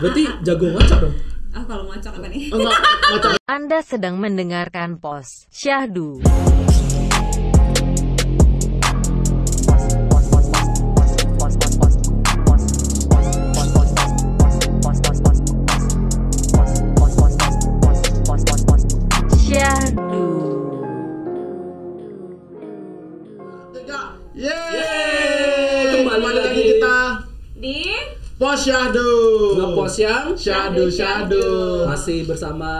Berarti 0.00 0.24
jago 0.40 0.66
ngaca 0.72 0.96
dong. 0.96 1.14
Ah 1.52 1.62
kalau 1.68 1.84
ngacak 1.92 2.16
apa 2.16 2.26
nih? 2.32 2.48
Enggak, 2.48 2.78
ngacak. 3.12 3.32
Anda 3.44 3.78
sedang 3.84 4.16
mendengarkan 4.16 4.96
pos 4.96 5.44
Syahdu. 5.52 6.24
Yeay, 24.40 26.00
Kembali 26.00 26.16
kembali 26.16 26.38
lagi 26.40 26.62
kita 26.64 26.96
Di 27.60 27.92
Pos 28.40 28.64
Yang 29.96 30.26
Syahdu 30.38 30.84
Syahdu. 30.88 31.46
masih 31.86 32.18
bersama 32.24 32.70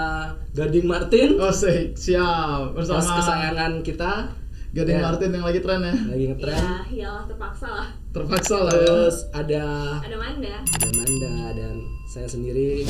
Gading 0.51 0.87
Martin, 0.87 1.39
Oh 1.39 1.51
sih, 1.51 1.95
siap 1.95 2.75
bersama 2.75 3.19
kesayangan 3.19 3.81
kita 3.81 4.13
Gading 4.71 4.99
Ya. 4.99 5.03
Martin 5.03 5.31
yang 5.31 5.43
lagi 5.43 5.59
tren 5.59 5.83
ya. 5.83 5.95
lagi 6.07 6.25
ngetren. 6.31 6.55
ya, 6.55 6.79
iyalah 6.87 7.25
terpaksa 7.27 7.67
lah. 7.67 7.87
Terpaksa 8.11 8.57
lah 8.61 8.71
ya. 8.71 8.87
Terus 8.87 9.17
ada 9.31 9.65
Ada 9.99 10.17
Manda. 10.17 10.57
ada 10.63 10.89
Manda 10.95 11.35
dan 11.55 11.75
saya 12.07 12.27
sendiri 12.27 12.87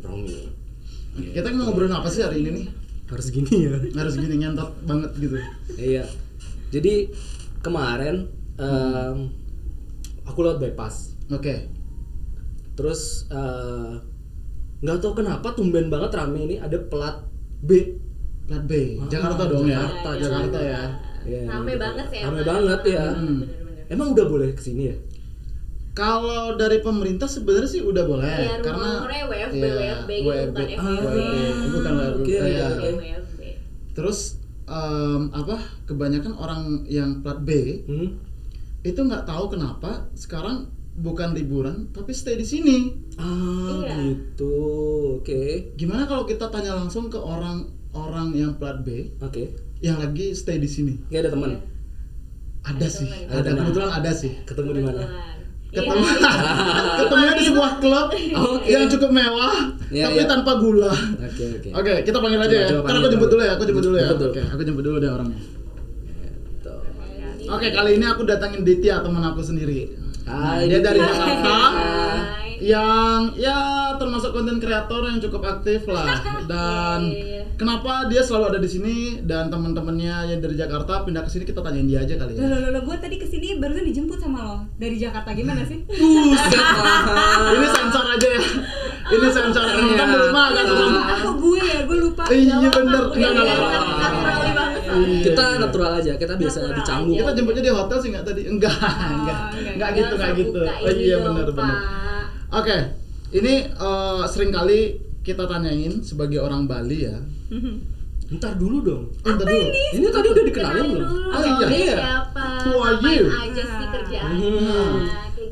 Romi. 0.00 0.50
Kita 1.14 1.54
mau 1.54 1.70
ngobrolin 1.70 1.94
apa 1.94 2.10
sih 2.10 2.26
hari 2.26 2.42
ini 2.42 2.50
nih? 2.50 2.66
Harus 3.06 3.30
gini 3.30 3.46
ya. 3.62 3.78
Harus 3.94 4.18
gini 4.18 4.34
nyantot 4.34 4.74
banget 4.82 5.14
gitu. 5.14 5.38
Iya. 5.74 6.02
Jadi 6.70 7.14
kemarin 7.60 8.26
em, 8.56 9.30
aku 10.24 10.38
lewat 10.42 10.58
bypass. 10.58 11.14
Oke. 11.30 11.70
Terus 12.74 13.00
eh, 13.28 13.92
nggak 14.80 14.98
tahu 14.98 15.12
kenapa 15.16 15.54
tumben 15.54 15.88
banget 15.88 16.10
rame 16.12 16.38
ini 16.44 16.56
ada 16.56 16.76
plat 16.82 17.22
B. 17.60 17.96
Plat 18.44 18.60
B, 18.62 18.98
Ah, 18.98 19.08
Jakarta 19.08 19.48
dong 19.48 19.64
ya. 19.64 19.80
Jakarta, 19.80 20.10
Jakarta 20.18 20.58
ya. 20.60 20.82
Iya, 21.24 21.40
Rame 21.48 21.72
gitu. 21.72 21.80
banget 21.80 22.06
sih 22.06 22.20
Rame 22.20 22.42
banget 22.42 22.80
ya. 22.84 23.04
Hmm. 23.10 23.40
Emang 23.86 24.12
udah 24.12 24.26
boleh 24.26 24.52
ke 24.52 24.60
sini 24.60 24.82
ya? 24.86 24.96
Kalau 25.94 26.52
dari 26.54 26.82
pemerintah 26.82 27.24
sebenarnya 27.24 27.70
sih 27.70 27.80
udah 27.80 28.04
boleh 28.04 28.26
Iya, 28.26 28.58
karena 28.60 28.90
WFB, 29.24 29.54
Iya, 29.56 29.72
WFB 29.72 30.10
WFB. 30.20 30.48
bukan 30.50 30.66
Ah, 30.76 30.98
FWB. 30.98 31.16
WFB, 31.16 31.64
bukan 31.70 31.92
WFB. 31.94 32.18
Oke, 32.18 32.34
Iya. 32.36 32.66
oke. 32.68 32.90
WFB. 32.98 33.40
Terus 33.94 34.18
em, 34.66 35.22
apa? 35.30 35.56
Kebanyakan 35.86 36.32
orang 36.34 36.62
yang 36.84 37.22
plat 37.22 37.38
B 37.38 37.50
Hmm? 37.86 38.08
itu 38.82 39.00
nggak 39.00 39.24
tahu 39.24 39.48
kenapa 39.48 40.10
sekarang 40.12 40.68
bukan 40.96 41.32
liburan 41.32 41.90
tapi 41.90 42.10
stay 42.10 42.34
di 42.34 42.44
sini. 42.44 42.78
Ah, 43.16 43.82
Iya. 43.82 43.94
gitu. 44.06 44.54
Oke. 45.18 45.74
Gimana 45.74 46.04
kalau 46.04 46.22
kita 46.22 46.46
tanya 46.48 46.74
langsung 46.74 47.06
ke 47.06 47.16
orang-orang 47.16 48.28
yang 48.32 48.52
plat 48.54 48.78
B 48.80 49.10
Oke. 49.18 49.54
yang 49.80 49.98
lagi 49.98 50.30
stay 50.32 50.56
di 50.56 50.66
sini? 50.66 50.94
Oke, 51.00 51.16
ada 51.16 51.28
teman. 51.28 51.50
Iya. 51.50 51.60
Ada 52.64 52.76
Ada 52.76 52.86
sih, 52.88 53.08
ada 53.28 53.32
Ada 53.34 53.48
teman. 53.50 53.58
kebetulan 53.60 53.90
ada 53.92 54.10
sih. 54.10 54.32
Ketemu 54.42 54.70
di 54.72 54.82
mana? 54.82 55.02
Ketemu, 55.68 56.04
Iya. 56.06 56.30
ketemunya 57.02 57.32
di 57.34 57.44
sebuah 57.44 57.72
klub 57.76 58.08
Oke. 58.46 58.68
yang 58.70 58.86
cukup 58.86 59.10
mewah 59.10 59.74
Iya, 59.90 60.06
tapi 60.06 60.20
iya. 60.22 60.30
tanpa 60.30 60.52
gula. 60.56 60.94
Oke, 61.18 61.44
oke. 61.52 61.68
Oke, 61.74 61.92
kita 62.02 62.16
panggil 62.16 62.40
aja 62.40 62.46
Coba, 62.48 62.54
ya. 62.56 62.68
coba 62.70 62.86
Ntar 62.86 62.96
aku 62.96 63.08
jemput 63.10 63.28
dulu 63.28 63.42
ya, 63.42 63.52
aku 63.52 63.62
jemput 63.64 63.84
dulu 63.84 63.96
ya. 63.96 64.06
Oke, 64.08 64.40
aku 64.44 64.60
jemput 64.62 64.84
dulu 64.86 64.96
deh 64.96 65.10
orangnya. 65.10 65.38
Tuh. 66.62 66.78
Oke, 67.50 67.66
kali 67.68 67.90
ini 67.94 68.06
aku 68.06 68.22
datangin 68.22 68.62
Ditya 68.62 69.02
teman 69.02 69.22
aku 69.24 69.42
sendiri. 69.42 69.90
Hai, 70.24 70.66
dia 70.66 70.80
dari. 70.80 70.98
Jakarta 70.98 71.56
yang 72.56 73.36
ya 73.36 73.58
termasuk 73.94 74.32
konten 74.32 74.56
kreator 74.56 75.04
yang 75.04 75.20
cukup 75.20 75.42
aktif 75.44 75.84
lah 75.84 76.16
dan 76.50 77.04
Iya, 77.04 77.20
iya. 77.20 77.42
kenapa 77.60 78.08
dia 78.08 78.24
selalu 78.24 78.56
ada 78.56 78.60
di 78.62 78.70
sini 78.70 78.96
dan 79.20 79.52
teman-temannya 79.52 80.32
yang 80.32 80.40
dari 80.40 80.56
Jakarta 80.56 81.04
pindah 81.04 81.20
ke 81.20 81.30
sini 81.30 81.44
kita 81.44 81.60
tanyain 81.60 81.84
dia 81.84 82.00
aja 82.00 82.16
kali 82.16 82.32
Loh, 82.32 82.40
ya. 82.40 82.56
loh, 82.56 82.70
loh, 82.72 82.82
gue 82.82 82.96
tadi 82.96 83.20
ke 83.20 83.26
sini 83.26 83.60
barusan 83.60 83.84
dijemput 83.84 84.16
sama 84.16 84.38
lo 84.40 84.56
dari 84.80 84.96
Jakarta 84.96 85.36
gimana 85.36 85.60
sih? 85.60 85.84
Buset. 85.84 86.56
Ini 87.52 87.68
sensor 87.68 88.04
aja 88.08 88.28
ya. 88.32 88.40
Ini 89.04 89.28
sensor. 89.28 89.64
Kita 89.68 90.04
belum 90.08 90.30
makan. 90.32 90.64
Aku 91.20 91.30
gue 91.36 91.60
ya, 91.60 91.78
gue 91.84 91.98
lupa. 92.00 92.22
Iya 92.26 92.56
bener. 92.64 93.02
Enggak 93.12 93.30
enggak 93.34 93.44
apa-apa. 93.44 94.53
Iya. 94.96 95.22
Kita 95.24 95.44
natural 95.58 95.92
aja, 95.94 96.12
kita 96.14 96.34
biasa 96.34 96.58
Natural 96.60 96.78
dicanggung. 96.78 97.14
aja. 97.14 97.20
Kita 97.20 97.32
jemputnya 97.34 97.62
di 97.62 97.72
hotel 97.72 97.98
sih 97.98 98.08
nggak 98.10 98.24
tadi? 98.24 98.42
Enggak, 98.44 98.74
enggak, 99.14 99.40
enggak, 99.50 99.72
enggak 99.74 99.90
gitu, 99.92 100.14
enggak 100.14 100.32
gitu. 100.34 100.58
Oh 100.60 100.88
ini 100.88 101.02
iya 101.02 101.16
benar 101.18 101.48
benar. 101.50 101.78
Oke, 102.52 102.76
ini 103.32 103.54
eh, 103.66 104.22
sering 104.26 104.50
kali 104.50 104.78
kita 105.20 105.44
tanyain 105.44 105.98
sebagai 106.00 106.38
orang 106.38 106.64
Bali 106.64 106.98
ya. 107.04 107.16
Ntar 108.34 108.56
dulu 108.56 108.80
dong. 108.80 109.04
Eh, 109.20 109.30
Ntar 109.30 109.44
dulu. 109.44 109.68
Ini 109.92 110.06
tadi 110.08 110.26
udah 110.28 110.44
dikenalin 110.44 110.80
Kenalin 110.80 110.96
belum? 110.96 111.10
Oh, 111.28 111.42
iya. 111.68 111.94
siapa, 111.94 112.46
Who 112.64 112.72
are 112.78 112.98
you? 112.98 113.24
aja 113.28 113.62
sih 113.62 113.86
kerjaannya, 113.86 114.48
Hmm. 114.48 114.96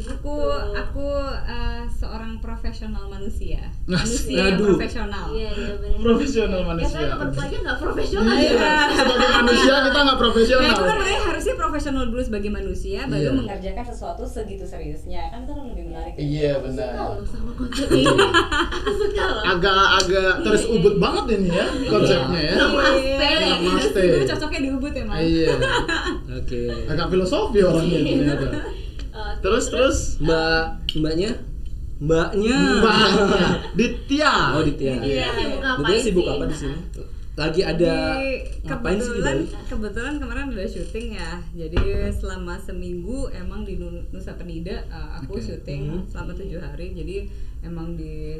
Kayak 0.02 0.12
gitu. 0.12 0.18
Aku 0.18 0.34
aku 0.72 1.06
eh, 1.44 1.82
seorang 1.88 2.32
profesional 2.38 3.06
manusia. 3.06 3.62
Nah, 3.82 3.98
Manusia 3.98 4.30
yang 4.32 4.54
aduh. 4.54 4.66
profesional. 4.72 5.26
Iya, 5.28 5.50
iya 5.52 5.74
bener. 5.76 5.98
Profesional 6.00 6.54
Ya 6.56 6.66
manusia. 6.68 7.02
kan 7.02 7.28
gue 7.28 7.42
aja 7.42 7.56
nggak 7.58 7.78
profesional 7.78 8.32
Iya, 8.32 8.52
ya. 8.52 8.74
sebagai 8.92 9.28
manusia 9.34 9.74
kita 9.74 9.98
nggak 9.98 10.06
Nah 10.12 10.22
profesional. 10.22 10.70
itu 10.70 10.82
kan 10.82 10.96
makanya 10.96 11.20
harusnya 11.24 11.54
profesional 11.56 12.02
dulu 12.04 12.22
sebagai 12.22 12.50
manusia 12.52 13.00
baru 13.04 13.18
Iya. 13.20 13.30
mengerjakan 13.34 13.84
sesuatu 13.84 14.22
segitu 14.24 14.64
seriusnya 14.64 15.22
kan 15.28 15.40
itu 15.40 15.52
kan 15.52 15.64
lebih 15.66 15.84
menarik. 15.88 16.12
ya. 16.12 16.22
Iya 16.22 16.52
Suka 16.52 16.64
benar. 16.64 16.90
loh 16.94 17.26
sama 17.26 17.50
konsep 17.52 17.88
ini. 17.90 18.06
Aku 18.06 18.90
suka 19.02 19.24
loh. 19.28 19.42
Agak-agak 19.44 20.32
terus 20.40 20.62
ubud 20.68 20.94
banget 20.96 21.24
ini 21.36 21.48
ya 21.50 21.66
konsepnya 21.84 22.40
ya. 22.40 22.54
Namaste. 22.56 23.28
Namaste. 23.42 24.02
Itu 24.04 24.26
cocoknya 24.30 24.60
di 24.60 24.70
Ubud 24.72 24.92
ya, 24.92 25.04
Mas. 25.04 25.20
Iya. 25.20 25.48
Oke. 26.38 26.60
Agak 26.86 27.06
filosofi 27.08 27.58
orangnya 27.60 27.98
ternyata. 28.00 28.46
Terus 29.42 29.64
terus 29.68 29.98
Mbak, 30.18 30.62
mbaknya? 30.96 31.30
Mbaknya. 31.98 32.58
Mbaknya 32.78 33.42
Ditya. 33.78 34.34
Oh, 34.54 34.62
Ditya. 34.62 34.94
Iya, 34.98 35.26
sibuk 35.28 35.58
ngapain 35.58 35.90
Ditya 35.92 36.04
sibuk 36.04 36.26
apa 36.28 36.44
di 36.46 36.56
sini? 36.56 36.78
Lagi 37.32 37.60
ada 37.62 37.94
Di- 38.14 38.44
ngapain 38.62 38.98
sih 38.98 39.08
di 39.08 39.08
kebetulan 39.16 39.36
Bali? 39.40 39.66
kebetulan 39.66 40.14
kemarin 40.16 40.46
udah 40.52 40.68
syuting 40.68 41.08
ya 41.12 41.30
jadi 41.56 41.80
selama 42.12 42.54
seminggu 42.56 43.32
emang 43.32 43.64
di 43.64 43.80
Nu- 43.80 44.04
Nusa 44.10 44.36
Penida 44.36 44.84
uh, 44.86 45.16
aku 45.16 45.40
Oke. 45.40 45.42
syuting 45.42 45.82
Hmm. 45.90 46.04
selama 46.06 46.36
tujuh 46.36 46.60
hari 46.60 46.92
jadi 46.92 47.16
emang 47.62 47.96
di 47.96 48.36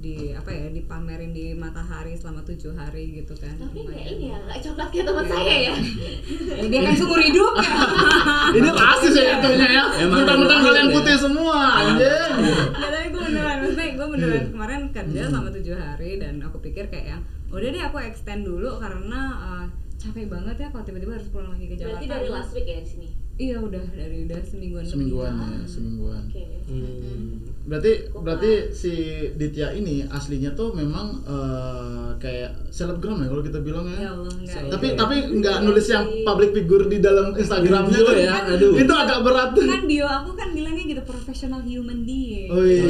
di 0.00 0.32
apa 0.32 0.48
ya 0.48 0.72
dipamerin 0.72 1.30
di 1.30 1.52
matahari 1.52 2.16
selama 2.16 2.40
tujuh 2.42 2.72
hari 2.72 3.20
gitu 3.20 3.36
kan 3.36 3.52
Tapi 3.54 3.84
nggak 3.84 4.00
ini 4.08 4.32
ya, 4.32 4.38
nggak 4.40 4.58
coklat 4.64 4.88
kayak 4.88 5.04
teman 5.04 5.26
saya 5.26 5.54
ya. 5.60 5.74
Ya, 6.60 6.64
dia 6.66 6.80
kan 6.82 6.94
seumur 6.96 7.20
hidup 7.20 7.52
ya 7.56 7.74
Ini 8.56 8.68
rasis 8.70 9.14
ya 9.14 9.24
itunya 9.36 9.68
ya. 9.70 9.84
Emang 10.00 10.24
Mentang-mentang 10.24 10.60
kalian 10.62 10.88
putih 10.88 11.16
semua 11.16 11.56
anjing. 11.78 12.32
Nggak, 12.72 12.90
tapi 12.90 13.06
gue 13.08 13.22
beneran 13.22 13.56
maksudnya 13.60 13.86
gue 13.92 14.08
beneran 14.08 14.32
Iya. 14.32 14.48
kemarin 14.50 14.80
kerja 14.90 15.20
selama 15.28 15.48
tujuh 15.52 15.76
hari 15.76 16.10
dan 16.16 16.34
aku 16.40 16.56
pikir 16.58 16.84
kayak 16.88 17.06
yang 17.10 17.22
udah 17.50 17.68
deh 17.68 17.82
aku 17.82 17.96
extend 18.00 18.42
dulu 18.42 18.80
karena 18.80 19.20
uh, 19.36 19.66
capek 19.94 20.26
banget 20.26 20.56
ya 20.56 20.68
kalau 20.70 20.80
tiba-tiba 20.80 21.12
harus 21.12 21.28
pulang 21.28 21.52
lagi 21.52 21.66
ke 21.66 21.76
Jakarta 21.76 22.00
Berarti 22.00 22.06
dari 22.08 22.28
last 22.30 22.50
week 22.50 22.64
ya 22.64 22.80
di 22.80 22.88
sini. 22.88 23.08
Iya 23.40 23.56
udah 23.56 23.80
dari 23.90 24.28
udah 24.28 24.40
semingguan. 24.44 24.84
Semingguan 24.84 25.32
ya, 25.32 25.64
semingguan. 25.64 26.22
Oke. 26.28 26.44
Hmm. 26.68 27.40
Berarti 27.60 27.92
berarti 28.12 28.52
si 28.70 28.92
Ditya 29.32 29.72
ini 29.72 30.04
aslinya 30.04 30.52
tuh 30.52 30.72
memang 30.72 31.24
eh, 31.24 32.08
kayak 32.18 32.68
selebgram 32.68 33.20
ya 33.20 33.28
kalau 33.28 33.40
kita 33.40 33.58
bilang 33.60 33.88
ya 33.88 33.96
ya. 33.96 34.08
Allah 34.12 34.32
enggak 34.32 34.62
Tapi 34.68 34.86
ya. 34.86 34.94
tapi 34.94 35.14
nggak 35.40 35.56
nulis 35.64 35.86
yang 35.88 36.04
public 36.20 36.50
figure 36.52 36.84
di 36.86 36.98
dalam 37.00 37.32
Instagramnya 37.32 37.96
Bio 37.96 38.06
kan. 38.06 38.16
ya, 38.18 38.34
aduh. 38.50 38.72
Itu 38.76 38.92
agak 38.92 39.18
berat. 39.24 39.50
kan 39.56 39.82
bio 39.84 40.04
aku 40.04 40.30
kan 40.36 40.48
bilangnya 40.52 40.84
gitu 40.86 41.02
professional 41.02 41.60
human 41.64 42.04
being 42.04 42.52
Oh 42.52 42.60
iya. 42.60 42.84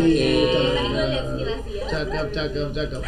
Cakep. 0.50 1.22
sekilas 1.30 1.64
ya. 1.68 1.84
Cakep, 1.86 2.26
cakep, 2.32 2.68
cakep. 2.74 3.02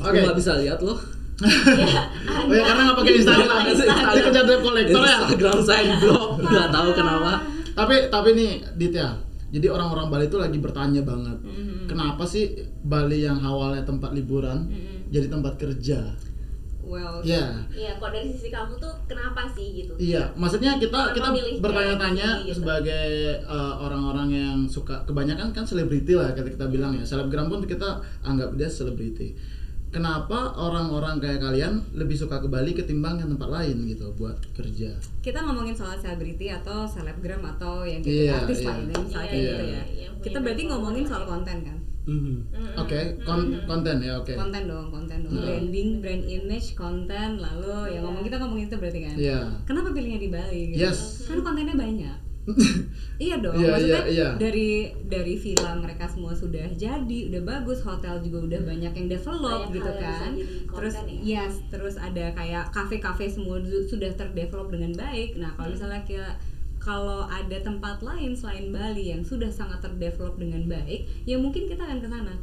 Aku 0.00 0.08
Oke. 0.08 0.18
nggak 0.24 0.36
bisa 0.36 0.52
lihat 0.56 0.80
loh. 0.80 1.19
Oh 1.40 2.52
ya 2.52 2.62
karena 2.68 2.80
nggak 2.90 2.98
pakai 3.00 3.12
Instagram. 3.16 3.58
Dikejar 4.12 4.44
debt 4.44 4.60
collector 4.60 5.02
ya. 5.02 5.16
Instagram 5.24 5.58
saya 5.64 5.82
di 5.88 5.94
blog, 6.00 6.30
nggak 6.40 6.68
tahu 6.68 6.88
kenapa. 6.92 7.32
Tapi 7.72 7.94
tapi 8.12 8.28
nih 8.36 8.50
Ditya. 8.76 9.08
Jadi 9.50 9.66
orang-orang 9.66 10.06
Bali 10.14 10.26
itu 10.30 10.38
lagi 10.38 10.58
bertanya 10.62 11.02
banget. 11.02 11.38
Kenapa 11.90 12.22
sih 12.22 12.54
Bali 12.86 13.26
yang 13.26 13.42
awalnya 13.42 13.82
tempat 13.82 14.14
liburan 14.14 14.70
jadi 15.10 15.26
tempat 15.26 15.58
kerja? 15.58 16.14
well 16.90 17.22
Ya. 17.22 17.62
Iya, 17.70 18.02
kok 18.02 18.10
dari 18.10 18.26
sisi 18.26 18.50
kamu 18.50 18.74
tuh 18.82 18.90
kenapa 19.06 19.46
sih 19.54 19.86
gitu? 19.86 19.94
Iya, 19.94 20.34
maksudnya 20.34 20.74
kita 20.82 21.14
Kenapa 21.14 21.38
kita 21.38 21.62
bertanya-tanya 21.62 22.28
gitu? 22.42 22.60
sebagai 22.60 23.38
uh, 23.46 23.78
orang-orang 23.86 24.28
yang 24.34 24.58
suka 24.66 25.06
kebanyakan 25.06 25.54
kan 25.54 25.62
selebriti 25.62 26.18
lah 26.18 26.34
kita 26.34 26.50
kita 26.50 26.66
bilang 26.66 26.98
ya. 26.98 27.06
Selebgram 27.06 27.46
pun 27.46 27.62
kita 27.62 28.02
anggap 28.26 28.58
dia 28.58 28.66
selebriti. 28.66 29.38
Kenapa 29.90 30.54
orang-orang 30.54 31.18
kayak 31.18 31.42
kalian 31.42 31.82
lebih 31.92 32.14
suka 32.14 32.38
ke 32.38 32.46
Bali 32.46 32.70
ketimbang 32.70 33.18
yang 33.18 33.26
tempat 33.28 33.50
lain 33.50 33.76
gitu 33.84 34.14
buat 34.14 34.38
kerja? 34.52 34.94
kita 35.18 35.42
ngomongin 35.42 35.74
soal 35.74 35.92
selebriti 35.94 36.46
atau 36.46 36.86
selebgram 36.86 37.42
atau 37.44 37.82
yang 37.82 37.98
gitu 37.98 38.24
Iya, 38.24 38.38
artis 38.40 38.58
iya. 38.60 38.66
lah 38.66 38.76
ini 38.78 38.94
misalnya 38.96 39.10
Iya, 39.10 39.26
kayak 39.26 39.34
iya, 39.34 39.50
gitu 39.50 39.58
ya 39.60 39.66
iya, 39.66 39.82
yang 40.00 40.12
punya 40.14 40.24
kita 40.24 40.38
berarti 40.40 40.62
ngomongin 40.64 41.04
soal 41.04 41.22
ya. 41.22 41.28
konten 41.28 41.56
kan 41.60 41.78
Mhm. 42.00 42.34
Oke, 42.76 43.00
kon- 43.20 43.54
konten 43.62 43.96
ya, 44.00 44.12
oke. 44.16 44.32
konten 44.32 44.62
dong 44.64 44.86
konten 44.88 45.18
dong 45.20 45.34
branding 45.36 45.90
brand 46.00 46.24
image 46.24 46.68
konten 46.72 47.28
lalu 47.36 47.74
yang 47.92 48.02
ngomong 48.02 48.22
kita 48.22 48.36
ngomongin 48.38 48.66
itu 48.66 48.76
berarti 48.76 49.00
kan 49.04 49.16
Iya. 49.16 49.38
kenapa 49.62 49.88
pilihnya 49.90 50.18
di 50.18 50.28
Bali 50.28 50.60
gitu 50.70 50.80
Yes. 50.80 51.26
kan 51.26 51.38
kontennya 51.40 51.74
banyak 51.74 52.16
iya 53.20 53.36
dong 53.38 53.52
Iya, 53.52 53.68
maksudnya 53.68 54.02
iya, 54.02 54.10
iya. 54.10 54.28
dari 54.34 54.70
dari 55.06 55.34
villa 55.36 55.76
mereka 55.76 56.08
semua 56.08 56.32
sudah 56.32 56.66
jadi 56.72 57.18
udah 57.28 57.42
bagus 57.44 57.84
hotel 57.84 58.16
juga 58.20 58.38
udah 58.48 58.60
banyak 58.64 58.92
yang 58.96 59.08
develop 59.08 59.68
Banyak 59.68 59.76
gitu 59.76 59.84
hal 59.84 59.94
yang 59.94 60.08
bisa 60.08 60.20
kan 60.24 60.32
terus 60.72 60.94
ya. 60.96 61.04
yes 61.20 61.54
terus 61.68 61.94
ada 61.94 62.24
kayak 62.32 62.64
kafe-kafe 62.70 63.28
semua 63.28 63.60
sudah 63.84 64.10
terdevelop 64.12 64.68
dengan 64.68 64.92
baik 64.94 65.36
nah 65.36 65.50
Hmm. 65.50 65.56
kalau 65.58 65.70
misalnya 65.70 66.02
kayak 66.02 66.32
kalau 66.80 67.28
ada 67.28 67.60
tempat 67.60 68.00
lain 68.00 68.32
selain 68.32 68.72
Bali 68.72 69.12
yang 69.12 69.20
sudah 69.20 69.52
sangat 69.52 69.84
terdevelop 69.84 70.40
dengan 70.40 70.64
baik 70.64 71.04
ya 71.24 71.36
mungkin 71.36 71.68
kita 71.68 71.84
akan 71.84 72.00
ke 72.00 72.08
sana 72.08 72.34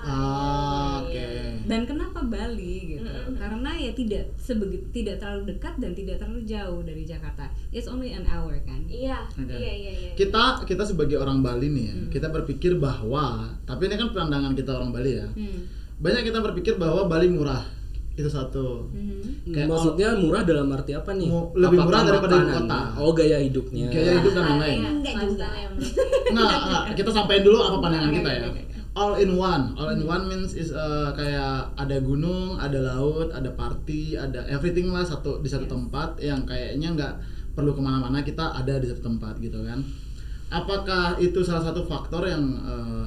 Ah, 0.00 1.00
oke. 1.00 1.26
dan 1.64 1.84
kenapa 1.84 2.20
Bali 2.22 2.74
gitu 2.90 3.04
karena 3.34 3.70
ya 3.74 3.92
tidak 3.92 4.32
sebegi 4.36 4.78
tidak 4.90 5.18
terlalu 5.18 5.52
dekat 5.52 5.74
dan 5.76 5.92
tidak 5.92 6.16
terlalu 6.16 6.40
jauh 6.42 6.80
dari 6.80 7.02
Jakarta 7.02 7.44
it's 7.68 7.84
only 7.84 8.10
an 8.10 8.24
hour 8.24 8.56
kan 8.62 8.80
Iya, 8.84 9.20
iya, 9.36 9.72
iya, 9.74 9.92
iya. 9.92 10.10
Kita 10.14 10.64
kita 10.64 10.82
sebagai 10.82 11.16
orang 11.16 11.38
Bali 11.38 11.68
nih 11.68 11.84
ya, 11.84 11.96
kita 12.10 12.28
berpikir 12.28 12.76
bahwa 12.76 13.52
tapi 13.62 13.84
ini 13.84 13.96
kan 13.96 14.08
pandangan 14.10 14.52
kita 14.52 14.72
orang 14.72 14.90
Bali 14.90 15.12
ya. 15.14 15.28
hmm. 15.28 15.60
Banyak 15.98 16.22
kita 16.24 16.38
berpikir 16.40 16.74
bahwa 16.74 17.04
Bali 17.04 17.28
murah. 17.28 17.66
Itu 18.14 18.26
satu. 18.26 18.86
Mhm. 18.88 19.52
Kayak 19.52 19.66
Maksudnya 19.68 20.08
murah 20.16 20.42
dalam 20.42 20.66
arti 20.72 20.90
apa 20.90 21.10
nih? 21.12 21.26
Mu- 21.26 21.54
lebih 21.54 21.78
murah 21.78 22.00
Apakah 22.00 22.08
daripada 22.08 22.34
ibu 22.34 22.42
makanan? 22.44 22.66
kota. 22.66 22.80
Oh 22.98 23.12
gaya 23.12 23.38
hidupnya. 23.38 23.86
Gaya 23.88 24.10
hidup 24.16 24.32
dan 24.32 24.44
lain-lain. 24.48 24.78
Enggak 24.80 25.14
juga. 25.20 25.46
Enggak, 26.28 26.58
enggak. 26.60 26.82
Kita 26.96 27.10
sampaikan 27.12 27.42
dulu 27.44 27.58
apa 27.60 27.76
pandangan 27.78 28.10
kita 28.10 28.30
ya. 28.32 28.46
All 28.98 29.14
in 29.14 29.38
one. 29.38 29.78
All 29.78 29.94
in 29.94 30.02
one 30.02 30.26
means 30.26 30.58
is 30.58 30.74
uh, 30.74 31.14
kayak 31.14 31.70
ada 31.78 32.02
gunung, 32.02 32.58
ada 32.58 32.82
laut, 32.82 33.30
ada 33.30 33.46
party, 33.54 34.18
ada 34.18 34.42
everything 34.50 34.90
lah 34.90 35.06
satu 35.06 35.38
di 35.38 35.46
satu 35.46 35.70
tempat 35.70 36.18
yang 36.18 36.42
kayaknya 36.42 36.98
nggak 36.98 37.14
perlu 37.54 37.78
ke 37.78 37.82
mana-mana 37.82 38.26
kita 38.26 38.58
ada 38.58 38.74
di 38.82 38.90
satu 38.90 39.06
tempat 39.06 39.38
gitu 39.38 39.62
kan. 39.62 39.78
Apakah 40.50 41.14
itu 41.22 41.46
salah 41.46 41.70
satu 41.70 41.86
faktor 41.86 42.26
yang 42.26 42.42
uh, 42.66 43.06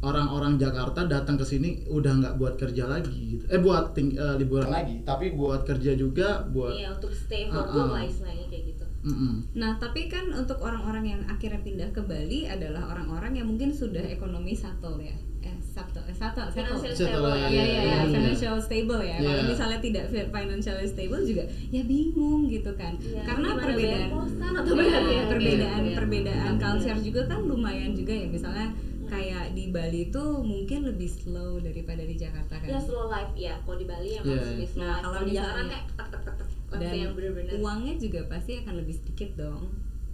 orang-orang 0.00 0.56
Jakarta 0.56 1.04
datang 1.04 1.36
ke 1.36 1.44
sini 1.44 1.84
udah 1.88 2.12
nggak 2.24 2.34
buat 2.40 2.56
kerja 2.56 2.88
lagi 2.88 3.36
gitu. 3.36 3.44
Eh 3.52 3.60
buat 3.60 3.92
ting- 3.92 4.16
uh, 4.16 4.40
liburan 4.40 4.72
lagi, 4.72 5.04
tapi 5.04 5.36
buat 5.36 5.68
kerja 5.68 5.92
juga 5.96 6.48
buat 6.48 6.80
Iya, 6.80 6.96
untuk 6.96 7.12
stay 7.12 7.48
for 7.52 7.64
good 7.68 7.92
ah. 7.92 8.00
lah 8.00 8.04
istilahnya 8.08 8.46
kayak 8.48 8.64
gitu. 8.72 8.83
Mm-mm. 9.04 9.52
Nah, 9.52 9.76
tapi 9.76 10.08
kan 10.08 10.26
untuk 10.30 10.58
orang-orang 10.58 11.04
yang 11.06 11.20
akhirnya 11.26 11.60
pindah 11.60 11.92
ke 11.92 12.00
Bali 12.00 12.44
adalah 12.46 12.88
orang-orang 12.88 13.36
yang 13.36 13.46
mungkin 13.46 13.68
sudah 13.70 14.00
ekonomi 14.02 14.52
settle 14.52 14.96
ya. 14.96 15.12
Eh, 15.40 15.52
settle, 15.60 16.00
eh, 16.02 16.16
settle, 16.16 16.48
settle. 16.48 16.80
Financial 16.80 16.96
stable 16.96 17.28
ya, 17.30 17.36
ya. 17.36 17.48
Iya, 17.50 17.62
iya, 17.62 17.82
Iya. 17.84 17.96
financial 18.08 18.56
stable 18.58 19.02
ya. 19.02 19.16
Kalau 19.18 19.36
Iya. 19.36 19.44
misalnya 19.46 19.78
tidak 19.78 20.04
fi- 20.08 20.30
financially 20.30 20.86
stable 20.86 21.22
juga 21.22 21.44
ya 21.68 21.82
bingung 21.84 22.48
gitu 22.48 22.72
kan. 22.74 22.96
Iya, 22.96 23.22
Karena 23.22 23.48
gimana 23.50 23.62
perbedaan 23.62 24.08
atau 24.56 24.72
bayar 24.72 25.02
ya? 25.04 25.22
perbedaan 25.28 25.82
Iya. 25.82 25.94
perbedaan 25.94 26.50
Iya. 26.50 26.62
culture 26.62 27.00
juga 27.02 27.20
kan 27.26 27.40
lumayan 27.42 27.92
juga 27.92 28.12
ya. 28.14 28.26
Misalnya 28.26 28.72
kayak 29.04 29.52
di 29.52 29.68
Bali 29.68 30.08
itu 30.08 30.24
mungkin 30.40 30.80
lebih 30.86 31.06
slow 31.06 31.60
daripada 31.60 32.00
di 32.02 32.16
Jakarta 32.16 32.56
kan. 32.56 32.66
Ya 32.66 32.80
slow 32.80 33.06
life 33.06 33.36
ya. 33.36 33.60
Kalau 33.60 33.76
di 33.76 33.84
Bali 33.84 34.16
emang 34.16 34.32
Iya, 34.32 34.48
lebih 34.48 34.66
slow 34.66 34.80
Nah, 34.80 34.90
life. 34.90 35.04
kalau 35.04 35.20
di 35.22 35.32
Jakarta 35.36 35.60
kayak 35.62 35.84
tek 35.92 36.08
tek 36.10 36.22
tek 36.24 36.43
dan 36.76 36.92
yang 36.94 37.12
bener-bener. 37.12 37.52
uangnya 37.56 37.94
juga 37.96 38.20
pasti 38.26 38.58
akan 38.58 38.74
lebih 38.76 38.94
sedikit 38.94 39.30
dong 39.36 39.62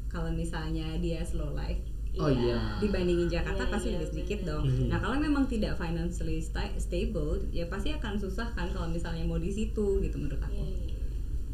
kalau 0.07 0.31
misalnya 0.31 0.97
dia 0.97 1.21
slow 1.23 1.53
life 1.53 1.79
Oh 2.12 2.27
iya. 2.27 2.75
dibandingin 2.77 3.31
Jakarta 3.31 3.62
Iya, 3.62 3.71
pasti 3.71 3.87
iya, 3.87 3.95
lebih 3.95 4.09
sedikit 4.11 4.39
bener. 4.41 4.51
dong. 4.51 4.65
Nah 4.89 4.99
kalau 4.99 5.15
memang 5.17 5.47
tidak 5.47 5.77
financially 5.77 6.39
sta- 6.39 6.75
stable, 6.75 7.39
ya 7.49 7.65
pasti 7.65 7.93
akan 7.93 8.19
susah 8.19 8.51
kan 8.51 8.67
kalau 8.69 8.91
misalnya 8.91 9.23
mau 9.23 9.39
di 9.39 9.47
situ 9.49 10.03
gitu 10.03 10.19
menurut 10.19 10.43
aku. 10.43 10.59
Iya, 10.59 10.91
iya. 10.91 10.99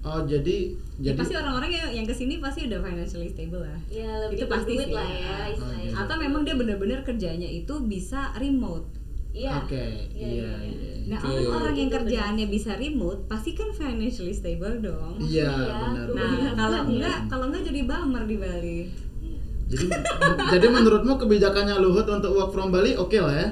Oh 0.00 0.24
jadi 0.24 0.72
Ya, 0.96 1.12
jadi 1.12 1.18
pasti 1.18 1.34
orang-orang 1.36 1.70
yang 1.70 1.88
yang 1.92 2.06
ke 2.06 2.14
sini 2.14 2.40
pasti 2.40 2.64
udah 2.64 2.80
financially 2.80 3.28
stable 3.28 3.60
lah. 3.60 3.76
Ya 3.86 4.08
lebih 4.18 4.34
Itu 4.34 4.44
pasti 4.48 4.72
berduit 4.72 4.88
sih, 4.88 4.96
lah 4.96 5.04
ya. 5.04 5.20
ya 5.20 5.36
istilahnya. 5.52 5.90
Oke. 5.92 6.00
Atau 6.00 6.16
memang 6.16 6.40
dia 6.40 6.54
benar-benar 6.56 7.00
kerjanya 7.02 7.48
itu 7.52 7.74
bisa 7.84 8.32
remote. 8.34 8.88
Iya. 9.36 9.52
Oke, 9.60 9.84
Iya, 10.10 10.28
iya, 10.32 10.52
iya, 10.56 10.72
iya. 10.72 10.94
Nah 11.06 11.18
Oke. 11.20 11.28
orang-orang 11.28 11.76
yang 11.76 11.90
kerjaannya 11.92 12.46
bisa 12.48 12.72
remote 12.74 13.28
pasti 13.28 13.52
kan 13.52 13.68
financially 13.70 14.32
stable 14.32 14.80
dong. 14.80 15.20
Iya, 15.20 15.44
Iya, 15.46 15.74
benar. 15.78 16.06
Nah 16.10 16.30
Iya, 16.32 16.48
kalau 16.56 16.80
enggak 16.88 17.16
kalau 17.28 17.44
enggak 17.46 17.62
jadi 17.62 17.80
bummer 17.84 18.24
di 18.24 18.36
Bali. 18.36 18.80
Jadi 19.66 19.86
jadi 20.48 20.66
menurutmu 20.66 21.12
kebijakannya 21.16 21.76
Luhut 21.76 22.06
untuk 22.06 22.32
work 22.32 22.50
from 22.50 22.70
Bali 22.70 22.94
oke 22.94 23.12
lah 23.14 23.34
ya? 23.34 23.48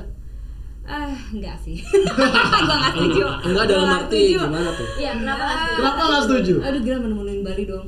Ah, 0.84 1.12
enggak 1.30 1.56
sih. 1.58 1.76
gua 1.84 2.28
enggak 2.64 2.92
setuju. 2.92 3.24
Enggak 3.44 3.64
dalam 3.66 3.88
arti 3.90 4.16
setuju. 4.24 4.40
gimana 4.40 4.70
tuh? 4.70 4.88
Iya, 4.94 5.10
kenapa 5.14 5.42
nggak 5.42 5.58
setuju? 5.58 5.76
Kenapa 5.76 6.02
nggak 6.02 6.22
setuju? 6.22 6.54
Aduh, 6.60 6.80
gila 6.80 6.98
menemuin 6.98 7.40
Bali 7.42 7.64
dong. 7.66 7.86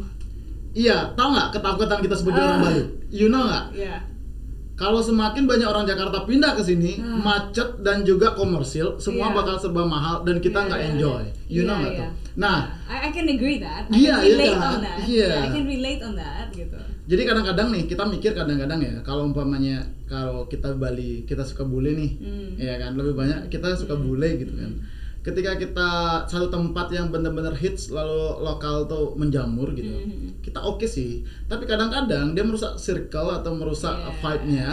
Iya, 0.73 0.97
tahu 1.13 1.29
nggak 1.33 1.49
ketakutan 1.51 1.99
kita 2.03 2.15
sebagai 2.15 2.41
orang 2.43 2.59
Ah. 2.59 2.65
Bali? 2.67 2.83
You 3.09 3.27
know 3.29 3.43
nggak? 3.43 3.65
Iya. 3.75 3.97
Kalau 4.77 5.01
semakin 5.01 5.49
banyak 5.49 5.65
orang 5.65 5.89
Jakarta 5.89 6.23
pindah 6.23 6.53
ke 6.53 6.61
sini, 6.61 7.01
Ah. 7.01 7.17
macet 7.17 7.81
dan 7.81 8.05
juga 8.05 8.31
komersil, 8.31 9.01
semua 9.01 9.33
Iya. 9.33 9.35
bakal 9.35 9.57
serba 9.57 9.83
mahal 9.83 10.21
dan 10.21 10.37
kita 10.37 10.61
Iya, 10.61 10.67
nggak 10.69 10.81
iya. 10.81 10.89
enjoy. 10.93 11.23
You 11.49 11.63
know 11.65 11.73
Iya, 11.73 11.81
nggak 11.81 11.93
iya. 11.93 12.01
tuh? 12.05 12.11
Nah, 12.37 12.59
I, 12.85 12.97
I 13.01 13.11
can 13.11 13.25
agree 13.27 13.57
that. 13.57 13.89
I 13.89 13.97
Iya, 13.97 14.13
can 14.13 14.21
iya 14.21 14.37
relate 14.37 14.53
kan? 14.55 14.69
on 14.69 14.81
that. 14.85 14.97
Iya. 15.03 15.29
I 15.33 15.49
can 15.51 15.65
relate 15.67 16.01
on 16.03 16.15
that 16.15 16.47
gitu. 16.53 16.77
jadi 17.07 17.23
kadang-kadang 17.23 17.69
nih 17.71 17.83
kita 17.87 18.03
mikir 18.05 18.35
kadang-kadang 18.35 18.81
ya, 18.83 18.95
kalau 19.01 19.23
umpamanya 19.25 19.79
kalau 20.05 20.45
kita 20.45 20.75
Bali 20.75 21.23
kita 21.23 21.41
suka 21.41 21.63
bule 21.63 21.95
nih, 21.95 22.11
Hmm. 22.19 22.51
ya 22.59 22.75
kan 22.77 22.93
lebih 22.95 23.15
banyak 23.15 23.47
kita 23.47 23.73
suka 23.73 23.95
bule 23.95 24.29
gitu 24.37 24.53
kan. 24.53 24.75
Ketika 25.27 25.59
kita 25.59 25.91
satu 26.25 26.47
tempat 26.47 26.87
yang 26.89 27.11
benar-benar 27.11 27.51
hits 27.53 27.91
lalu 27.91 28.39
lokal 28.39 28.87
tuh 28.87 29.19
menjamur 29.19 29.75
gitu, 29.75 29.91
Hmm. 29.91 30.39
kita 30.39 30.63
oke 30.63 30.87
sih. 30.87 31.21
Tapi 31.45 31.67
kadang-kadang 31.67 32.31
dia 32.31 32.47
merusak 32.47 32.79
circle 32.79 33.35
atau 33.35 33.51
merusak 33.53 33.91
Yeah. 33.93 34.15
vibe-nya. 34.23 34.69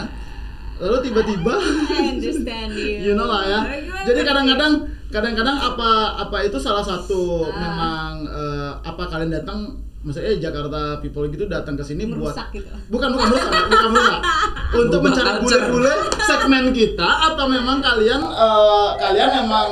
Lalu 0.78 0.96
tiba-tiba 1.02 1.54
you. 2.22 2.94
you 3.02 3.12
know 3.12 3.26
lah 3.26 3.42
ya. 3.42 3.60
Jadi 4.04 4.20
kadang-kadang 4.22 4.72
kadang-kadang 5.10 5.54
apa 5.54 5.90
apa 6.20 6.36
itu 6.42 6.58
salah 6.58 6.82
satu 6.82 7.42
Ah. 7.44 7.54
memang 7.54 8.10
eh, 8.24 8.70
apa 8.80 9.02
kalian 9.04 9.30
datang 9.30 9.74
misalnya 10.02 10.30
eh, 10.30 10.38
Jakarta 10.38 10.98
people 11.00 11.26
gitu 11.28 11.46
datang 11.46 11.74
ke 11.74 11.82
sini 11.82 12.04
buat 12.04 12.34
gitu. 12.50 12.66
bukan 12.92 13.08
bukan 13.10 13.24
merusak 13.24 13.50
bukan 13.64 13.88
merusak 13.88 14.20
untuk 14.82 15.00
mencari 15.00 15.30
bule-bule 15.40 15.94
segmen 16.20 16.64
kita 16.70 17.08
atau 17.32 17.46
memang 17.48 17.78
kalian 17.80 18.20
eh, 18.20 18.88
kalian 19.00 19.30
memang 19.40 19.68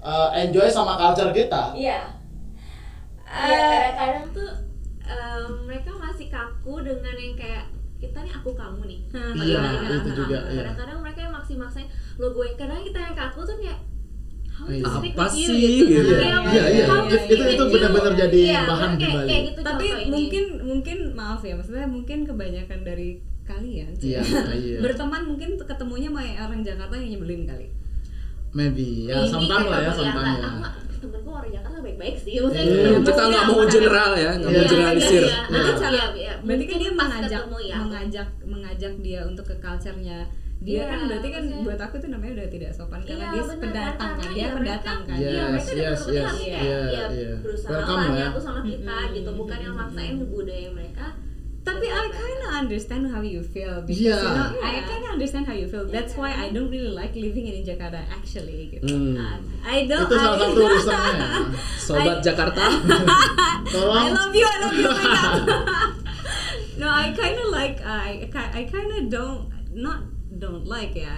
eh, 0.00 0.28
enjoy 0.40 0.66
sama 0.66 0.96
culture 0.96 1.30
kita 1.30 1.72
Iya. 1.72 2.00
Iya, 3.22 3.58
kadang-kadang 3.62 4.26
tuh 4.32 4.50
em, 5.00 5.44
mereka 5.64 5.90
masih 5.94 6.26
kaku 6.26 6.82
dengan 6.82 7.14
yang 7.14 7.34
kayak 7.34 7.64
kita 7.96 8.18
nih 8.18 8.32
aku 8.32 8.50
kamu 8.52 8.80
nih. 8.84 9.00
Hmm. 9.12 9.32
Pada 9.32 9.44
Iya, 9.44 9.58
mereka. 9.60 9.94
itu 9.94 10.10
juga, 10.16 10.38
iya. 10.46 10.60
Kadang-kadang 10.64 10.98
mereka 10.98 11.18
yang 11.20 11.32
maksa-maksain 11.32 11.86
lo 12.16 12.26
gue. 12.30 12.46
Kadang 12.54 12.80
kita 12.80 12.98
yang 12.98 13.14
kaku 13.14 13.40
tuh 13.44 13.56
kayak 13.56 13.80
Iya. 14.60 14.84
Apa 14.84 15.24
sih, 15.24 15.46
gitu. 15.48 15.88
gitu. 15.88 16.12
Iya, 16.12 16.36
iya, 16.44 16.64
iya. 16.68 16.84
how 16.84 17.00
to 17.02 17.16
Itu- 17.16 17.48
itu- 17.48 17.68
benar-benar 17.70 18.12
jadi 18.14 18.40
Iya, 18.50 18.60
bahan 18.66 18.92
kayak. 18.94 19.24
Kayak 19.24 19.42
gitu 19.46 19.60
Tapi 19.62 19.86
contoh 19.86 20.00
ini. 20.00 20.10
mungkin 20.10 20.44
mungkin 20.62 20.98
maaf 21.14 21.40
ya, 21.40 21.54
maksudnya 21.56 21.86
mungkin 21.86 22.18
kebanyakan 22.24 22.80
dari 22.82 23.08
kalian 23.42 23.90
sih. 23.94 24.12
Iya, 24.12 24.20
iya. 24.52 24.78
berteman 24.84 25.22
mungkin 25.24 25.56
ketemunya 25.56 26.08
sama 26.08 26.22
orang 26.44 26.60
Jakarta 26.60 26.92
yang 26.94 27.08
nyebelin 27.14 27.42
kali. 27.46 27.66
Maybe 28.50 29.06
ya 29.06 29.14
Ini 29.16 29.28
sometimes 29.28 29.66
lah 29.66 29.78
ya 29.78 29.90
nggak- 29.90 30.10
ya 30.36 30.50
temen 31.00 31.20
gue 31.22 31.32
orang 31.32 31.50
Jakarta 31.50 31.78
baik-baik 31.80 32.16
sih 32.18 32.34
maksudnya 32.36 32.62
Iya, 32.62 32.88
gitu. 32.92 33.08
kita 33.08 33.22
nggak 33.24 33.44
mau 33.46 33.60
general 33.66 34.10
ya, 34.14 34.30
nggak 34.36 34.50
mau 34.50 34.58
Iya, 34.58 34.68
generalisir. 34.68 35.22
iya, 35.22 35.38
Berarti 35.42 35.64
iya, 35.66 35.74
cara 35.74 35.90
iya, 35.90 36.06
iya. 36.14 36.32
berarti 36.38 36.64
kan 36.66 36.76
dia 36.76 36.92
mengajak 36.92 37.42
ya 37.62 37.76
mengajak 37.78 38.28
mengajak 38.44 38.92
dia 39.00 39.20
untuk 39.22 39.44
ke 39.44 39.56
culture-nya 39.56 40.18
dia 40.60 40.76
Iya, 40.76 40.84
kan 40.86 40.98
berarti 41.08 41.28
kan 41.30 41.42
maksudnya- 41.42 41.64
buat 41.64 41.80
aku 41.80 41.94
itu 41.96 42.06
namanya 42.10 42.32
udah 42.34 42.48
tidak 42.50 42.70
sopan 42.70 43.00
karena 43.00 43.16
Iya, 43.16 43.28
dia 43.30 43.40
benar, 43.40 43.56
pendatang 43.56 44.10
kan 44.12 44.28
dia 44.28 44.36
ya 44.36 44.48
pendatang 44.52 44.98
kan 45.00 45.16
Iya. 45.16 45.30
Iya, 45.30 45.42
mereka 45.46 45.70
Yes, 45.70 45.72
yes, 45.72 46.00
yes. 46.10 46.32
Iya, 46.36 46.58
ya 46.60 47.04
iya. 47.08 47.32
berusaha 47.38 47.70
Welcome 47.70 47.96
lah 47.96 48.08
lah 48.10 48.18
ya. 48.20 48.28
sama 48.38 48.60
kita 48.60 48.76
Mm-mm, 48.98 49.14
gitu, 49.14 49.30
bukan 49.32 49.58
yang 49.58 49.74
maksain 49.74 50.14
budaya 50.22 50.68
mereka. 50.70 51.06
Tapi 51.70 51.86
I 51.86 52.06
kind 52.10 52.40
of 52.42 52.50
understand 52.58 53.02
how 53.06 53.22
you 53.22 53.40
feel 53.40 53.80
because 53.82 54.02
Iya. 54.02 54.18
you 54.18 54.32
know 54.34 54.48
I 54.58 54.70
Iya. 54.74 54.82
kind 54.84 55.02
of 55.06 55.10
understand 55.14 55.44
how 55.46 55.54
you 55.54 55.66
feel 55.66 55.86
that's 55.86 56.14
why? 56.14 56.30
I 56.32 56.50
don't 56.50 56.66
really 56.66 56.90
like 56.90 57.14
living 57.14 57.46
in 57.46 57.62
Jakarta 57.62 58.02
actually 58.10 58.74
gitu 58.74 58.90
Hmm. 58.90 59.14
I 59.62 59.86
don't 59.86 60.08
itu 60.08 60.16
salah 60.16 60.34
I, 60.34 60.40
satu 60.42 60.60
reasonnya 60.60 61.12
ya. 61.14 61.28
Sobat 61.78 62.18
Jakarta, 62.20 62.62
I 62.66 63.68
tolong 63.70 64.10
love 64.10 64.34
you 64.34 64.46
I 64.46 64.56
love 64.58 64.76
you 64.76 64.88
oh 64.88 64.98
no 66.80 66.88
I 66.88 67.12
kind 67.12 67.36
of 67.36 67.48
like 67.52 67.78
I 67.84 68.24
I 68.32 68.62
kind 68.66 68.90
of 68.90 69.02
don't 69.08 69.52
not 69.70 70.00
don't 70.32 70.64
like 70.64 70.96
ya 70.96 71.12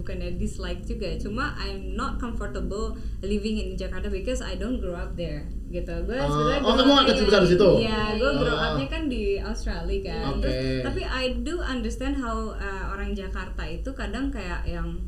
bukannya 0.00 0.34
dislike 0.34 0.80
juga 0.82 1.14
cuma 1.16 1.52
I'm 1.56 1.92
not 1.92 2.16
comfortable 2.16 2.92
living 3.20 3.56
in 3.56 3.68
Jakarta 3.74 4.08
because 4.08 4.40
I 4.40 4.56
don't 4.56 4.76
grow 4.76 4.94
up 4.94 5.12
there 5.14 5.44
gitu 5.68 5.92
gue 6.02 6.16
Ah, 6.16 6.26
sebenarnya 6.26 6.60
oh, 6.60 6.74
grow 6.74 6.82
kamu 6.90 7.06
kecil 7.06 7.24
besar 7.24 7.40
di 7.40 7.50
situ? 7.50 7.68
Iya, 7.78 8.02
gue 8.16 8.30
grow 8.34 8.52
Ah. 8.52 8.66
up-nya 8.70 8.86
kan 8.88 9.02
di 9.06 9.38
Australia 9.38 9.98
kan. 10.02 10.22
Oke. 10.34 10.42
Terus, 10.42 10.82
tapi 10.82 11.00
I 11.04 11.24
do 11.38 11.54
understand 11.60 12.16
how 12.16 12.50
uh, 12.50 12.84
orang 12.90 13.12
Jakarta 13.12 13.62
itu 13.62 13.86
kadang 13.92 14.28
kayak 14.28 14.64
yang 14.64 14.98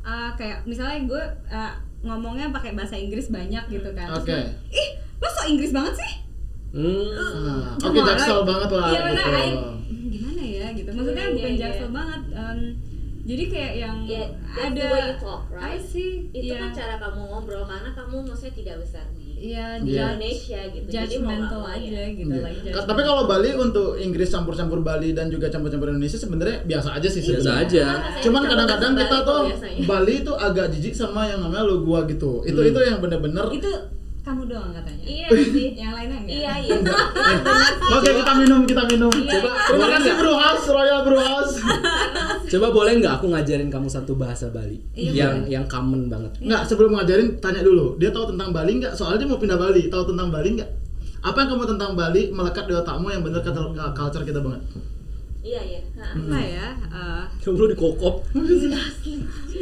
uh, 0.00 0.32
kayak 0.32 0.64
misalnya 0.64 1.04
gue 1.04 1.22
uh, 1.48 1.72
ngomongnya 2.00 2.48
pakai 2.48 2.72
bahasa 2.72 2.94
Inggris 2.94 3.28
banyak 3.28 3.68
gitu 3.68 3.90
kan. 3.92 4.08
Terus 4.14 4.24
gue, 4.24 4.40
Ih, 4.72 4.88
lo 5.16 5.28
so 5.28 5.42
Inggris 5.44 5.70
banget 5.70 5.94
sih? 5.96 6.12
Hmm. 6.72 7.76
Oke, 7.78 7.98
on, 7.98 8.06
jaksel 8.06 8.38
banget 8.42 8.68
lah 8.70 8.86
Iya, 8.86 9.00
gitu. 9.06 9.28
I- 9.28 9.74
gimana 10.08 10.40
ya 10.40 10.66
gitu. 10.72 10.90
Maksudnya 10.90 11.20
Iya, 11.22 11.34
bukan 11.34 11.50
iya, 11.50 11.60
jaksel 11.62 11.88
iya. 11.88 11.94
banget. 11.94 12.20
um, 12.32 12.58
jadi 13.26 13.44
kayak 13.44 13.72
yang 13.76 13.96
Ya, 14.06 14.22
that's 14.48 14.64
ada 14.64 14.78
the 14.78 14.86
way 14.86 15.02
you 15.02 15.16
talk, 15.18 15.42
right? 15.50 15.82
sih? 15.82 16.30
Itu 16.30 16.46
Iya. 16.48 16.58
kan 16.58 16.70
cara 16.72 16.94
kamu 16.96 17.20
ngobrol 17.24 17.64
karena 17.64 17.90
kamu 17.90 18.16
maksudnya 18.22 18.54
tidak 18.54 18.76
besar 18.80 19.04
di 19.12 19.26
Iya, 19.36 19.66
di 19.78 19.92
Iya. 19.92 20.00
Indonesia 20.08 20.60
gitu. 20.64 20.86
Jadi 20.88 21.14
mau 21.18 21.34
aja 21.66 21.76
ya. 21.76 22.06
gitu 22.08 22.30
Iya. 22.30 22.40
like 22.40 22.72
Ka- 22.72 22.86
Tapi 22.86 23.00
kalau 23.02 23.22
Bali 23.26 23.50
untuk 23.52 23.88
Inggris 23.96 24.28
campur-campur 24.28 24.80
Bali 24.80 25.10
dan 25.10 25.26
juga 25.26 25.46
campur-campur 25.46 25.90
Indonesia 25.90 26.16
sebenarnya 26.16 26.64
biasa 26.64 26.88
aja 26.92 27.08
sih 27.08 27.20
Biasa 27.20 27.50
aja. 27.60 27.84
Cuman 28.20 28.42
kadang-kadang 28.44 28.92
kita 28.94 29.04
Bali 29.12 29.26
tuh 29.26 29.40
biasanya. 29.50 29.80
Bali 29.84 30.14
itu 30.16 30.32
agak 30.32 30.66
jijik 30.70 30.94
sama 30.94 31.26
yang 31.26 31.40
namanya 31.40 31.64
lo 31.64 31.82
gua 31.82 32.06
gitu. 32.06 32.40
Itu 32.42 32.56
Hmm. 32.58 32.70
itu 32.70 32.78
yang 32.80 32.98
bener-bener 32.98 33.44
itu 33.50 33.70
kamu 34.22 34.42
doang 34.46 34.72
katanya. 34.72 35.04
Iya 35.04 35.26
sih. 35.52 35.68
Yang 35.74 35.92
lainnya 35.92 36.18
enggak? 36.18 36.32
Iya 36.32 36.52
iya. 36.58 36.76
Oke 37.92 38.10
kita 38.14 38.32
minum 38.36 38.60
kita 38.64 38.82
minum. 38.86 39.12
Coba, 39.12 39.50
Terima 39.52 39.76
boleh 39.76 39.90
kasih? 39.92 40.12
Bro 40.16 40.32
House 40.34 40.66
Royal 40.66 41.00
Bro 41.02 41.18
House. 41.20 41.54
Coba 42.46 42.66
boleh 42.70 42.92
nggak 42.96 43.14
aku 43.14 43.26
ngajarin 43.28 43.66
kamu 43.66 43.86
satu 43.86 44.14
bahasa 44.14 44.46
Bali 44.48 44.78
Iya, 44.92 45.10
yang 45.12 45.34
boleh. 45.36 45.50
yang 45.50 45.64
common 45.66 46.06
banget. 46.06 46.32
Nggak 46.38 46.62
sebelum 46.64 46.94
ngajarin 46.94 47.28
tanya 47.36 47.60
dulu. 47.60 47.94
Dia 47.96 48.10
tahu 48.10 48.30
tentang 48.30 48.50
Bali 48.50 48.78
nggak? 48.78 48.92
Soalnya 48.92 49.18
dia 49.20 49.28
mau 49.28 49.36
pindah 49.36 49.56
Bali. 49.56 49.82
Tahu 49.86 50.02
tentang 50.06 50.28
Bali 50.28 50.48
nggak? 50.54 50.70
Apa 51.20 51.36
yang 51.36 51.48
kamu 51.52 51.64
tentang 51.68 51.90
Bali 51.92 52.22
melekat 52.30 52.64
di 52.64 52.74
otakmu 52.74 53.08
yang 53.08 53.22
bener 53.22 53.40
kata 53.40 53.60
culture 53.92 54.22
kita 54.22 54.38
banget? 54.38 54.62
Iya 55.42 55.60
iya. 55.62 55.80
Ha. 55.96 56.06
Apa 56.12 56.38
ya? 56.38 56.66
eh, 56.74 57.22
Coba 57.38 57.56
lu 57.56 57.66
dikokop. 57.70 58.14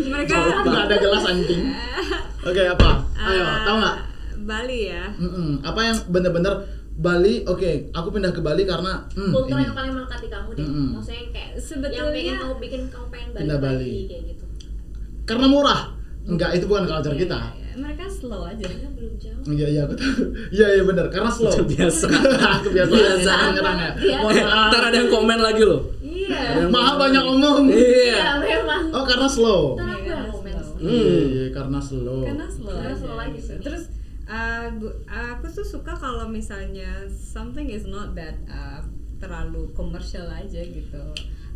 mereka 0.05 0.35
Nggak 0.63 0.83
ada 0.89 0.97
gelas 0.97 1.25
anjing. 1.25 1.63
Oke 2.49 2.63
apa? 2.63 2.89
Ayo 3.15 3.41
eh, 3.41 3.59
tahu 3.65 3.77
nggak? 3.79 3.97
Bali 4.45 4.79
ya. 4.89 5.05
Mm-mm. 5.17 5.61
Apa 5.61 5.81
yang 5.83 5.97
bener-bener 6.09 6.53
Bali? 6.97 7.43
Oke, 7.45 7.91
aku 7.91 8.09
pindah 8.09 8.31
ke 8.31 8.39
Bali 8.39 8.63
karena 8.63 9.03
hmm, 9.11 9.31
Kultur 9.31 9.51
ini. 9.53 9.65
yang 9.65 9.75
paling 9.75 9.93
melekat 9.93 10.19
di 10.21 10.29
kamu 10.29 10.49
deh. 10.53 10.63
Mm-mm. 10.63 10.89
Maksudnya 10.95 11.19
yang 11.19 11.31
kayak 11.31 11.51
Sebetulnya- 11.57 11.97
yang 11.97 12.09
pengen 12.13 12.37
kamu 12.39 12.55
bikin 12.61 12.81
kamu 12.87 13.07
pengen 13.09 13.29
balik 13.29 13.41
Pindah 13.41 13.59
Bali. 13.59 13.79
lagi 13.85 14.03
kayak 14.07 14.23
gitu. 14.29 14.45
Karena 15.25 15.47
murah. 15.47 15.81
Enggak, 16.25 16.51
itu 16.53 16.65
bukan 16.65 16.85
culture 16.85 17.13
kita. 17.15 17.37
Iya, 17.37 17.53
iya. 17.53 17.73
Mereka 17.77 18.05
slow 18.07 18.43
aja. 18.45 18.65
Belum 18.95 19.15
jauh. 19.19 19.43
Iya 19.47 19.67
iya 19.69 19.81
aku 19.83 19.93
tahu. 19.93 20.13
Iya 20.57 20.67
iya 20.71 20.83
benar 20.85 21.07
karena 21.09 21.29
slow. 21.29 21.53
Biasa. 21.67 22.07
Kebiasaan 22.65 22.97
Biasa. 22.97 23.33
nyerang 23.53 23.79
ya. 23.79 23.91
Iya. 23.99 24.17
Mohon 24.21 24.35
maaf. 24.41 24.69
ntar 24.71 24.83
ada 24.85 24.97
yang 24.97 25.11
komen 25.11 25.39
lagi 25.39 25.63
loh. 25.63 25.83
Iya. 26.01 26.41
Maaf 26.67 26.95
banyak 26.97 27.25
omong. 27.25 27.59
Iya. 27.69 28.15
Iya 28.15 28.33
memang. 28.41 28.83
Oh 28.89 29.03
karena 29.03 29.27
slow. 29.27 29.75
Ntar 29.75 29.89
aku 29.91 30.01
Iya, 30.01 30.07
yang 30.07 30.07
karena 30.15 30.33
komen. 30.33 30.53
slow. 30.55 30.79
Iya 30.81 30.95
Hmm. 30.95 31.25
iya, 31.29 31.47
karena 31.51 31.79
slow. 31.81 32.21
Karena 32.23 32.47
slow 32.47 32.73
Karena 32.73 32.95
slow 32.95 33.17
aja 33.19 33.29
gitu. 33.35 33.45
sih. 33.45 33.57
Terus 33.61 33.83
uh, 34.27 34.67
aku 35.07 35.47
tuh 35.51 35.67
suka 35.67 35.93
kalau 35.93 36.27
misalnya 36.27 36.89
something 37.09 37.67
is 37.67 37.85
not 37.85 38.13
that 38.13 38.37
uh, 38.47 38.81
terlalu 39.17 39.69
komersial 39.73 40.27
aja 40.27 40.61
gitu. 40.61 41.03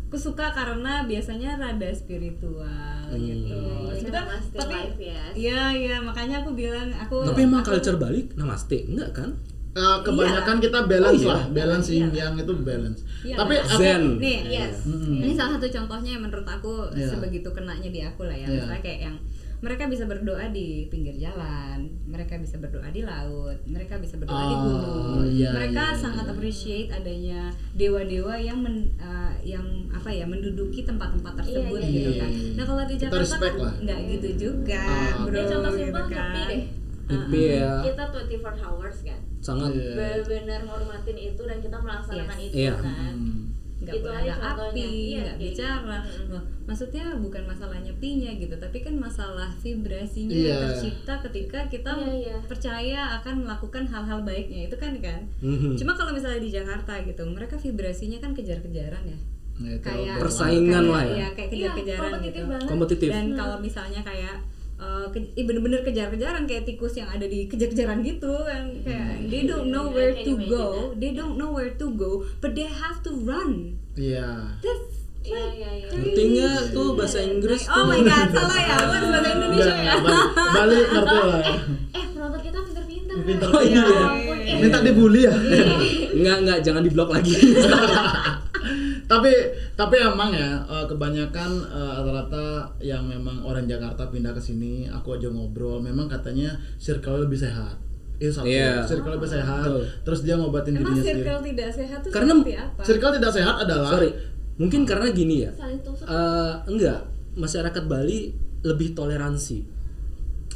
Aku 0.05 0.17
suka 0.17 0.49
karena 0.49 1.05
biasanya 1.05 1.53
rada 1.55 1.89
spiritual 1.91 2.65
Hmm. 3.05 3.17
gitu. 3.19 3.53
Iya, 3.53 3.93
Sebetulnya- 3.95 4.25
namaste 4.25 4.55
tapi 4.55 4.73
life 4.75 4.99
ya. 4.99 5.23
Iya 5.31 5.61
iya 5.71 5.95
makanya 5.99 6.41
aku 6.41 6.53
bilang 6.53 6.89
aku 6.91 7.25
Tapi 7.25 7.41
emang 7.43 7.61
aku- 7.61 7.69
culture 7.71 7.97
Bali 7.97 8.25
namaste 8.33 8.77
enggak 8.85 9.11
kan? 9.13 9.29
Eh, 9.69 9.97
kebanyakan 10.01 10.57
kita 10.57 10.79
balance 10.83 11.21
Oh, 11.21 11.29
iya. 11.29 11.29
lah, 11.31 11.43
balance 11.47 11.87
Iya. 11.87 11.97
yin 11.99 12.09
yang 12.11 12.33
itu 12.35 12.53
balance. 12.59 12.99
Iya, 13.21 13.35
Tapi 13.37 13.53
nah. 13.53 13.63
aku 13.63 13.77
Zen. 13.77 14.03
Nih, 14.17 14.39
Yes. 14.49 14.75
Mm-mm. 14.81 15.21
ini 15.21 15.33
salah 15.33 15.51
satu 15.55 15.67
contohnya 15.69 16.09
yang 16.11 16.23
menurut 16.25 16.47
aku 16.47 16.73
Iya. 16.91 17.05
sebegitu 17.07 17.49
kenanya 17.49 17.85
di 17.87 18.01
aku 18.01 18.25
lah 18.25 18.33
ya. 18.33 18.45
Iya. 18.45 18.65
Misalnya 18.65 18.81
kayak 18.81 18.99
yang 19.05 19.15
mereka 19.59 19.85
bisa 19.85 20.03
berdoa 20.03 20.47
di 20.49 20.87
pinggir 20.87 21.15
jalan, 21.15 21.77
mereka 22.05 22.35
bisa 22.35 22.55
berdoa 22.55 22.87
di 22.87 23.01
laut, 23.01 23.59
mereka 23.65 23.99
bisa 23.99 24.15
berdoa 24.15 24.39
di 24.41 24.55
Oh, 24.55 24.61
gunung. 24.61 25.27
iya, 25.27 25.51
mereka 25.51 25.83
iya, 25.85 25.99
sangat 25.99 26.25
iya. 26.25 26.31
appreciate 26.31 26.89
adanya 26.89 27.41
dewa-dewa 27.73 28.35
yang 28.35 28.57
men- 28.57 28.95
uh, 28.97 29.35
yang 29.41 29.61
apa 29.89 30.07
ya 30.07 30.23
menduduki 30.23 30.81
tempat-tempat 30.81 31.43
tersebut 31.43 31.75
iya, 31.77 31.91
gitu 31.91 32.09
iya, 32.09 32.19
kan. 32.19 32.31
iya. 32.31 32.51
Nah 32.55 32.63
kalau 32.65 32.83
di 32.83 32.95
Jakarta 32.95 33.35
kan 33.35 33.53
lah. 33.57 33.73
nggak 33.83 33.99
gitu 34.09 34.29
juga, 34.37 34.79
Ah, 34.81 35.11
bro. 35.21 35.35
Ya, 35.35 35.43
contoh 35.45 35.71
gitu 35.71 35.79
simpel 35.81 36.05
kan. 36.09 36.47
deh. 36.47 36.63
Pipi 37.09 37.41
ya. 37.57 37.71
Kita 37.81 38.03
24 38.05 38.55
hours 38.61 38.97
kan. 39.01 39.19
Sangat 39.39 39.71
Iya. 39.73 39.91
Benar-benar 39.91 40.59
ngormatin 40.63 41.17
itu 41.17 41.41
dan 41.41 41.57
kita 41.57 41.77
melaksanakan 41.77 42.37
Yes. 42.37 42.45
itu 42.45 42.55
Iya. 42.55 42.73
kan. 42.77 43.15
Hmm. 43.17 43.38
Nggak 43.89 43.95
Itu 43.95 44.05
boleh 44.05 44.19
aja 44.19 44.29
ada 44.29 44.39
contohnya. 44.45 44.69
api, 44.69 44.85
Iya, 44.85 45.17
nggak 45.17 45.25
kayak 45.27 45.39
bicara. 45.41 45.97
gitu. 45.99 46.21
Loh, 46.29 46.43
maksudnya 46.63 47.03
bukan 47.17 47.43
masalah 47.43 47.77
nyepinya 47.79 48.31
gitu, 48.35 48.55
tapi 48.55 48.77
kan 48.79 48.93
masalah 48.95 49.49
vibrasinya 49.57 50.29
yang 50.31 50.45
Iya. 50.45 50.57
tercipta 50.63 51.13
ketika 51.25 51.59
kita 51.67 51.91
Iya, 51.91 52.13
iya. 52.13 52.35
percaya 52.43 53.01
akan 53.17 53.35
melakukan 53.41 53.83
hal-hal 53.83 54.19
baiknya 54.21 54.61
itu 54.65 54.75
kan 54.75 54.93
kan. 54.99 55.21
Mhm. 55.39 55.73
Cuma 55.75 55.91
kalau 55.93 56.11
misalnya 56.11 56.37
di 56.37 56.51
Jakarta 56.51 56.93
gitu, 57.01 57.25
mereka 57.25 57.57
vibrasinya 57.57 58.17
kan 58.17 58.31
kejar-kejaran 58.31 59.03
ya. 59.03 59.19
Ya, 59.59 59.75
itu 59.75 59.83
Kayak 59.83 60.15
Persaingan 60.17 60.71
kayak- 60.79 60.87
lah 60.87 61.03
ya. 61.03 61.11
Iya, 61.11 61.27
kayak 61.33 61.49
Iya, 61.49 61.57
kejar-kejaran 61.67 62.11
kompetitif 62.13 62.31
gitu. 62.37 62.47
banget. 62.47 62.69
Kompetitif. 62.69 63.09
Dan 63.09 63.25
kalau 63.35 63.57
misalnya 63.59 64.01
kayak 64.01 64.35
eh, 64.79 65.05
ke- 65.09 65.31
ih, 65.33 65.43
bener-bener 65.43 65.81
kejar-kejaran 65.81 66.43
kayak 66.43 66.63
tikus 66.63 66.95
yang 66.95 67.07
ada 67.07 67.23
di 67.23 67.45
kejar-kejaran 67.45 67.99
gitu 68.01 68.31
yang 68.45 68.65
kayak 68.81 69.27
they 69.27 69.43
don't 69.43 69.67
know 69.67 69.85
I 69.85 69.93
where 69.93 70.13
to 70.17 70.33
go, 70.41 70.65
they 70.95 71.11
don't 71.11 71.35
know 71.35 71.51
where 71.51 71.71
to 71.71 71.87
go, 71.93 72.11
but 72.37 72.51
they 72.53 72.65
have 72.65 72.99
to 73.01 73.11
run. 73.19 73.75
Iya. 73.93 74.55
That's 74.57 74.97
Iya 75.19 75.45
iya 75.53 75.69
iya. 75.77 75.87
Ngerti 75.91 76.21
nggak 76.31 76.59
tuh 76.71 76.95
bahasa 76.95 77.19
Inggris 77.19 77.67
Oh 77.67 77.75
tuh? 77.75 77.91
my 77.91 77.99
god, 78.01 78.27
salah 78.31 78.55
ya. 78.57 78.71
Harus 78.73 79.03
bahasa 79.05 79.29
Indonesia 79.29 79.73
ya. 79.75 79.93
Bali, 79.99 80.15
Bali 80.49 80.75
ngerti 80.81 81.17
lah. 81.19 81.41
Eh 81.91 82.05
penonton 82.09 82.39
kita 82.39 82.59
pinter-pinter. 82.63 83.15
Pinter. 83.27 83.45
kan? 83.45 83.53
Oh, 83.53 83.61
iya. 83.61 83.83
Ya 83.83 83.99
ampun, 84.07 84.37
eh. 84.39 84.57
Minta 84.57 84.79
dibully 84.79 85.21
ya. 85.21 85.35
Enggak 86.15 86.35
enggak 86.39 86.57
jangan 86.63 86.81
di 86.81 86.89
blok 86.89 87.09
lagi. 87.11 87.35
tapi 89.09 89.33
tapi 89.73 89.95
emang 89.97 90.29
ya 90.29 90.61
eh, 90.61 90.85
kebanyakan 90.85 91.49
eh, 91.65 91.91
rata-rata 91.97 92.45
yang 92.79 93.03
memang 93.03 93.41
orang 93.41 93.65
Jakarta 93.65 94.05
pindah 94.05 94.31
ke 94.31 94.39
sini 94.39 94.85
aku 94.85 95.17
aja 95.17 95.27
ngobrol 95.27 95.81
memang 95.81 96.05
katanya 96.05 96.53
circle 96.77 97.25
lebih 97.25 97.35
sehat 97.35 97.73
itu 98.15 98.29
satu 98.29 98.45
Iya. 98.45 98.83
circle 98.83 99.15
lebih 99.15 99.25
sehat 99.27 99.65
Betul. 99.65 99.83
terus 100.03 100.19
dia 100.21 100.35
ngobatin 100.35 100.75
Emang 100.75 100.91
dirinya 100.91 101.01
sendiri 101.01 101.17
circle 101.23 101.41
tidak 101.41 101.69
sehat 101.73 101.99
tuh 101.99 102.11
Karena- 102.11 102.35
seperti 102.37 102.53
apa? 102.53 102.81
circle 102.83 103.11
tidak 103.17 103.31
sehat 103.33 103.55
adalah 103.59 103.89
Sorry. 103.89 104.11
Mungkin 104.59 104.83
karena 104.83 105.07
gini 105.09 105.47
ya. 105.47 105.51
Eh, 105.55 106.53
enggak, 106.67 106.99
masyarakat 107.33 107.83
Bali 107.87 108.35
lebih 108.59 108.91
toleransi. 108.91 109.78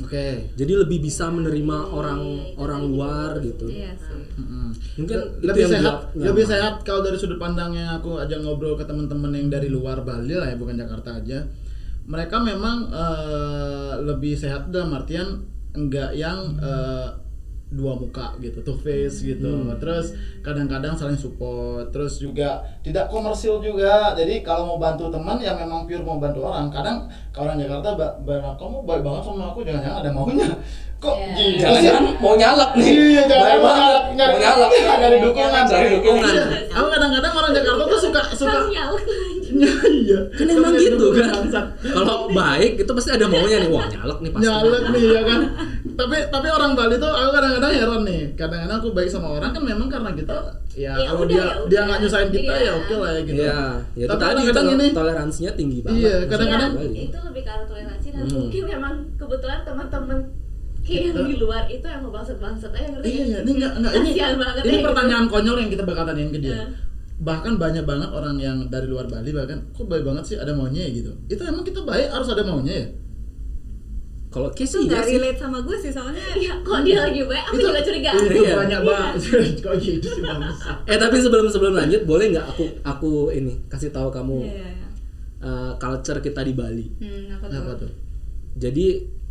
Oke 0.01 0.25
Jadi 0.57 0.73
lebih 0.73 0.97
bisa 1.05 1.29
menerima 1.29 1.77
orang 1.93 2.21
orang 2.57 2.81
luar 2.89 3.37
gitu. 3.45 3.69
Iya 3.69 3.93
sih. 3.93 4.21
Mm-mm. 4.41 4.73
Mungkin 4.97 5.19
lebih 5.45 5.65
sehat 5.69 5.95
nyaman. 6.17 6.25
lebih 6.33 6.45
sehat 6.49 6.73
kalau 6.81 7.05
dari 7.05 7.17
sudut 7.21 7.37
pandangnya 7.37 8.01
aku 8.01 8.17
aja 8.17 8.41
ngobrol 8.41 8.73
ke 8.73 8.85
teman-teman 8.89 9.29
yang 9.37 9.53
dari 9.53 9.69
luar 9.69 10.01
Bali 10.01 10.33
lah 10.33 10.49
ya 10.49 10.57
bukan 10.57 10.81
Jakarta 10.81 11.21
aja 11.21 11.45
mereka 12.03 12.41
memang 12.41 12.91
eh, 12.91 13.93
lebih 14.03 14.35
sehat 14.35 14.73
dalam 14.73 14.91
artian 14.97 15.45
enggak 15.77 16.11
yang 16.17 16.57
eh, 16.59 17.07
dua 17.73 17.93
muka 17.93 18.37
gitu 18.37 18.61
two 18.61 18.77
face 18.77 19.21
gitu 19.21 19.49
Hmm. 19.65 19.73
terus 19.75 20.13
kadang-kadang 20.39 20.93
saling 20.93 21.15
support 21.15 21.89
terus 21.89 22.17
juga 22.17 22.61
tidak 22.79 23.09
komersil 23.09 23.57
juga 23.59 24.13
jadi 24.13 24.39
kalau 24.39 24.63
mau 24.67 24.79
bantu 24.79 25.09
teman 25.09 25.37
ya 25.37 25.53
memang 25.53 25.83
pure 25.83 26.01
mau 26.01 26.17
bantu 26.17 26.41
orang 26.43 26.69
kadang 26.69 27.05
kalau 27.29 27.49
orang 27.49 27.59
Jakarta 27.59 27.89
ba- 27.93 28.15
kamu 28.55 28.77
baik 28.83 29.01
banget 29.01 29.21
sama 29.23 29.49
aku 29.49 29.59
jangan-jangan 29.61 29.99
ada 29.99 30.11
maunya 30.11 30.47
kok 30.97 31.17
gila 31.19 31.35
sih? 31.35 31.59
Jangan-jangan 31.59 32.03
mau 32.15 32.31
nyalak 32.33 32.71
nih. 32.79 32.87
Iya, 32.87 33.21
jangan 33.27 33.43
Baik 33.43 33.59
mau 33.59 33.67
banget. 33.67 33.83
nyalak, 33.83 34.03
nyalak. 34.15 34.29
Mau 34.31 34.39
nyalak. 34.39 34.69
Cari 35.03 35.17
dukungan, 35.19 35.63
Cari 35.67 35.87
dukungan. 35.91 36.33
Aku 36.71 36.87
kadang-kadang 36.87 37.33
orang 37.35 37.51
Jakarta 37.51 37.83
tuh 37.83 37.99
suka 37.99 38.21
suka. 38.31 38.55
Iya. 39.55 40.19
Kan 40.29 40.45
emang 40.47 40.73
gitu 40.73 41.05
kan. 41.11 41.29
bangsat. 41.31 41.65
Kalau 41.83 42.27
baik 42.27 42.71
itu 42.77 42.91
pasti 42.91 43.09
ada 43.11 43.25
maunya 43.25 43.57
nih. 43.59 43.69
Wah, 43.69 43.85
nyalak 43.85 44.19
nih 44.19 44.29
pasti. 44.29 44.43
Nyalek 44.43 44.83
nih 44.89 45.03
ya 45.09 45.21
kan. 45.23 45.39
Tapi 45.93 46.17
tapi 46.27 46.47
orang 46.49 46.71
Bali 46.73 46.95
tuh 46.95 47.07
aku 47.07 47.29
kadang-kadang 47.31 47.71
heran 47.71 48.01
nih. 48.03 48.21
Kadang-kadang 48.33 48.77
aku 48.77 48.89
baik 48.91 49.07
sama 49.07 49.27
orang 49.31 49.51
kan 49.51 49.61
memang 49.61 49.87
karena 49.87 50.09
kita 50.11 50.35
ya, 50.73 50.91
Ya 50.95 51.05
kalau 51.07 51.21
udah, 51.21 51.29
dia 51.29 51.39
ya 51.39 51.53
dia 51.63 51.79
nggak 51.83 51.99
nyusahin 51.99 52.29
kita 52.29 52.51
Iya. 52.51 52.57
ya 52.59 52.71
oke 52.73 52.93
lah 52.95 53.09
ya 53.09 53.21
gitu. 53.21 53.35
Iya, 53.35 53.59
ya 53.93 54.03
itu 54.03 54.09
Tapi 54.09 54.19
tadi 54.19 54.31
kadang-kadang 54.33 54.65
tol- 54.65 54.73
ini 54.75 54.85
toleransinya 54.91 55.51
tinggi 55.53 55.77
banget. 55.79 55.99
Iya, 55.99 56.15
kadang-kadang- 56.25 56.73
Iya, 56.75 57.01
itu 57.03 57.17
lebih 57.23 57.41
ke 57.41 57.51
arah 57.51 57.65
toleransi 57.65 58.07
dan 58.09 58.21
Hmm. 58.23 58.33
mungkin 58.39 58.63
memang 58.67 58.93
kebetulan 59.15 59.59
teman-teman 59.61 60.19
kayak 60.81 61.01
yang 61.07 61.23
di 61.23 61.37
luar 61.37 61.63
itu 61.65 61.85
yang 61.85 62.01
mau 62.01 62.11
bangsat-bangsat 62.11 62.71
aja 62.73 62.87
ngerti 62.89 63.07
Iya, 63.07 63.23
iya, 63.23 63.37
ini 63.39 63.51
enggak 63.53 63.71
enggak 63.77 63.93
ini 63.93 64.09
banget 64.35 64.61
ini 64.63 64.75
ya, 64.75 64.83
pertanyaan 64.83 65.25
konyol 65.27 65.57
yang 65.57 65.69
kita 65.69 65.83
bakal 65.83 66.03
tanyain 66.03 66.27
ke 66.27 66.39
dia. 66.39 66.55
Iya. 67.23 67.25
bahkan 67.25 67.53
banyak 67.55 67.83
banget 67.83 68.09
orang 68.09 68.35
yang 68.37 68.57
dari 68.67 68.83
luar 68.85 69.07
Bali 69.07 69.31
bahkan 69.31 69.55
kok 69.69 69.85
baik 69.85 70.03
banget 70.03 70.23
sih 70.25 70.35
ada 70.35 70.51
maunya 70.51 70.83
ya 70.83 70.91
gitu 70.93 71.11
itu 71.27 71.39
emang 71.41 71.63
kita 71.63 71.79
baik 71.81 72.07
harus 72.09 72.27
ada 72.27 72.43
maunya 72.43 72.75
ya 72.75 72.87
Kalau 74.27 74.49
K 74.49 74.59
itu 74.59 74.81
iya 74.81 74.85
nggak 74.89 75.03
sih. 75.03 75.13
relate 75.15 75.37
sama 75.37 75.61
gue 75.61 75.77
sih 75.77 75.87
soalnya 75.87 76.17
Iya, 76.33 76.53
kok 76.59 76.81
dia 76.81 76.97
lagi 76.99 77.21
baik, 77.21 77.43
aku 77.45 77.53
Itu- 77.53 77.65
juga 77.65 77.81
curiga. 77.81 78.11
itu 78.11 78.33
Iya. 78.35 78.55
banyak 78.57 78.81
banget 78.81 79.15
kok 79.61 79.73
gitu 79.77 80.07
sih 80.09 80.23
Eh 80.83 80.97
tapi 80.97 81.15
sebelum 81.17 81.45
sebelum 81.47 81.73
lanjut 81.73 82.01
boleh 82.03 82.25
nggak 82.29 82.47
aku 82.47 82.65
aku 82.83 83.11
ini 83.31 83.53
kasih 83.67 83.89
tahu 83.89 84.09
kamu 84.09 84.37
Iya, 84.41 84.51
iya, 84.51 84.69
iya. 84.73 84.87
eh, 85.39 85.71
culture 85.77 86.17
kita 86.19 86.41
di 86.41 86.53
Bali. 86.53 86.85
Hmm, 86.97 87.29
apa 87.31 87.45
tuh? 87.45 87.57
apa 87.57 87.71
tuh 87.77 87.91
Jadi 88.55 88.85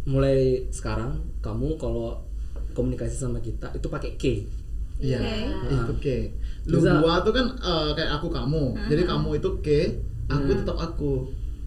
mulai 0.04 0.38
sekarang 0.70 1.12
kamu 1.40 1.74
kalau 1.76 2.22
komunikasi 2.70 3.12
sama 3.16 3.38
kita 3.38 3.68
itu 3.72 3.86
pakai 3.86 4.14
K. 4.14 4.24
Iya, 5.02 5.18
Oke. 5.18 5.74
itu 5.74 5.92
K. 5.98 6.06
Lu 6.64 6.78
Bisa. 6.78 6.94
gua 6.96 7.18
tuh 7.20 7.34
kan 7.34 7.46
eh, 7.50 7.90
kayak 7.92 8.10
aku 8.16 8.26
kamu. 8.28 8.64
Jadi 8.86 9.02
kamu 9.02 9.28
itu 9.34 9.50
K, 9.58 9.68
aku 10.28 10.50
tetap 10.54 10.78
aku. 10.78 11.12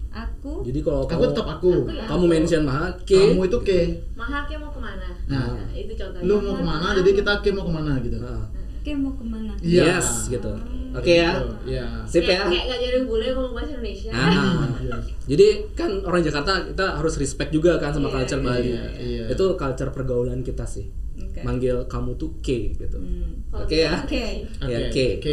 Aku 0.08 0.64
Jadi 0.64 0.80
kalau 0.80 1.04
Aku 1.04 1.12
kamu 1.12 1.24
tetap 1.28 1.46
aku. 1.50 1.72
kamu 1.84 2.24
mention 2.24 2.64
Maha 2.64 2.88
K, 3.04 3.12
Kamu 3.12 3.44
itu 3.44 3.58
K. 3.60 3.70
Mahal 4.16 4.48
Ki 4.48 4.56
mau 4.56 4.72
ke 4.72 4.80
mana? 4.80 5.06
Nah. 5.28 5.60
itu 5.70 5.92
contohnya. 5.92 6.24
Lu 6.24 6.34
mau 6.40 6.56
ke 6.56 6.64
mana? 6.64 6.86
Jadi 6.96 7.10
kita 7.12 7.32
K 7.38 7.52
mau 7.52 7.62
ke 7.62 7.72
mana 7.74 7.92
gitu. 8.00 8.16
Nah, 8.16 8.48
Oke 8.80 8.90
mau 8.94 9.12
ke 9.12 9.24
mana? 9.26 9.52
Iya. 9.60 9.82
yes 9.92 10.32
gitu. 10.32 10.48
Oke 10.96 11.12
ya. 11.20 11.36
Gitu, 11.36 11.52
Iya. 11.68 11.86
Sip 12.08 12.22
kayak, 12.24 12.38
ya. 12.38 12.48
kayak 12.48 12.64
gak 12.64 12.80
jadi 12.80 12.98
bule 13.04 13.26
ngomong 13.28 13.52
bahasa 13.52 13.70
Indonesia. 13.76 14.10
Ah. 14.10 14.64
Iya. 14.80 14.96
Jadi 15.26 15.46
kan 15.74 15.90
orang 16.00 16.22
Jakarta 16.24 16.52
kita 16.64 16.86
harus 16.96 17.14
respect 17.18 17.50
juga 17.52 17.76
kan 17.76 17.92
sama 17.92 18.08
Iya, 18.08 18.14
culture 18.16 18.40
Bali. 18.40 18.72
iya, 18.72 18.84
iya. 18.96 19.24
Itu 19.28 19.52
culture 19.52 19.92
pergaulan 19.92 20.40
kita 20.40 20.64
sih. 20.64 20.88
Oke. 21.16 21.40
Manggil 21.40 21.76
kamu 21.88 22.10
tuh 22.20 22.30
K 22.44 22.76
gitu. 22.76 22.98
Hmm. 23.00 23.40
Oke 23.52 23.88
ya. 23.88 24.04
Oke. 24.04 24.44
Ya, 24.68 24.78
Oke, 24.88 25.04
K. 25.18 25.24
K. 25.24 25.26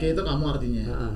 K 0.00 0.02
itu 0.16 0.22
kamu 0.24 0.44
artinya. 0.48 0.84
Ah, 0.88 1.04
ah. 1.12 1.14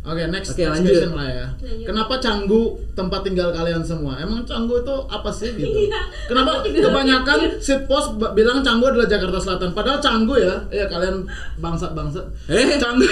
Oke, 0.00 0.24
next, 0.32 0.56
Oke, 0.56 0.64
next 0.64 0.80
lanjut. 0.80 0.96
question 0.96 1.12
lah 1.12 1.28
ya. 1.28 1.46
Lanjut. 1.60 1.86
Kenapa 1.92 2.14
Canggu 2.24 2.72
tempat 2.96 3.20
tinggal 3.20 3.52
kalian 3.52 3.84
semua? 3.84 4.16
Emang 4.16 4.48
Canggu 4.48 4.80
itu 4.80 4.96
apa 5.12 5.28
sih 5.28 5.52
gitu? 5.52 5.92
Iya, 5.92 6.00
Kenapa 6.24 6.64
kebanyakan 6.64 7.60
sit 7.60 7.84
post 7.84 8.16
bilang 8.32 8.64
Canggu 8.64 8.88
adalah 8.88 9.04
Jakarta 9.04 9.36
Selatan? 9.36 9.76
Padahal 9.76 10.00
Canggu 10.00 10.40
ya, 10.40 10.56
ya 10.72 10.88
kalian 10.88 11.28
bangsat-bangsat. 11.60 12.24
Eh. 12.48 12.80
Canggu, 12.80 13.04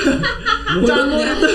Canggu 0.88 1.20
itu, 1.20 1.48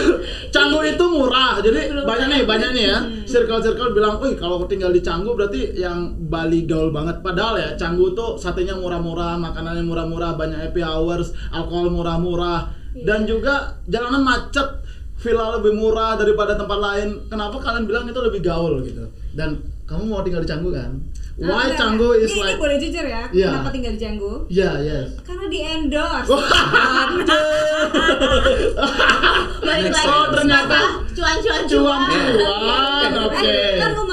Canggu 0.54 0.80
itu 0.86 1.06
murah. 1.10 1.58
Jadi 1.66 1.82
banyak 2.06 2.28
nih, 2.30 2.42
banyak 2.46 2.70
nih 2.78 2.84
ya. 2.94 2.98
Circle-circle 3.26 3.98
bilang, 3.98 4.22
wih 4.22 4.38
kalau 4.38 4.62
tinggal 4.70 4.94
di 4.94 5.02
Canggu 5.02 5.34
berarti 5.34 5.74
yang 5.74 6.14
Bali 6.30 6.70
gaul 6.70 6.94
banget. 6.94 7.26
Padahal 7.26 7.58
ya 7.58 7.70
Canggu 7.74 8.14
tuh 8.14 8.38
satenya 8.38 8.78
murah-murah, 8.78 9.42
makanannya 9.42 9.82
murah-murah, 9.82 10.38
banyak 10.38 10.62
happy 10.62 10.86
hours, 10.86 11.34
alkohol 11.50 11.90
murah-murah, 11.90 12.70
dan 13.02 13.26
juga 13.26 13.82
jalanan 13.90 14.22
macet 14.22 14.83
villa 15.24 15.56
lebih 15.56 15.72
murah 15.74 16.14
daripada 16.14 16.54
tempat 16.54 16.78
lain. 16.78 17.08
Kenapa 17.26 17.56
kalian 17.58 17.88
bilang 17.88 18.06
itu 18.06 18.20
lebih 18.20 18.44
gaul 18.44 18.84
gitu? 18.84 19.08
Dan 19.32 19.56
kamu 19.84 20.04
mau 20.06 20.20
tinggal 20.20 20.44
di 20.44 20.50
Canggu 20.50 20.70
kan? 20.70 20.92
Ah, 21.34 21.50
Why 21.50 21.74
Canggu 21.74 22.14
is 22.14 22.30
ini, 22.30 22.40
like 22.40 22.52
ini 22.52 22.62
boleh 22.62 22.78
jujur 22.78 23.02
ya 23.04 23.24
Iya. 23.34 23.50
kenapa 23.50 23.70
tinggal 23.74 23.94
di 23.96 24.02
Canggu 24.06 24.34
Yeah, 24.54 24.76
yes. 24.80 25.08
karena 25.26 25.46
di 25.50 25.60
endorse 25.66 26.30
Balik 29.64 29.90
lagi. 29.90 30.08
Oh, 30.08 30.26
ternyata 30.30 30.78
cuan-cuan 31.10 31.62
Cuan 31.66 31.66
cuan. 31.66 32.10
cuan, 32.38 33.12
oke. 33.26 33.42
Eh, 33.42 33.80
kan 33.80 33.92
lumayan 33.96 34.12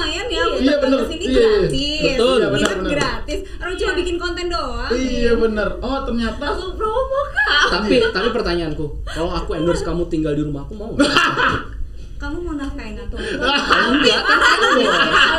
Iya, 0.61 0.75
bener. 0.77 0.99
sini 1.05 1.25
Iya. 1.25 1.33
gratis 1.33 1.71
Betul. 2.01 2.35
Iya, 2.37 2.47
bener, 2.49 2.71
bener. 2.77 2.91
gratis 2.91 3.39
orang 3.57 3.75
cuma 3.75 3.91
bikin 3.97 4.15
konten 4.15 4.45
doang 4.47 4.91
Iya 4.91 5.31
bener. 5.35 5.69
Oh 5.79 5.99
ternyata 6.01 6.43
Langsung 6.43 6.73
promo 6.73 7.19
kak. 7.27 7.65
Tapi 7.71 7.95
tapi 8.07 8.27
pertanyaanku, 8.29 8.85
kalau 9.05 9.31
aku 9.31 9.51
endorse 9.53 9.81
kamu 9.81 10.05
tinggal 10.07 10.33
di 10.33 10.41
rumahku 10.41 10.73
mau 10.73 10.91
nggak? 10.91 11.07
kamu 12.21 12.37
mau 12.37 12.53
nafkain 12.53 12.93
atau 12.93 13.17
Enggak 13.17 14.19
kan 14.29 14.37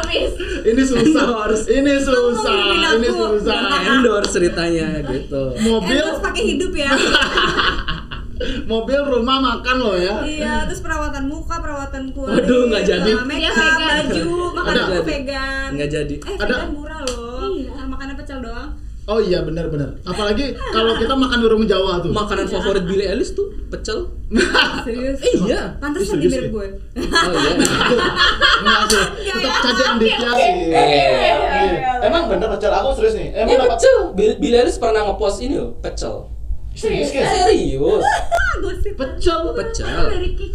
Habis, 0.02 0.34
ini 0.66 0.82
susah. 0.82 1.06
Endorse. 1.30 1.64
ini 1.70 1.94
susah. 1.94 2.54
Ini 2.74 3.06
aku. 3.06 3.38
susah. 3.38 3.58
endorse 3.86 4.30
ceritanya 4.34 4.98
gitu. 5.06 5.42
Mobil, 5.62 5.94
endorse 5.94 6.18
pakai 6.18 6.42
hidup 6.42 6.72
ya 6.74 6.90
mobil, 8.72 9.00
rumah, 9.00 9.36
makan 9.38 9.76
loh 9.78 9.94
ya. 9.94 10.14
iya 10.22 10.54
terus 10.64 10.80
perawatan 10.80 11.24
muka 11.24 11.56
perawatan 11.56 12.10
kulit 12.10 12.32
Waduh, 12.36 12.62
nggak 12.68 12.84
jadi. 12.84 13.10
uh, 13.12 13.24
make 13.24 13.38
Dia 13.38 13.48
up 13.48 13.56
vegan. 13.56 13.82
baju 13.82 14.24
makan 14.52 14.70
Ada. 14.70 14.82
aku 14.84 15.02
vegan 15.04 15.68
Nggak 15.72 15.90
jadi. 15.90 16.14
eh 16.18 16.36
Ada. 16.36 16.54
vegan 16.54 16.70
murah 16.70 17.00
loh 17.02 17.48
Iya. 17.52 17.82
makannya 17.84 18.14
pecel 18.14 18.40
doang 18.40 18.70
Oh 19.02 19.18
iya 19.18 19.42
benar-benar. 19.42 19.98
Apalagi 20.04 20.54
kalau 20.54 20.94
kita 20.94 21.10
makan 21.10 21.42
di 21.42 21.48
rumah 21.50 21.66
Jawa 21.66 21.98
tuh. 21.98 22.14
Makanan 22.14 22.46
favorit 22.46 22.86
Billy 22.86 23.02
Ellis 23.02 23.34
tuh 23.34 23.50
pecel. 23.66 24.14
serius 24.86 25.18
Iya. 25.42 25.74
pantesan 25.76 26.16
Ih, 26.16 26.22
di 26.22 26.28
mirip 26.30 26.54
gue 26.54 26.68
Oh 27.02 27.32
iya. 27.34 27.50
Enggak 28.62 28.82
sih. 28.86 29.04
Tetap 29.34 29.58
cacian 29.60 29.94
Ditya 29.98 30.30
sih. 30.32 30.52
Emang 32.00 32.22
bener 32.26 32.46
pecel 32.48 32.70
aku 32.70 32.88
serius 32.94 33.14
nih. 33.14 33.28
Ini 33.34 33.52
pecel. 33.66 33.96
Billy, 34.14 34.34
Billy 34.38 34.56
Ellis 34.56 34.78
pernah 34.78 35.02
ngepost 35.04 35.38
ini 35.40 35.54
loh, 35.56 35.74
pecel. 35.78 36.30
Serius? 36.72 37.08
Serius. 37.12 38.02
ah 38.04 38.54
gosip 38.62 38.94
Pecel. 38.96 39.40
Pecel. 39.52 40.04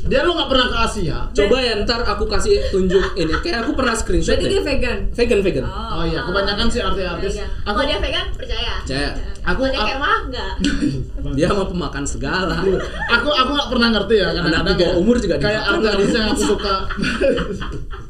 Dia 0.08 0.20
lu 0.24 0.32
nggak 0.34 0.50
pernah 0.50 0.68
ke 0.70 0.78
Asia? 0.78 1.18
Coba 1.30 1.58
ya 1.62 1.74
ntar 1.84 2.02
aku 2.02 2.26
kasih 2.26 2.58
tunjuk 2.70 3.14
ini. 3.16 3.34
Kayak 3.42 3.66
aku 3.66 3.72
pernah 3.74 3.94
screenshot 3.94 4.34
berarti 4.34 4.48
dia 4.48 4.60
deh. 4.60 4.66
vegan 4.66 4.98
Vegan 5.14 5.40
vegan. 5.42 5.66
Oh 5.66 6.04
iya, 6.04 6.20
kebanyakan 6.24 6.66
sih 6.68 6.82
artis-artis. 6.82 7.34
Aku 7.66 7.74
Kalau 7.74 7.86
dia 7.86 7.98
vegan 8.00 8.26
percaya. 8.34 8.74
Percaya. 8.82 9.10
Aku- 9.48 9.64
dia 9.64 9.80
aku- 9.80 9.88
kayak 9.88 10.00
mah 10.00 10.18
enggak. 10.28 10.54
Dia 11.38 11.48
mau 11.52 11.68
pemakan 11.68 12.04
segala. 12.08 12.56
aku 13.08 13.28
aku 13.30 13.52
nggak 13.52 13.70
pernah 13.70 13.90
ngerti 13.92 14.16
ya 14.16 14.28
bawah 14.32 14.76
ya, 14.76 14.90
umur 14.96 15.16
juga 15.20 15.36
kayak 15.38 15.62
artis 15.68 16.12
yang 16.16 16.32
aku 16.32 16.44
suka 16.56 16.76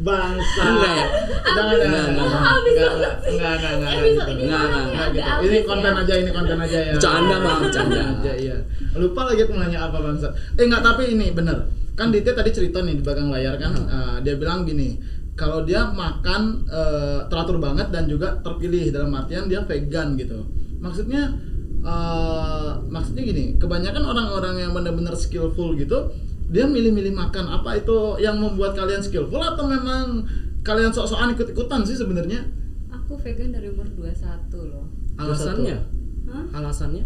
bangsa. 0.00 0.62
Enggak. 0.64 1.06
Enggak, 1.44 1.64
enggak. 1.68 2.04
Enggak 2.08 2.08
enggak 2.08 2.92
enggak. 3.28 3.52
enggak 3.76 3.92
Episode 4.00 4.30
ini 4.32 4.42
Enggak, 4.48 5.36
ini 5.44 5.58
konten 5.68 5.92
ya. 5.92 6.00
aja 6.02 6.14
ini 6.16 6.30
konten 6.32 6.56
aja 6.56 6.78
ya. 6.80 6.92
Bercanda, 6.96 7.36
Bang, 7.44 7.58
bercanda. 7.68 8.00
aja 8.00 8.32
iya. 8.32 8.56
Lupa 8.96 9.20
lagi 9.28 9.40
aku 9.44 9.52
nanya 9.60 9.78
apa 9.92 9.98
bangsa 10.00 10.28
eh 10.56 10.64
enggak 10.64 10.82
tapi 10.82 11.12
ini 11.12 11.26
bener. 11.36 11.68
Kan 11.98 12.14
Ditya 12.14 12.32
tadi 12.32 12.50
cerita 12.54 12.78
nih 12.80 12.94
di 12.96 13.02
belakang 13.02 13.28
layar 13.28 13.58
kan? 13.58 13.74
Eh, 13.74 14.16
dia 14.24 14.34
bilang 14.38 14.64
gini 14.64 14.96
kalau 15.36 15.62
dia 15.68 15.84
makan 15.92 16.64
eh, 16.66 17.20
teratur 17.28 17.60
banget 17.60 17.92
dan 17.92 18.08
juga 18.08 18.40
terpilih 18.40 18.88
dalam 18.88 19.12
artian 19.12 19.50
dia 19.50 19.60
vegan 19.68 20.16
gitu. 20.16 20.48
Maksudnya 20.80 21.36
eh, 21.84 22.70
maksudnya 22.88 23.22
gini 23.26 23.44
kebanyakan 23.60 24.00
orang-orang 24.00 24.64
yang 24.64 24.72
benar-benar 24.72 25.12
skillful 25.12 25.76
gitu 25.76 26.08
dia 26.48 26.64
milih-milih 26.64 27.12
makan. 27.12 27.44
Apa 27.46 27.76
itu 27.76 28.16
yang 28.18 28.40
membuat 28.40 28.72
kalian 28.72 29.00
skillful 29.00 29.40
atau 29.40 29.68
memang 29.68 30.24
kalian 30.64 30.92
sok-sokan 30.92 31.36
ikut-ikutan 31.36 31.84
sih 31.84 31.96
sebenarnya? 31.96 32.44
Aku 32.88 33.16
vegan 33.20 33.52
dari 33.52 33.68
umur 33.72 33.88
21 33.88 34.68
loh. 34.68 34.88
Alasannya? 35.16 35.76
Hah? 36.28 36.44
Alasannya? 36.60 37.04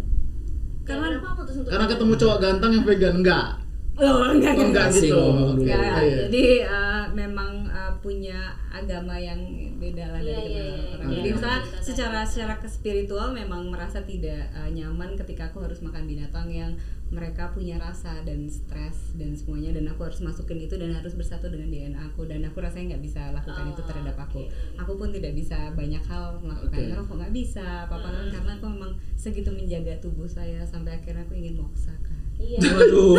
Karena- 0.83 1.23
karena 1.71 1.87
ketemu 1.87 2.13
cowok 2.19 2.39
ganteng 2.43 2.71
yang 2.75 2.85
vegan? 2.85 3.15
Enggak 3.23 3.47
Oh, 3.95 4.25
enggak, 4.25 4.57
Oh, 4.57 4.65
enggak 4.65 4.89
Kasih 4.89 5.05
gitu. 5.05 5.21
Enggak, 5.55 6.01
Iya. 6.01 6.17
jadi 6.25 6.45
eh, 6.65 7.05
memang 7.13 7.69
eh, 7.69 7.93
punya 8.01 8.41
agama 8.67 9.15
yang 9.15 9.37
beda 9.77 10.09
lah 10.09 10.19
dari 10.19 10.33
Iya, 10.33 10.41
kita 10.41 10.49
iya, 10.49 10.65
iya, 10.65 10.73
orang. 10.97 11.01
iya. 11.05 11.13
Jadi 11.13 11.21
Iya. 11.23 11.35
misalnya 11.37 11.61
secara 11.79 12.21
secara 12.25 12.55
ke 12.57 12.69
spiritual 12.69 13.29
memang 13.31 13.69
merasa 13.69 14.01
tidak 14.03 14.49
eh, 14.51 14.71
nyaman 14.71 15.13
ketika 15.15 15.47
aku 15.47 15.61
harus 15.61 15.79
makan 15.81 16.05
binatang 16.05 16.49
yang 16.49 16.73
mereka 17.13 17.53
punya 17.53 17.77
rasa 17.77 18.25
dan 18.25 18.49
stres 18.49 19.13
dan 19.13 19.37
semuanya 19.37 19.69
dan 19.71 19.85
aku 19.87 20.01
harus 20.03 20.25
masukin 20.25 20.57
itu 20.59 20.81
dan 20.81 20.97
harus 20.97 21.13
bersatu 21.13 21.47
dengan 21.47 21.69
DNA 21.69 22.01
aku 22.07 22.25
dan 22.25 22.41
aku 22.41 22.65
rasanya 22.65 22.97
nggak 22.97 23.05
bisa 23.05 23.21
lakukan 23.31 23.69
itu 23.69 23.77
Oh, 23.77 23.87
terhadap 23.87 24.17
aku. 24.19 24.41
oke. 24.41 24.81
Aku 24.81 24.93
pun 24.97 25.13
tidak 25.13 25.37
bisa 25.37 25.69
banyak 25.71 26.01
hal 26.03 26.41
melakukan 26.41 26.73
Oke. 26.75 26.89
ngerokok 26.89 27.17
nggak 27.19 27.35
bisa 27.37 27.85
apa 27.85 27.95
apa 27.95 28.09
Hmm. 28.09 28.33
karena 28.33 28.53
aku 28.57 28.67
memang 28.67 28.93
segitu 29.13 29.53
menjaga 29.53 30.01
tubuh 30.01 30.25
saya 30.25 30.65
sampai 30.65 30.97
akhirnya 30.97 31.21
aku 31.21 31.37
ingin 31.37 31.61
moksa 31.61 31.93
kan. 32.01 32.22
Iya. 32.43 32.59
Waduh. 32.69 33.15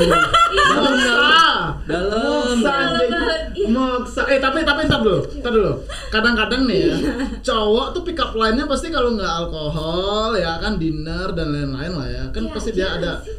Moksa. 0.54 1.16
Dalam. 1.84 2.56
Dalam. 2.60 3.02
Iya. 3.54 3.68
Moksa. 3.68 4.22
Eh 4.28 4.38
tapi 4.38 4.62
tapi 4.62 4.82
entar 4.84 5.00
dulu. 5.00 5.20
Entar 5.26 5.52
dulu. 5.52 5.72
Kadang-kadang 6.10 6.62
nih 6.64 6.80
ya, 6.86 6.96
cowok 7.42 7.88
tuh 7.92 8.02
pick 8.04 8.20
up 8.20 8.32
line-nya 8.34 8.66
pasti 8.66 8.88
kalau 8.88 9.14
nggak 9.14 9.32
alkohol 9.42 10.36
ya 10.36 10.60
kan 10.60 10.76
dinner 10.76 11.32
dan 11.32 11.50
lain-lain 11.50 11.94
lah 11.94 12.08
ya. 12.08 12.24
Kan 12.30 12.44
Ya, 12.44 12.52
pasti 12.52 12.70
dia 12.72 12.88
ada 12.92 13.18
sih. 13.20 13.34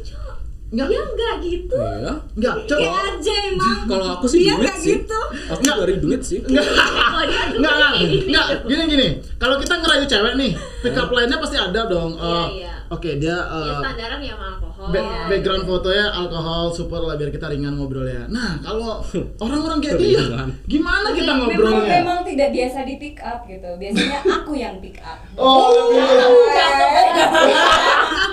Enggak. 0.65 0.87
Dia 0.89 1.01
enggak 1.05 1.33
gitu. 1.41 1.77
Iya. 1.77 2.11
Enggak, 2.35 2.55
cowok. 2.65 2.91
aja 2.99 3.33
emang. 3.47 3.77
Kalau 3.85 4.07
aku 4.11 4.25
sih 4.25 4.39
Dia 4.41 4.51
duit 4.51 4.65
nggak 4.65 4.75
sih. 4.75 4.91
gitu. 4.97 5.19
Aku 5.47 5.59
Nggak. 5.61 5.77
dari 5.79 5.95
duit 5.95 6.21
sih. 6.21 6.39
Enggak. 6.41 6.65
Enggak, 6.65 7.73
enggak, 7.75 7.91
enggak, 8.25 8.45
gini 8.65 8.83
gini. 8.89 9.07
Kalau 9.37 9.55
kita 9.55 9.73
ngerayu 9.77 10.03
cewek 10.03 10.33
nih, 10.35 10.51
pick 10.81 10.97
up 10.97 11.07
line-nya 11.07 11.37
pasti 11.37 11.55
ada 11.55 11.81
dong. 11.85 12.11
Iya, 12.13 12.27
Eh, 12.27 12.47
iya. 12.59 12.73
Oke, 12.87 13.17
dia 13.17 13.33
eh, 13.33 13.65
Ya 13.65 13.73
standaran 13.79 14.19
ya 14.19 14.33
sama 14.33 14.45
alkohol. 14.51 14.87
Ba- 14.87 15.01
Iya, 15.01 15.21
background 15.27 15.63
fotonya 15.65 16.05
alkohol 16.11 16.63
super 16.69 17.01
lah 17.01 17.15
biar 17.15 17.29
kita 17.29 17.47
ringan 17.47 17.73
ngobrolnya. 17.73 18.27
Nah 18.27 18.59
kalau 18.59 19.01
orang-orang 19.43 19.79
kayak 19.79 19.97
dia, 19.97 20.21
gimana 20.63 21.07
kita 21.09 21.25
memang 21.27 21.39
ngobrolnya? 21.47 21.89
memang 21.95 22.19
tidak 22.23 22.49
biasa 22.51 22.77
di 22.83 22.95
pick 22.95 23.17
up 23.19 23.41
gitu 23.43 23.69
biasanya 23.75 24.17
aku 24.21 24.53
yang 24.53 24.77
pick 24.77 24.97
up 24.99 25.17
Oh, 25.33 25.73
lebih. 25.89 26.05
Cakep 26.51 26.89
banget. 27.31 28.24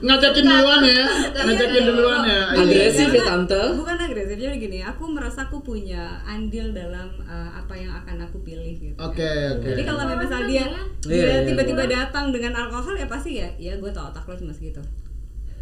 Ngajakin 0.00 0.44
duluan 0.44 0.80
ya 0.84 1.04
ngajakin 1.44 1.82
duluan 1.88 2.20
ya 2.24 2.40
Iya. 2.50 2.66
Agresif 2.66 3.08
ya, 3.14 3.22
Tante. 3.24 3.62
Bukan 3.76 3.96
agresif, 4.00 4.36
jadi 4.36 4.56
gini, 4.58 4.78
aku 4.82 5.04
merasa 5.12 5.46
aku 5.46 5.60
punya 5.62 6.18
andil 6.24 6.72
dalam 6.72 7.08
uh, 7.24 7.50
apa 7.54 7.74
yang 7.76 7.92
akan 7.94 8.16
aku 8.26 8.42
pilih 8.42 8.74
gitu. 8.80 8.96
oke 8.96 9.30
oke 9.60 9.66
Jadi 9.70 9.82
kalau 9.86 10.02
kan 10.04 10.18
dia, 10.48 10.66
ya. 10.66 10.66
dia 11.04 11.14
Iya, 11.14 11.26
iya. 11.30 11.46
tiba-tiba 11.46 11.84
datang 11.86 12.32
dengan 12.34 12.52
alkohol 12.56 12.96
ya 12.96 13.06
pasti 13.06 13.38
ya, 13.40 13.48
ya 13.56 13.76
gue 13.76 13.90
tau 13.92 14.08
otak 14.10 14.24
lo 14.26 14.34
cuma 14.36 14.52
segitu. 14.52 14.80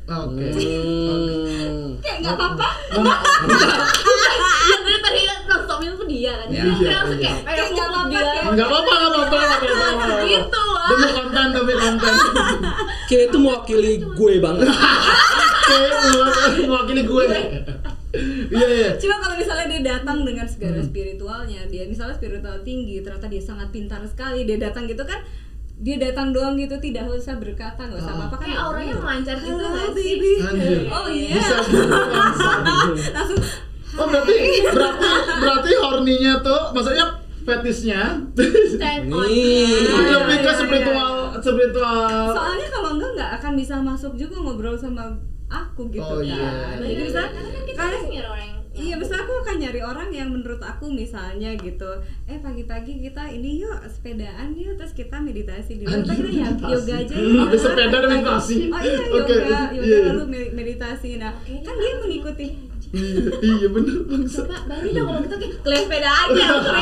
Oke. 0.09 0.45
Hmm. 0.49 1.87
kayak 2.03 2.17
nggak 2.21 2.35
apa-apa. 2.35 2.69
Dari 4.79 4.99
tadi 4.99 5.21
nonstonin 5.45 5.93
tuh 5.95 6.07
dia 6.07 6.33
kan 6.35 6.47
Iya, 6.49 6.63
Dia 6.63 6.73
iya. 6.81 6.91
langsung 6.95 7.19
kayak 7.19 7.39
Kayak 7.45 7.69
nggak 7.69 7.87
apa-apa, 7.87 8.19
nggak 8.49 8.67
apa-apa 8.67 8.93
nggak 8.93 9.11
apa-apa 9.11 9.37
nggak 9.99 10.21
gitu 10.25 10.63
lah. 10.67 10.87
Demi 10.89 11.09
konten 11.13 11.47
demi 11.53 11.75
konten. 11.75 12.15
Kayak 13.07 13.23
itu 13.27 13.39
mewakili 13.39 13.93
gue 14.01 14.33
banget. 14.39 14.69
kayak 15.63 15.93
mewakili- 16.07 16.67
mewakili 16.67 17.03
gue 17.05 17.25
iya 18.49 18.67
iya. 18.67 18.91
Cuma 18.97 19.17
kalau 19.19 19.37
misalnya 19.37 19.67
dia 19.69 19.83
datang 19.87 20.25
dengan 20.25 20.47
segala 20.47 20.81
Hmm. 20.81 20.89
spiritualnya, 20.89 21.61
dia 21.69 21.85
misalnya 21.85 22.17
spiritual 22.17 22.57
tinggi, 22.63 22.97
ternyata 22.99 23.29
dia 23.29 23.39
sangat 23.39 23.69
pintar 23.69 24.01
sekali, 24.03 24.43
dia 24.43 24.57
datang 24.59 24.89
gitu 24.89 25.05
kan, 25.05 25.21
dia 25.79 25.97
datang 25.97 26.31
doang 26.31 26.55
gitu 26.55 26.75
tidak 26.77 27.07
usah 27.07 27.39
berkata 27.39 27.79
nggak 27.81 27.97
usah 27.97 28.11
Ah. 28.11 28.19
apa-apa 28.21 28.37
kan 28.37 28.51
auranya 28.53 28.95
melancar 28.95 29.37
gitu 29.37 29.55
nggak 29.57 29.89
sih 29.95 30.11
baby. 30.19 30.33
Oh 30.89 31.07
iya. 31.07 31.39
bisa 31.39 31.57
langsung. 31.63 32.99
langsung 33.15 33.39
oh 33.95 34.07
berarti 34.07 34.35
berarti 34.69 35.09
berarti 35.39 35.71
horninya 35.77 36.33
tuh 36.41 36.61
maksudnya 36.73 37.07
fetisnya 37.41 38.03
stand 38.69 39.09
on 39.09 39.25
Nih. 39.25 39.87
nya. 39.89 40.19
lebih 40.21 40.37
ke 40.37 40.45
iya, 40.45 40.53
spiritual 40.53 41.13
spiritual 41.39 42.27
soalnya 42.29 42.69
kalau 42.69 42.91
enggak 42.93 43.11
nggak 43.15 43.31
akan 43.39 43.53
bisa 43.55 43.75
masuk 43.79 44.13
juga 44.15 44.37
ngobrol 44.37 44.75
sama 44.75 45.15
aku 45.49 45.89
gitu 45.89 46.05
Oh, 46.05 46.21
kan 46.21 46.29
iya. 46.29 46.77
jadi 46.77 47.03
misalnya 47.03 47.31
karena 47.33 47.49
kan 47.49 47.63
kita 47.65 47.83
orang 48.27 48.45
yang 48.45 48.58
Iya, 48.79 48.95
misalnya 48.95 49.23
aku 49.23 49.35
akan 49.37 49.57
nyari 49.59 49.81
orang 49.81 50.09
yang 50.11 50.29
menurut 50.29 50.63
aku 50.63 50.87
misalnya 50.89 51.51
gitu, 51.57 51.91
eh 52.25 52.39
pagi-pagi 52.39 53.03
kita 53.03 53.27
ini 53.29 53.59
yuk 53.59 53.75
sepedaan 53.85 54.55
yuk, 54.55 54.75
terus 54.75 54.93
kita 54.93 55.19
meditasi 55.19 55.73
di 55.75 55.85
luar, 55.85 55.99
Anjir, 56.01 56.25
kita 56.25 56.31
ya 56.33 56.49
yoga 56.69 56.95
aja 56.97 57.15
yuk. 57.15 57.43
Habis 57.43 57.61
sepeda 57.61 57.91
dan 57.93 58.09
meditasi. 58.09 58.57
Oh 58.69 58.79
iya, 58.79 58.99
Oke, 59.05 59.35
yoga, 59.35 59.59
yoga 59.73 59.83
iya. 59.85 59.99
lalu 60.09 60.25
me- 60.27 60.53
meditasi. 60.55 61.11
Nah, 61.17 61.35
Oke, 61.37 61.59
kan 61.61 61.75
dia 61.75 61.93
mengikuti. 61.99 62.47
iya 62.89 63.21
iya, 63.45 63.69
bener 63.69 64.01
bangsa 64.01 64.41
coba 64.41 64.65
balik 64.65 64.97
dong 64.97 65.05
kalau 65.07 65.21
kita 65.21 65.37
kayak 65.37 65.53
sepeda 65.61 66.09
aja 66.09 66.45
meditasi 66.57 66.81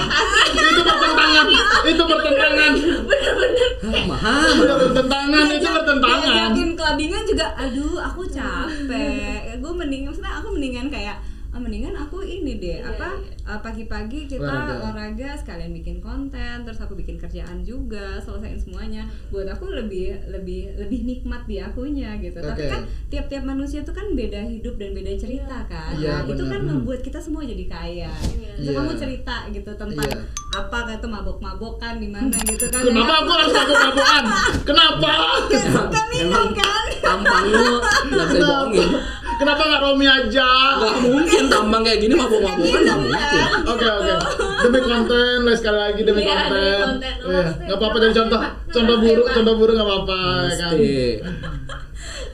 itu 0.62 0.82
bertentangan 0.86 1.46
itu 1.82 2.02
bertentangan 2.06 2.72
bener-bener 3.02 3.68
Ah, 3.76 4.04
mahal. 4.06 4.46
itu 4.54 4.74
bertentangan 4.76 5.46
itu 5.50 5.66
bertentangan 5.68 6.22
Diajakin 6.22 6.68
kelabingan 6.74 7.22
juga, 7.24 7.46
aduh 7.56 7.98
aku 8.00 8.22
capek. 8.22 9.58
Gue 9.58 9.72
mending, 9.74 10.02
maksudnya 10.06 10.32
aku 10.36 10.48
mendingan 10.52 10.86
kayak 10.86 11.18
ah, 11.56 11.62
mendingan 11.62 11.96
aku 11.96 12.20
ini 12.20 12.52
deh 12.56 12.76
Iya, 12.76 12.84
apa 12.86 13.08
iya. 13.16 13.48
uh, 13.48 13.60
pagi-pagi 13.60 14.20
kita 14.26 14.42
Olahraga. 14.42 14.74
olahraga. 14.84 15.30
sekalian 15.34 15.72
bikin 15.72 15.96
konten 15.98 16.56
terus 16.62 16.76
aku 16.76 16.92
bikin 16.92 17.16
kerjaan 17.16 17.62
juga 17.62 18.20
selesaiin 18.20 18.58
semuanya 18.58 19.02
buat 19.28 19.48
aku 19.48 19.70
lebih 19.70 20.12
lebih 20.28 20.76
lebih 20.76 21.00
nikmat 21.02 21.42
di 21.44 21.56
akunya 21.58 22.12
gitu 22.16 22.36
tapi 22.36 22.60
Oke. 22.60 22.70
kan 22.70 22.80
tiap-tiap 23.08 23.42
manusia 23.42 23.80
tuh 23.80 23.90
kan 23.90 24.12
beda 24.12 24.44
hidup 24.44 24.76
dan 24.76 24.92
beda 24.92 25.16
cerita 25.16 25.64
kan 25.64 25.96
Iya, 25.96 26.20
nah, 26.20 26.28
itu 26.28 26.44
kan 26.44 26.60
ngebuat 26.62 27.00
kita 27.00 27.16
semua 27.16 27.40
jadi 27.42 27.64
kaya 27.66 28.12
Terus 28.12 28.66
Iya. 28.66 28.76
kamu 28.76 28.92
cerita 28.94 29.36
gitu 29.48 29.70
tentang 29.72 30.04
Iya. 30.06 30.20
apa 30.54 30.78
kayak 30.84 31.00
tuh 31.00 31.08
mabok-mabokan 31.08 31.94
di 31.96 32.08
mana 32.08 32.36
gitu 32.42 32.66
kan 32.66 32.80
kenapa 32.82 33.14
aku 33.18 33.30
harus 33.32 33.52
mabuk-mabukan 33.54 34.22
kenapa 34.62 35.12
suka 35.48 36.00
minum 36.10 36.46
kan 36.52 36.84
Tampang 36.98 37.44
lu 37.46 37.78
nggak 37.78 38.26
bisa 38.26 38.42
bohongin. 38.42 38.88
kenapa 39.36 39.62
nggak 39.62 39.80
Romi 39.80 40.06
aja 40.06 40.48
Gak 40.76 40.96
mungkin 41.02 41.44
tampang 41.46 41.82
kayak 41.82 41.98
gini 41.98 42.14
mabok-mabokan 42.14 42.80
nggak 42.82 42.98
mungkin. 42.98 43.42
Oke 43.66 43.86
oke. 43.86 44.12
Demi 44.58 44.80
konten, 44.80 45.36
lah 45.42 45.54
sekali 45.54 45.78
lagi 45.80 46.00
demi 46.02 46.20
Iya, 46.20 46.30
konten. 46.30 46.50
demi 46.52 46.72
konten. 46.78 47.14
Iya, 47.22 47.42
nggak 47.62 47.76
apa-apa 47.76 47.96
jadi 47.98 48.14
contoh, 48.16 48.40
contoh 48.68 48.96
buruk, 48.98 49.26
contoh 49.30 49.54
buruk 49.56 49.74
nggak 49.74 49.88
apa-apa 49.88 50.16
kan. 50.16 50.44
Pasti. 50.48 50.94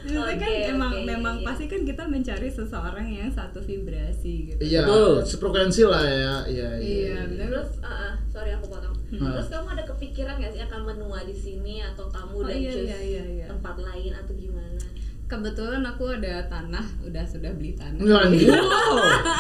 Maksudnya 0.03 0.35
kan 0.35 0.45
Oke, 0.45 0.69
emang 0.69 0.93
oke, 0.93 1.07
memang 1.07 1.37
iya. 1.39 1.47
pasti 1.47 1.65
kan 1.67 1.81
kita 1.83 2.05
mencari 2.05 2.49
seseorang 2.51 3.07
yang 3.07 3.31
satu 3.31 3.59
vibrasi 3.59 4.35
gitu. 4.51 4.61
Iya, 4.61 4.83
Betul. 4.85 5.15
sefrekuensi 5.25 5.83
lah 5.85 6.03
ya. 6.03 6.35
Iya, 6.45 6.69
Iya, 6.77 7.19
benar. 7.25 7.49
terus 7.49 7.69
ah, 7.81 7.89
ah, 7.89 8.13
sorry 8.29 8.53
aku 8.53 8.67
potong 8.69 8.93
Hmm. 9.13 9.29
terus 9.29 9.45
kamu 9.47 9.69
ada 9.71 9.85
kepikiran 9.87 10.35
gak 10.37 10.53
sih 10.53 10.63
akan 10.63 10.81
menua 10.87 11.21
di 11.21 11.37
sini 11.37 11.81
atau 11.81 12.09
kamu 12.09 12.33
Oh, 12.33 12.41
udah 12.43 12.57
iya, 12.57 12.73
iya, 12.73 12.99
iya, 12.99 13.23
iya. 13.31 13.47
tempat 13.47 13.77
lain 13.77 14.09
atau 14.11 14.33
gimana 14.33 14.81
Kebetulan 15.33 15.81
aku 15.89 16.13
ada 16.13 16.45
tanah, 16.45 16.85
udah 17.09 17.25
sudah 17.25 17.49
beli 17.57 17.73
tanah. 17.73 18.05
Wow. 18.05 18.29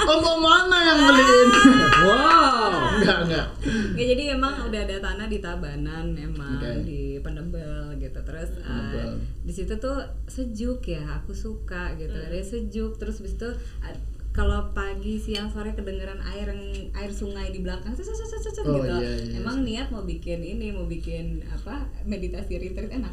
Om 0.09 0.25
om 0.25 0.41
mana 0.41 0.79
yang 0.89 1.01
beliin? 1.05 1.49
Wow. 2.03 2.97
Enggak 2.97 3.19
enggak. 3.29 3.47
Nggak, 3.93 4.07
jadi 4.17 4.23
emang 4.35 4.55
udah 4.73 4.81
ada 4.89 4.97
tanah 5.05 5.27
di 5.29 5.39
Tabanan 5.39 6.17
emang 6.17 6.59
Oke. 6.59 6.89
di 6.89 7.21
Pendebel 7.21 8.01
gitu. 8.01 8.19
Terus 8.25 8.57
uh, 8.65 9.21
di 9.45 9.53
situ 9.53 9.77
tuh 9.77 10.01
sejuk 10.27 10.81
ya, 10.89 11.05
aku 11.21 11.37
suka 11.37 11.93
gitu. 12.01 12.17
Hmm. 12.17 12.33
Dia 12.33 12.43
sejuk 12.43 12.97
terus 12.97 13.21
habis 13.21 13.37
itu 13.37 13.53
uh, 13.85 13.97
kalau 14.33 14.73
pagi 14.73 15.21
siang 15.21 15.53
sore 15.53 15.77
kedengeran 15.77 16.25
air 16.33 16.49
yang 16.49 16.65
air 16.97 17.13
sungai 17.13 17.53
di 17.53 17.61
belakang 17.61 17.93
cet, 17.93 18.09
cet, 18.09 18.17
cet, 18.17 18.41
cet, 18.41 18.53
cet, 18.57 18.65
Oh, 18.65 18.81
gitu 18.81 18.89
iya, 18.97 19.13
iya. 19.29 19.45
emang 19.45 19.61
niat 19.61 19.93
mau 19.93 20.09
bikin 20.09 20.41
ini 20.41 20.73
mau 20.73 20.89
bikin 20.89 21.45
apa 21.53 21.85
meditasi 22.09 22.57
retreat 22.57 22.89
enak 22.97 23.13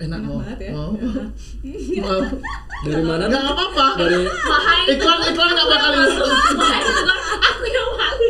Enak 0.00 0.20
mau. 0.24 0.40
banget 0.40 0.58
ya 0.58 0.70
Mau. 0.72 0.90
Mau. 2.00 2.20
Dari 2.80 3.02
mana? 3.04 3.22
Enggak 3.28 3.42
tuh? 3.44 3.52
apa-apa. 3.52 3.86
Dari 4.00 4.16
Iklan 4.90 5.18
iklan 5.22 5.48
enggak 5.52 5.68
bakal 5.68 5.90
aku 7.40 7.64
yang 7.68 7.90
malu 7.92 8.28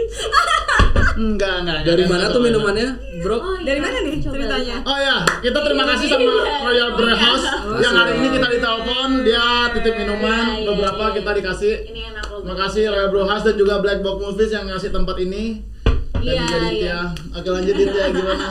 Enggak 1.21 1.55
enggak. 1.63 1.79
dari 1.85 2.05
mana 2.05 2.25
tuh 2.27 2.41
minumannya, 2.41 2.89
Bro? 3.21 3.37
Oh, 3.37 3.55
Dari 3.61 3.77
iya. 3.77 3.85
mana 3.85 3.97
nih 4.01 4.15
ceritanya? 4.19 4.77
Oh 4.83 4.99
ya, 4.99 5.17
kita 5.39 5.59
terima 5.61 5.85
kasih 5.87 6.07
sama 6.09 6.25
Iya. 6.25 6.57
Royal 6.65 6.91
Brew 6.93 7.13
House 7.13 7.45
yang 7.79 7.95
hari 7.95 8.13
ini 8.17 8.29
kita 8.33 8.49
ditelepon, 8.49 9.09
dia 9.23 9.45
titip 9.71 9.95
minuman, 9.95 10.45
Iya, 10.49 10.57
iya, 10.57 10.67
beberapa 10.67 11.05
iya. 11.07 11.15
kita 11.15 11.31
dikasih. 11.37 11.75
ini 11.87 12.01
enak 12.09 12.25
loh 12.27 12.41
Terima 12.41 12.57
kasih 12.59 12.83
Royal 12.89 13.09
Brew 13.09 13.25
House 13.25 13.45
dan 13.45 13.55
juga 13.55 13.75
Black 13.79 14.01
Box 14.01 14.17
Movies 14.19 14.51
yang 14.51 14.65
ngasih 14.67 14.91
tempat 14.91 15.17
ini. 15.21 15.45
Dan 16.21 16.27
Iya, 16.27 16.43
juga 16.43 16.57
Ditya. 16.61 16.73
iya. 16.77 16.99
Oke 17.33 17.49
lanjut 17.49 17.75
Ditya 17.75 18.05
gimana? 18.11 18.47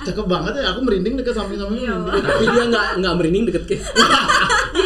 Cakep 0.00 0.26
banget 0.26 0.52
ya, 0.56 0.66
aku 0.70 0.80
merinding 0.80 1.14
deket 1.14 1.34
samping-samping 1.34 1.78
Iya, 1.80 1.94
merinding. 1.96 2.24
Tapi 2.24 2.44
dia 2.46 2.64
nggak 2.66 2.86
nggak 2.98 3.14
merinding 3.14 3.44
deket 3.46 3.62
ke. 3.66 3.76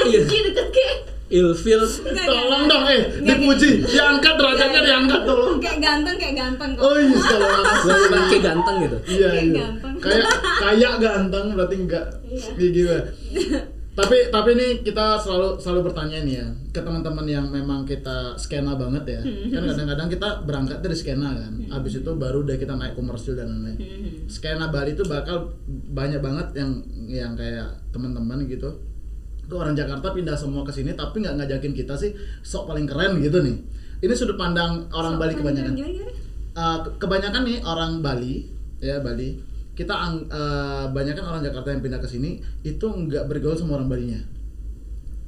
Iya. 0.04 0.20
Ih, 0.22 0.40
deket 0.44 0.68
kayak 0.70 0.96
Ilfil. 1.26 1.80
Tolong 2.04 2.64
dong, 2.64 2.84
eh, 2.86 3.00
dipuji, 3.18 3.80
diangkat 3.82 4.34
derajatnya 4.36 4.80
diangkat 4.82 5.20
tolong. 5.24 5.56
kayak 5.56 5.80
ganteng 5.80 6.14
kayak 6.14 6.34
ganteng 6.36 6.70
kok 6.72 6.82
Oh 6.82 6.94
iya, 6.94 7.18
tolong 7.18 7.64
Gak 7.64 8.24
kayak 8.28 8.42
ganteng 8.44 8.76
gitu. 8.80 8.96
Iya, 9.08 9.28
Kayak 9.30 9.44
iya. 9.44 9.56
ganteng. 9.58 9.92
Kayak 9.98 10.28
kayak 10.60 10.94
ganteng 10.98 11.44
berarti 11.52 11.76
enggak. 11.78 12.06
Iya. 12.22 12.48
Iya 12.54 12.68
gimana? 12.70 13.02
tapi 13.94 14.16
tapi 14.28 14.58
ini 14.58 14.82
kita 14.82 15.16
selalu 15.16 15.62
selalu 15.62 15.80
bertanya 15.86 16.18
nih 16.26 16.34
ya 16.42 16.46
ke 16.74 16.82
teman-teman 16.82 17.22
yang 17.24 17.46
memang 17.46 17.86
kita 17.86 18.34
skena 18.34 18.74
banget 18.74 19.06
ya. 19.06 19.20
Kan 19.54 19.62
kadang-kadang 19.70 20.08
kita 20.10 20.28
berangkat 20.42 20.78
dari 20.82 20.96
skena 20.98 21.30
kan. 21.30 21.52
Habis 21.70 22.02
itu 22.02 22.10
baru 22.14 22.42
deh 22.42 22.58
kita 22.58 22.74
naik 22.74 22.98
komersil 22.98 23.38
dan 23.38 23.54
lain-lain. 23.54 23.78
Skena 24.26 24.66
Bali 24.68 24.92
itu 24.92 25.06
bakal 25.06 25.54
banyak 25.94 26.18
banget 26.18 26.58
yang 26.58 26.70
yang 27.06 27.32
kayak 27.34 27.70
teman-teman 27.90 28.42
gitu. 28.44 28.66
Ke 29.46 29.54
orang 29.54 29.78
Jakarta 29.78 30.10
pindah 30.10 30.34
semua 30.34 30.66
ke 30.66 30.72
sini 30.72 30.90
tapi 30.92 31.22
nggak 31.22 31.38
ngajakin 31.38 31.72
kita 31.72 31.94
sih 31.94 32.10
sok 32.42 32.66
paling 32.66 32.90
keren 32.90 33.22
gitu 33.22 33.38
nih. 33.38 33.56
Ini 34.02 34.10
sudut 34.12 34.34
pandang 34.34 34.90
orang 34.90 35.16
Bali 35.16 35.38
kebanyakan? 35.38 35.70
Uh, 36.54 36.78
ke- 36.82 36.94
kebanyakan 36.98 37.42
nih 37.46 37.58
orang 37.62 38.02
Bali 38.02 38.46
ya 38.78 38.98
Bali 38.98 39.53
kita 39.74 39.90
ang, 39.92 40.14
uh, 40.28 40.86
banyak 40.88 41.12
kan 41.12 41.26
orang 41.26 41.42
Jakarta 41.42 41.68
yang 41.68 41.80
pindah 41.80 41.98
ke 41.98 42.06
sini 42.06 42.30
itu 42.62 42.86
nggak 42.86 43.26
bergaul 43.26 43.54
sama 43.54 43.76
orang 43.76 43.88
Balinya. 43.88 44.22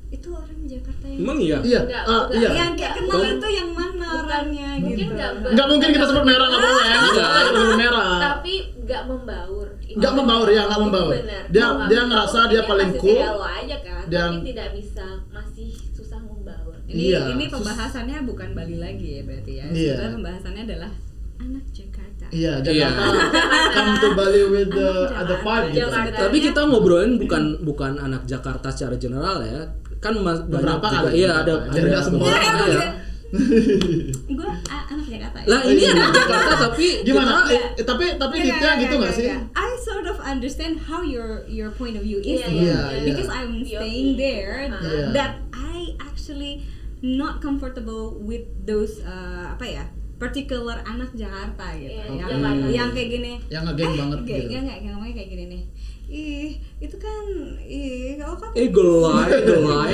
Itu 0.06 0.30
orang 0.30 0.62
Jakarta 0.64 1.04
yang 1.04 1.18
Emang 1.20 1.38
iya? 1.40 1.58
iya 1.60 1.80
Enggak, 1.82 2.02
ah, 2.04 2.22
enggak. 2.24 2.38
iya. 2.38 2.48
Yang 2.54 2.72
kayak 2.76 2.92
kenal 2.94 3.10
Kamu- 3.12 3.32
itu 3.32 3.48
yang 3.52 3.70
mana 3.72 4.06
orangnya 4.16 4.68
mungkin 4.78 4.96
gitu. 5.02 5.12
nggak 5.12 5.30
ber- 5.36 5.52
nggak 5.52 5.66
mungkin 5.66 5.88
kita 5.90 6.04
sebut 6.06 6.24
merah 6.24 6.46
nggak 6.46 6.62
boleh. 6.62 6.84
Nggak 6.86 7.02
boleh 7.26 7.42
kita 7.42 7.58
sebut 7.58 7.76
merah. 7.76 8.08
Tapi 8.20 8.54
nggak 8.80 9.02
membaur. 9.04 9.68
Nggak 9.86 10.12
membaur, 10.12 10.48
ya, 10.48 10.62
nggak 10.64 10.80
membaur. 10.80 11.10
benar. 11.12 11.42
Dia- 11.46 11.66
nggak 11.66 11.88
dia 11.88 11.96
membaur, 11.96 12.06
ngerasa 12.06 12.38
dia 12.46 12.60
paling 12.62 12.90
masih 12.92 13.00
cool. 13.02 13.18
aja 13.42 13.76
kan 13.80 14.02
tapi 14.06 14.38
tidak 14.46 14.68
bisa 14.72 15.06
masih 15.28 15.68
susah 15.92 16.20
membaur. 16.22 16.74
Ini 16.86 17.00
Iya, 17.10 17.20
ini 17.34 17.44
sus- 17.44 17.52
pembahasannya 17.58 18.18
bukan 18.22 18.48
Bali 18.54 18.76
lagi 18.78 19.08
ya 19.10 19.22
berarti 19.24 19.52
ya. 19.56 19.66
Iya. 19.66 19.94
Sebenarnya 19.96 20.14
pembahasannya 20.14 20.62
adalah 20.64 20.92
anak 21.36 21.64
Jakarta 21.68 21.95
iya 22.30 22.52
Iya. 22.60 22.88
Jakarta 22.88 23.28
come 23.70 23.92
to 23.96 24.08
Bali 24.12 24.42
with 24.46 24.70
the 24.70 24.90
Anak 25.06 25.18
other 25.18 25.36
Jakarta. 25.36 25.62
vibe 25.62 25.66
gitu 25.68 25.80
Jakarta. 25.82 26.18
Tapi 26.22 26.36
kita 26.40 26.60
ngobrolin 26.64 27.12
bukan 27.16 27.42
bukan 27.60 27.92
anak 27.96 28.22
Jakarta 28.24 28.68
secara 28.68 28.96
general 28.96 29.38
ya. 29.40 29.60
Kan 29.96 30.12
mas, 30.18 30.38
banyak 30.40 30.52
Beberapa 30.52 30.86
juga 30.86 30.98
kali, 31.02 31.12
iya 31.16 31.30
ada. 31.36 31.52
Jadi 31.68 31.86
nggak 31.86 32.02
semua 32.02 32.20
orang 32.24 32.42
ya. 32.68 32.82
gue 33.26 34.48
anak 34.64 34.86
Jakarta 34.86 35.02
Jakarta. 35.08 35.38
ya. 35.38 35.46
Lah 35.46 35.60
ini 35.64 35.82
anak 35.84 36.10
Jakarta 36.12 36.54
tapi 36.62 36.86
Gimana? 37.02 37.32
kita- 37.42 37.50
Eh, 37.50 37.62
eh, 37.74 37.84
tapi 37.84 38.04
tapi 38.14 38.36
Ditya 38.38 38.54
enggak, 38.54 38.74
gitu 38.78 38.94
nggak 38.94 39.10
enggak, 39.10 39.18
sih? 39.18 39.28
enggak. 39.28 39.58
I 39.58 39.70
sort 39.78 40.06
of 40.06 40.16
understand 40.20 40.74
how 40.80 41.00
your 41.00 41.42
your 41.46 41.70
point 41.70 41.94
of 41.94 42.02
view 42.02 42.18
is 42.18 42.38
Iya, 42.38 42.46
ya. 42.46 42.50
iya, 42.50 42.78
iya. 42.92 43.04
because 43.04 43.28
I'm 43.28 43.60
staying 43.62 44.14
there 44.14 44.66
Iya. 44.68 45.10
that 45.12 45.32
I 45.52 45.78
actually 46.00 46.62
not 47.02 47.38
comfortable 47.38 48.16
with 48.18 48.46
those 48.62 48.98
uh, 49.00 49.52
apa 49.52 49.64
ya 49.64 49.84
particular 50.16 50.80
anak 50.82 51.12
Jakarta 51.12 51.66
gitu 51.74 51.92
Iya, 51.92 52.04
yang 52.10 52.28
Jakarta. 52.32 52.66
yang 52.68 52.88
kayak 52.90 53.08
gini 53.10 53.32
Yang 53.46 53.62
ngegeng 53.66 53.92
banget 53.94 54.18
kayak 54.18 54.26
gitu. 54.26 54.46
enggak 54.46 54.60
enggak 54.60 54.76
kayak 54.76 54.90
ngomongnya 54.90 55.14
kayak 55.14 55.30
gini 55.30 55.44
nih 55.46 55.62
ih 56.06 56.50
itu 56.78 56.96
kan 56.96 57.24
ih 57.60 58.14
kalau 58.14 58.36
kan 58.36 58.50
eh 58.54 58.68
gelai 58.68 59.26
gelai 59.42 59.90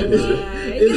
Itu, 0.77 0.97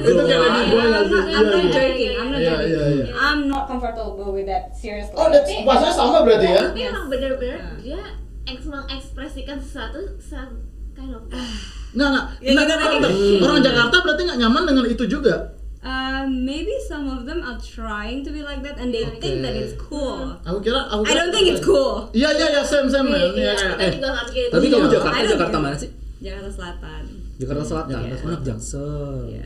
itu 0.00 0.12
kayak 0.18 0.40
lagi 0.40 0.62
boy 0.66 0.86
sih? 1.04 1.20
I'm 1.28 1.44
not 1.44 1.52
Iya, 1.52 1.60
iya. 1.60 1.68
joking, 1.68 2.12
I'm 2.14 2.28
not 2.30 2.40
Iya, 2.40 2.50
joking. 2.50 2.70
iya, 2.70 2.84
iya. 2.88 3.04
I'm 3.14 3.40
not 3.46 3.64
comfortable 3.66 4.32
with 4.32 4.46
that 4.46 4.72
seriously. 4.72 5.12
Oh, 5.12 5.28
that's 5.28 5.52
bahasanya 5.60 5.92
sama 5.92 6.24
berarti 6.24 6.48
ya? 6.48 6.62
tapi 6.66 6.80
emang 6.82 7.06
bener-bener 7.06 7.60
dia 7.78 8.00
eks 8.44 8.64
mengekspresikan 8.64 9.58
sesuatu 9.58 10.00
kind 10.92 11.12
of 11.12 11.22
Nggak, 11.92 12.08
nggak. 12.08 12.26
Ya, 12.40 12.50
Nah, 12.50 12.62
gitu, 12.62 12.72
orang, 12.74 12.92
gitu. 12.96 13.08
orang 13.42 13.58
Jakarta 13.62 13.96
berarti 14.00 14.22
nggak 14.24 14.38
nyaman 14.38 14.62
dengan 14.64 14.84
itu 14.86 15.04
juga. 15.06 15.34
Uh, 15.86 16.26
maybe 16.26 16.74
some 16.90 17.06
of 17.06 17.22
them 17.30 17.46
are 17.46 17.54
trying 17.62 18.26
to 18.26 18.30
be 18.34 18.42
like 18.42 18.58
that 18.66 18.74
and 18.82 18.90
they 18.90 19.06
think 19.22 19.38
that 19.46 19.54
it's 19.54 19.78
cool. 19.78 20.34
Aku 20.42 20.58
kira, 20.58 20.82
aku 20.90 21.06
I 21.06 21.14
kira 21.14 21.18
don't 21.22 21.30
think 21.30 21.46
it's 21.46 21.62
cool. 21.62 22.10
Iya, 22.10 22.34
iya, 22.34 22.46
iya, 22.58 22.62
same, 22.66 22.90
same. 22.90 23.06
Iya, 23.06 23.54
iya, 23.54 23.70
eh, 23.78 23.90
nggak 23.94 24.14
mikir 24.26 24.44
tapi 24.50 24.66
kamu 24.66 24.86
Iya. 24.90 24.94
Jakarta 24.98 25.14
I 25.14 25.30
Jakarta 25.30 25.56
mana 25.62 25.76
sih 25.78 25.90
Jakarta 26.18 26.50
Selatan. 26.50 27.02
Jakarta 27.38 27.62
Selatan 27.62 27.92
Jakarta 28.02 28.26
anak 28.26 28.40
Jaksel 28.42 29.14
Iya. 29.30 29.44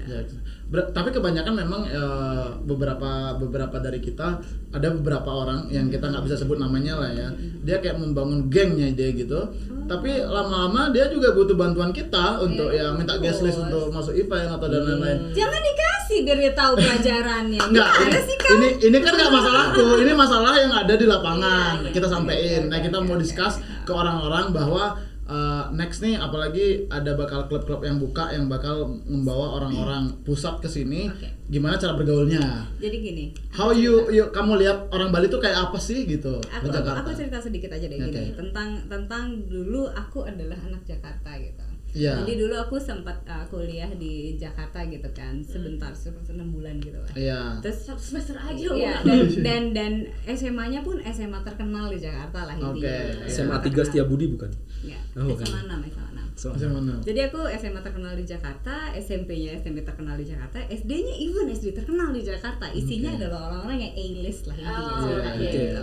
Ber- 0.71 0.91
tapi 0.91 1.11
kebanyakan 1.11 1.55
memang 1.57 1.83
eh, 1.85 2.47
beberapa 2.63 3.11
beberapa 3.37 3.77
dari 3.77 3.99
kita 3.99 4.39
ada 4.71 4.89
beberapa 4.93 5.27
orang 5.27 5.67
yang 5.67 5.91
kita 5.91 6.07
nggak 6.07 6.23
bisa 6.23 6.39
sebut 6.39 6.57
namanya 6.57 6.95
lah 6.95 7.11
ya 7.11 7.29
dia 7.61 7.77
kayak 7.77 7.99
membangun 7.99 8.47
gengnya 8.47 8.87
dia 8.91 9.11
gitu 9.11 9.51
tapi 9.85 10.15
lama-lama 10.17 10.89
dia 10.89 11.11
juga 11.11 11.35
butuh 11.35 11.59
bantuan 11.59 11.91
kita 11.91 12.39
untuk 12.39 12.71
Iya, 12.71 12.95
ya 12.95 12.95
minta 12.95 13.19
guest 13.19 13.43
list 13.43 13.59
untuk 13.59 13.91
masuk 13.91 14.15
event 14.15 14.47
atau 14.49 14.67
dan 14.67 14.87
lain-lain 14.87 15.35
Jangan 15.35 15.59
dikasih 15.61 16.19
biar 16.23 16.39
dia 16.39 16.53
tahu 16.53 16.73
pelajarannya. 16.77 17.61
Enggak, 17.61 17.87
ini, 17.89 17.99
Gimana 18.01 18.21
sih 18.21 18.37
kamu? 18.37 18.51
ini 18.53 18.69
ini 18.81 18.99
kan 18.99 19.13
nggak 19.15 19.31
masalahku, 19.33 19.85
ini 19.97 20.13
masalah 20.13 20.53
yang 20.55 20.73
ada 20.73 20.95
di 20.95 21.07
lapangan. 21.07 21.87
Kita 21.87 22.07
sampein. 22.07 22.67
Nah, 22.67 22.79
kita 22.79 22.99
mau 22.99 23.15
discuss 23.15 23.59
ke 23.87 23.93
orang-orang 23.95 24.51
bahwa 24.51 24.99
uh, 25.31 25.65
next 25.71 26.03
nih 26.03 26.19
apalagi 26.19 26.91
ada 26.91 27.15
bakal 27.15 27.47
klub-klub 27.47 27.87
yang 27.87 28.03
buka 28.03 28.35
yang 28.35 28.51
bakal 28.51 28.91
membawa 29.07 29.63
orang-orang 29.63 30.11
pusat 30.27 30.59
ke 30.59 30.67
sini. 30.67 31.07
Oke. 31.07 31.31
Gimana 31.47 31.79
cara 31.79 31.95
bergaulnya? 31.95 32.67
Jadi 32.83 32.97
gini. 32.99 33.25
How 33.55 33.71
you, 33.71 34.11
you 34.11 34.27
kamu 34.35 34.59
lihat 34.67 34.91
orang 34.91 35.15
Bali 35.15 35.31
tuh 35.31 35.43
kayak 35.43 35.71
apa 35.71 35.79
sih 35.79 36.07
gitu 36.07 36.39
Aku, 36.39 36.71
Jakarta? 36.71 37.03
aku 37.03 37.11
cerita 37.15 37.39
sedikit 37.43 37.71
aja 37.75 37.87
deh 37.91 37.99
Oke. 37.99 38.11
gini 38.11 38.31
tentang 38.35 38.79
tentang 38.87 39.35
dulu 39.51 39.91
aku 39.91 40.27
adalah 40.27 40.59
anak 40.67 40.83
Jakarta 40.87 41.35
gitu. 41.39 41.71
Iya. 41.91 42.23
Jadi 42.23 42.39
dulu 42.39 42.55
aku 42.55 42.79
sempat 42.79 43.19
uh, 43.27 43.43
kuliah 43.51 43.91
di 43.99 44.39
Jakarta 44.39 44.87
gitu 44.87 45.11
kan, 45.11 45.43
sebentar 45.43 45.91
seperti 45.91 46.39
enam 46.39 46.55
bulan 46.55 46.79
gitu 46.79 46.95
lah. 46.95 47.13
Iya. 47.19 47.41
Terus 47.59 47.91
satu 47.91 47.99
semester 47.99 48.39
aja 48.39 48.63
Iya, 48.63 48.95
dan 49.07 49.21
dan 49.43 49.63
dan 49.75 49.93
SMA-nya 50.31 50.87
pun 50.87 51.03
SMA 51.03 51.43
terkenal 51.43 51.91
di 51.91 51.99
Jakarta 51.99 52.47
lah 52.47 52.55
intinya. 52.55 52.79
Oke. 52.79 53.27
SMA 53.27 53.57
3 53.59 53.87
Setia 53.91 54.07
Budi 54.07 54.31
bukan 54.31 54.51
Ya, 54.81 55.00
Oh, 55.13 55.27
bukan. 55.27 55.43
SMA 55.43 55.63
6, 55.65 55.91
SMA 55.91 56.11
6. 56.13 56.27
So- 56.35 56.51
Masih 56.51 56.69
mana? 56.69 56.95
Jadi 57.01 57.21
aku 57.23 57.41
SMA 57.51 57.81
terkenal 57.81 58.13
di 58.15 58.25
Jakarta, 58.25 58.75
SMP-nya 58.95 59.51
SMP 59.57 59.79
terkenal 59.81 60.15
di 60.15 60.25
Jakarta, 60.25 60.57
SD-nya 60.65 61.15
even 61.15 61.47
SD 61.49 61.75
terkenal 61.75 62.09
di 62.11 62.23
Jakarta. 62.23 62.65
Isinya 62.71 63.13
Oke. 63.13 63.19
adalah 63.19 63.41
orang-orang 63.47 63.79
yang 63.83 63.93
A-list 63.95 64.43
lah 64.45 64.57
intinya. 64.57 64.89
Oh, 64.89 65.01
ceritanya 65.03 65.37
iya, 65.37 65.51
gitu. 65.51 65.83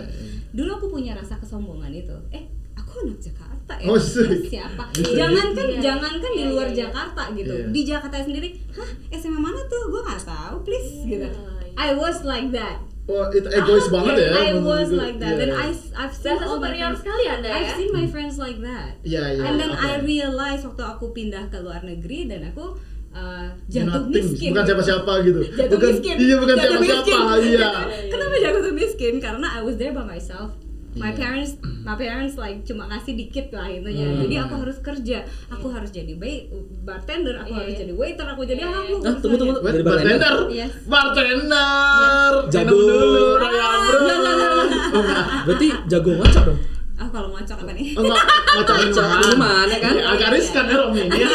Dulu 0.50 0.70
aku 0.72 0.86
punya 0.88 1.12
rasa 1.12 1.36
kesombongan 1.36 1.92
itu. 1.92 2.16
Eh, 2.30 2.42
aku 2.74 2.90
anak 3.02 3.18
Jakarta 3.18 3.74
ya. 3.76 3.86
Oh, 3.86 4.00
siapa? 4.00 4.84
Bisa 4.90 5.12
Jangankan 5.20 5.66
Iya. 5.68 5.80
jangankan 5.84 6.30
di 6.32 6.40
Iya, 6.40 6.50
luar 6.50 6.66
iya, 6.66 6.72
iya. 6.72 6.80
Jakarta 6.82 7.22
gitu. 7.32 7.54
Iya. 7.54 7.66
Di 7.68 7.80
Jakarta 7.84 8.16
sendiri, 8.18 8.48
hah, 8.72 8.90
SMA 9.12 9.38
mana 9.38 9.60
tuh? 9.64 9.82
Gue 9.86 10.02
nggak 10.02 10.24
tahu, 10.24 10.54
please 10.64 10.90
gitu. 11.04 11.22
Iya, 11.22 11.30
iya. 11.30 11.76
I 11.78 11.94
was 11.94 12.24
like 12.24 12.50
that. 12.50 12.82
Oh, 13.08 13.24
itu 13.32 13.48
egois 13.48 13.88
banget 13.88 14.14
ya. 14.20 14.30
I 14.36 14.52
was 14.52 14.92
like 14.92 15.16
that. 15.16 15.40
Dan 15.40 15.48
iya. 15.48 15.64
I 15.64 15.68
I've 15.96 16.12
seen 16.12 16.36
Rasa 16.36 16.44
superior 16.44 16.92
friends- 16.92 17.00
sekali 17.00 17.24
anda 17.24 17.48
ya 17.48 17.56
I've 17.56 17.72
seen 17.80 17.90
my 17.96 18.04
friends 18.04 18.36
like 18.36 18.60
that. 18.60 19.00
Iya, 19.00 19.22
iya. 19.32 19.42
And 19.48 19.54
then 19.56 19.72
oke. 19.72 19.80
I 19.80 19.92
realize 20.04 20.60
waktu 20.60 20.84
aku 20.84 21.16
pindah 21.16 21.48
ke 21.48 21.56
luar 21.64 21.80
negeri 21.80 22.28
dan 22.28 22.52
aku 22.52 22.76
uh, 23.16 23.48
jatuh 23.64 24.12
nothing. 24.12 24.12
miskin. 24.12 24.52
Bukan 24.52 24.64
siapa-siapa 24.68 25.12
gitu. 25.24 25.40
Jatuh 25.56 25.76
bukan, 25.80 25.88
miskin. 25.96 26.14
Iya, 26.20 26.34
bukan 26.36 26.54
Jatuh 26.60 26.68
siapa-siapa. 26.84 27.32
Iya. 27.40 27.68
Kenapa 28.12 28.34
jatuh 28.36 28.74
miskin? 28.76 29.14
Karena 29.24 29.46
I 29.56 29.60
was 29.64 29.80
there 29.80 29.96
by 29.96 30.04
myself. 30.04 30.52
My 30.98 31.08
Iya. 31.08 31.16
parents, 31.16 31.52
my 31.80 31.94
parents 31.94 32.34
like 32.34 32.62
cuma 32.62 32.84
kasih 32.88 33.14
dikit 33.14 33.48
lah 33.50 33.66
intinya. 33.66 34.04
Hmm. 34.04 34.20
Jadi 34.20 34.34
aku 34.36 34.54
harus 34.58 34.78
kerja, 34.78 35.18
aku 35.48 35.66
harus 35.68 35.90
jadi 35.90 36.12
ba- 36.12 36.50
bartender, 36.84 37.38
aku 37.38 37.48
Iya, 37.48 37.58
harus 37.60 37.72
iya. 37.72 37.80
jadi 37.80 37.92
waiter, 37.94 38.26
aku 38.26 38.42
jadi 38.44 38.60
apa? 38.60 38.78
iya. 38.80 38.82
aku 38.90 38.94
Ah, 39.00 39.14
tunggu 39.16 39.36
tunggu 39.36 39.54
jadi 39.54 39.64
bartender 39.64 39.86
bartender. 39.88 40.34
Yes. 40.50 40.72
Bartender. 40.84 42.32
Jago. 42.48 42.74
Minum 42.74 42.98
dulu, 42.98 43.24
Raya 43.36 43.66
Bro. 43.80 45.02
berarti 45.44 45.68
jago 45.86 46.12
ngacak 46.14 46.42
dong 46.44 46.58
Ah 46.98 47.06
kalau 47.08 47.30
ngacak 47.30 47.54
apa 47.56 47.72
nih? 47.72 47.94
Oh, 47.94 48.02
enggak, 48.02 48.18
ngacak 48.18 48.74
Ngacak 48.74 49.06
minuman. 49.06 49.18
minuman, 49.22 49.66
ya 49.66 49.78
kan? 49.78 49.94
Iya, 49.94 50.04
Agak 50.10 50.28
riskan 50.34 50.64
ya 50.66 50.76
Romi 50.76 51.00
ini. 51.00 51.10
jago 51.14 51.30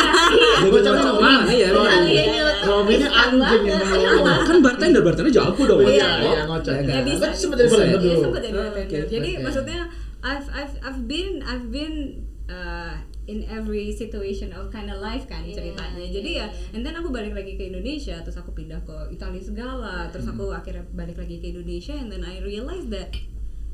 Ngacak 0.67 0.91
ngacak 0.91 0.93
minuman. 0.93 1.39
minuman 1.39 1.55
ya 1.55 1.69
Romi. 1.71 2.93
Ini 2.93 3.07
anjing 3.07 3.63
yang 3.63 3.81
ngomong. 3.81 4.39
kan 4.43 4.57
bartender 4.59 5.01
bartender 5.01 5.31
jago 5.31 5.61
dong 5.61 5.79
Oh, 5.79 5.83
Iya, 5.83 6.09
Iya, 6.19 6.43
iya, 6.43 6.83
Ya 6.85 6.99
bisa. 7.01 7.25
Sempat 7.31 7.57
jadi 7.57 7.69
bartender 7.69 7.95
Iya, 7.95 8.05
dulu. 8.05 8.21
sempat 8.21 8.41
jadi 8.41 8.53
Oh, 8.53 8.63
bartender. 8.65 9.03
Jadi 9.07 9.29
maksudnya 9.39 9.81
I've 10.21 10.47
I've 10.49 10.75
I've 10.81 11.01
been 11.05 11.31
I've 11.41 11.67
been 11.69 11.95
uh, 12.45 12.93
in 13.23 13.39
every 13.49 13.87
situation 13.89 14.51
of 14.51 14.67
kind 14.67 14.87
of 14.87 14.99
life 14.99 15.23
kan 15.25 15.41
Iya, 15.41 15.55
ceritanya. 15.57 16.03
Jadi 16.05 16.29
iya, 16.33 16.43
ya, 16.43 16.47
iya. 16.49 16.71
and 16.71 16.83
then 16.83 16.91
aku 16.93 17.07
balik 17.07 17.31
lagi 17.31 17.55
ke 17.55 17.63
Indonesia, 17.65 18.19
terus 18.19 18.35
aku 18.35 18.51
pindah 18.51 18.79
ke 18.81 18.95
Italia 19.09 19.39
segala, 19.39 20.11
terus 20.11 20.23
Hmm. 20.25 20.35
aku 20.35 20.51
akhirnya 20.51 20.83
balik 20.89 21.15
lagi 21.17 21.39
ke 21.39 21.47
Indonesia, 21.49 21.91
and 21.93 22.07
then 22.07 22.19
I 22.21 22.39
realized 22.39 22.87
that 22.89 23.15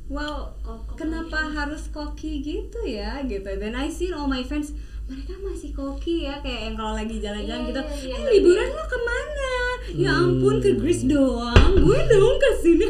well 0.10 0.58
Kok- 0.60 0.84
kok 0.88 0.96
kenapa 0.98 1.38
harus 1.48 1.86
koki 1.88 2.42
gitu 2.42 2.80
ya 2.84 3.22
gitu 3.24 3.46
dan 3.48 3.74
I 3.74 3.88
see 3.88 4.10
all 4.10 4.26
my 4.26 4.42
friends 4.42 4.74
mereka 5.06 5.34
masih 5.40 5.70
koki 5.72 6.22
ya 6.24 6.38
kayak 6.38 6.62
yang 6.64 6.76
kalau 6.76 6.94
lagi 6.94 7.18
jalan-jalan 7.18 7.62
Iya, 7.64 7.68
gitu 7.68 7.82
iya, 7.82 7.94
iya, 7.96 8.10
eh 8.12 8.20
iya. 8.20 8.30
liburan 8.32 8.70
lo 8.70 8.84
ke 8.86 9.00
mana 9.00 9.54
ya 9.92 10.12
ampun 10.16 10.56
ke 10.58 10.72
Greece 10.76 11.06
doang 11.06 11.72
gue 11.76 12.00
dong 12.08 12.38
ke 12.38 12.50
sini 12.60 12.86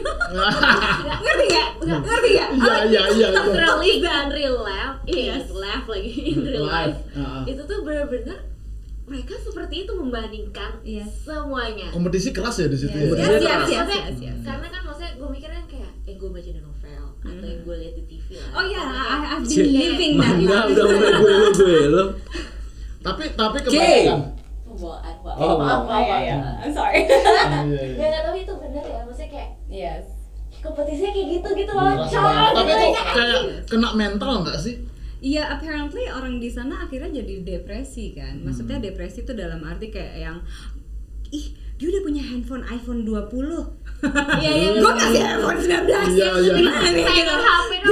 ngerti 1.23 1.45
gak 1.49 1.67
ngerti 1.79 2.29
gak 2.33 2.49
Iya, 2.51 2.83
iya, 2.85 3.01
iya. 3.09 3.27
literally 3.31 3.91
in 3.97 4.03
real 4.29 4.57
life 4.59 4.95
iya 5.05 5.35
Yes. 5.37 5.47
laugh 5.49 5.85
lagi 5.85 6.11
in 6.11 6.39
real 6.41 6.65
Live. 6.65 6.91
life 6.91 6.97
Ah, 7.15 7.23
ah. 7.23 7.43
itu 7.45 7.61
tuh 7.61 7.77
benar-benar 7.81 8.39
mereka 9.05 9.33
seperti 9.37 9.75
itu 9.83 9.91
membandingkan 9.93 10.71
Yes. 10.81 11.23
semuanya 11.23 11.87
Kompetisi 11.89 12.29
keras 12.29 12.55
ya 12.57 12.67
di 12.67 12.77
situ 12.77 12.91
Yes, 12.91 13.09
ya. 13.09 13.15
yes, 13.15 13.31
yes, 13.31 13.39
yes, 13.39 13.47
Maksudnya, 13.55 14.01
yes, 14.01 14.17
yes. 14.21 14.37
karena 14.43 14.67
kan 14.67 14.81
maksudnya 14.83 15.11
gue 15.15 15.29
mikirnya 15.29 15.63
kayak 15.65 15.91
eh 16.03 16.15
gue 16.15 16.29
baca 16.29 16.49
di 16.49 16.61
atau 17.21 17.45
yang 17.45 17.61
gue 17.61 17.75
lihat 17.77 17.93
di 17.93 18.03
TV 18.05 18.27
lah 18.35 18.49
oh 18.53 18.63
ya 18.63 18.79
Atau 18.79 18.95
I, 18.95 19.15
kayak- 19.17 19.29
I've 19.29 19.45
been 19.45 19.69
living 19.73 20.13
that 20.15 20.35
life. 20.39 20.71
udah 20.71 20.85
mulai 20.85 21.11
gue 21.13 21.33
lo 21.33 21.49
gue 21.51 21.81
lo 21.89 22.03
Tapi 22.99 23.23
tapi 23.33 23.57
kebanyakan. 23.59 24.19
maaf 24.69 25.37
Oh, 25.37 25.55
maaf 25.57 25.81
maaf 25.83 26.01
iya, 26.01 26.17
iya. 26.21 26.35
I'm 26.57 26.71
sorry 26.71 27.03
Iya, 27.03 27.59
iya, 27.65 27.81
iya. 27.81 27.95
ya 27.95 28.05
nggak 28.07 28.23
tahu 28.23 28.35
itu 28.37 28.53
bener 28.55 28.83
ya 28.85 28.99
maksudnya 29.01 29.29
kayak 29.29 29.49
yes 29.67 30.05
kompetisinya 30.57 31.11
kayak 31.11 31.27
gitu 31.33 31.49
gitu 31.55 31.71
loh 31.71 31.91
Cowok. 32.01 32.51
Tapi 32.53 32.69
itu 32.69 32.85
gitu. 32.85 33.01
kayak 33.09 33.39
kena 33.65 33.89
mental 33.93 34.43
nggak 34.43 34.57
sih? 34.57 34.75
Iya, 35.19 35.43
apparently 35.49 36.03
orang 36.07 36.35
di 36.37 36.47
sana 36.47 36.79
akhirnya 36.81 37.11
jadi 37.13 37.33
depresi 37.41 38.11
kan. 38.11 38.39
Maksudnya 38.39 38.75
Hmm. 38.77 38.85
depresi 38.85 39.23
itu 39.23 39.31
dalam 39.31 39.59
arti 39.61 39.87
kayak 39.89 40.15
yang 40.17 40.37
ih, 41.29 41.55
dia 41.79 41.87
udah 41.87 42.01
punya 42.03 42.23
handphone 42.27 42.63
iPhone 42.67 43.07
20. 43.07 43.31
Iya, 44.39 44.51
iya. 44.55 44.67
Gue 44.79 44.93
kasih 44.95 45.23
iPhone 45.23 45.59
19. 45.59 46.15
Iya, 46.15 46.29
iya. 46.39 46.53
Gimana 46.55 46.87
nih? 46.91 47.03
saya 47.03 47.23
Gitu. 47.23 47.35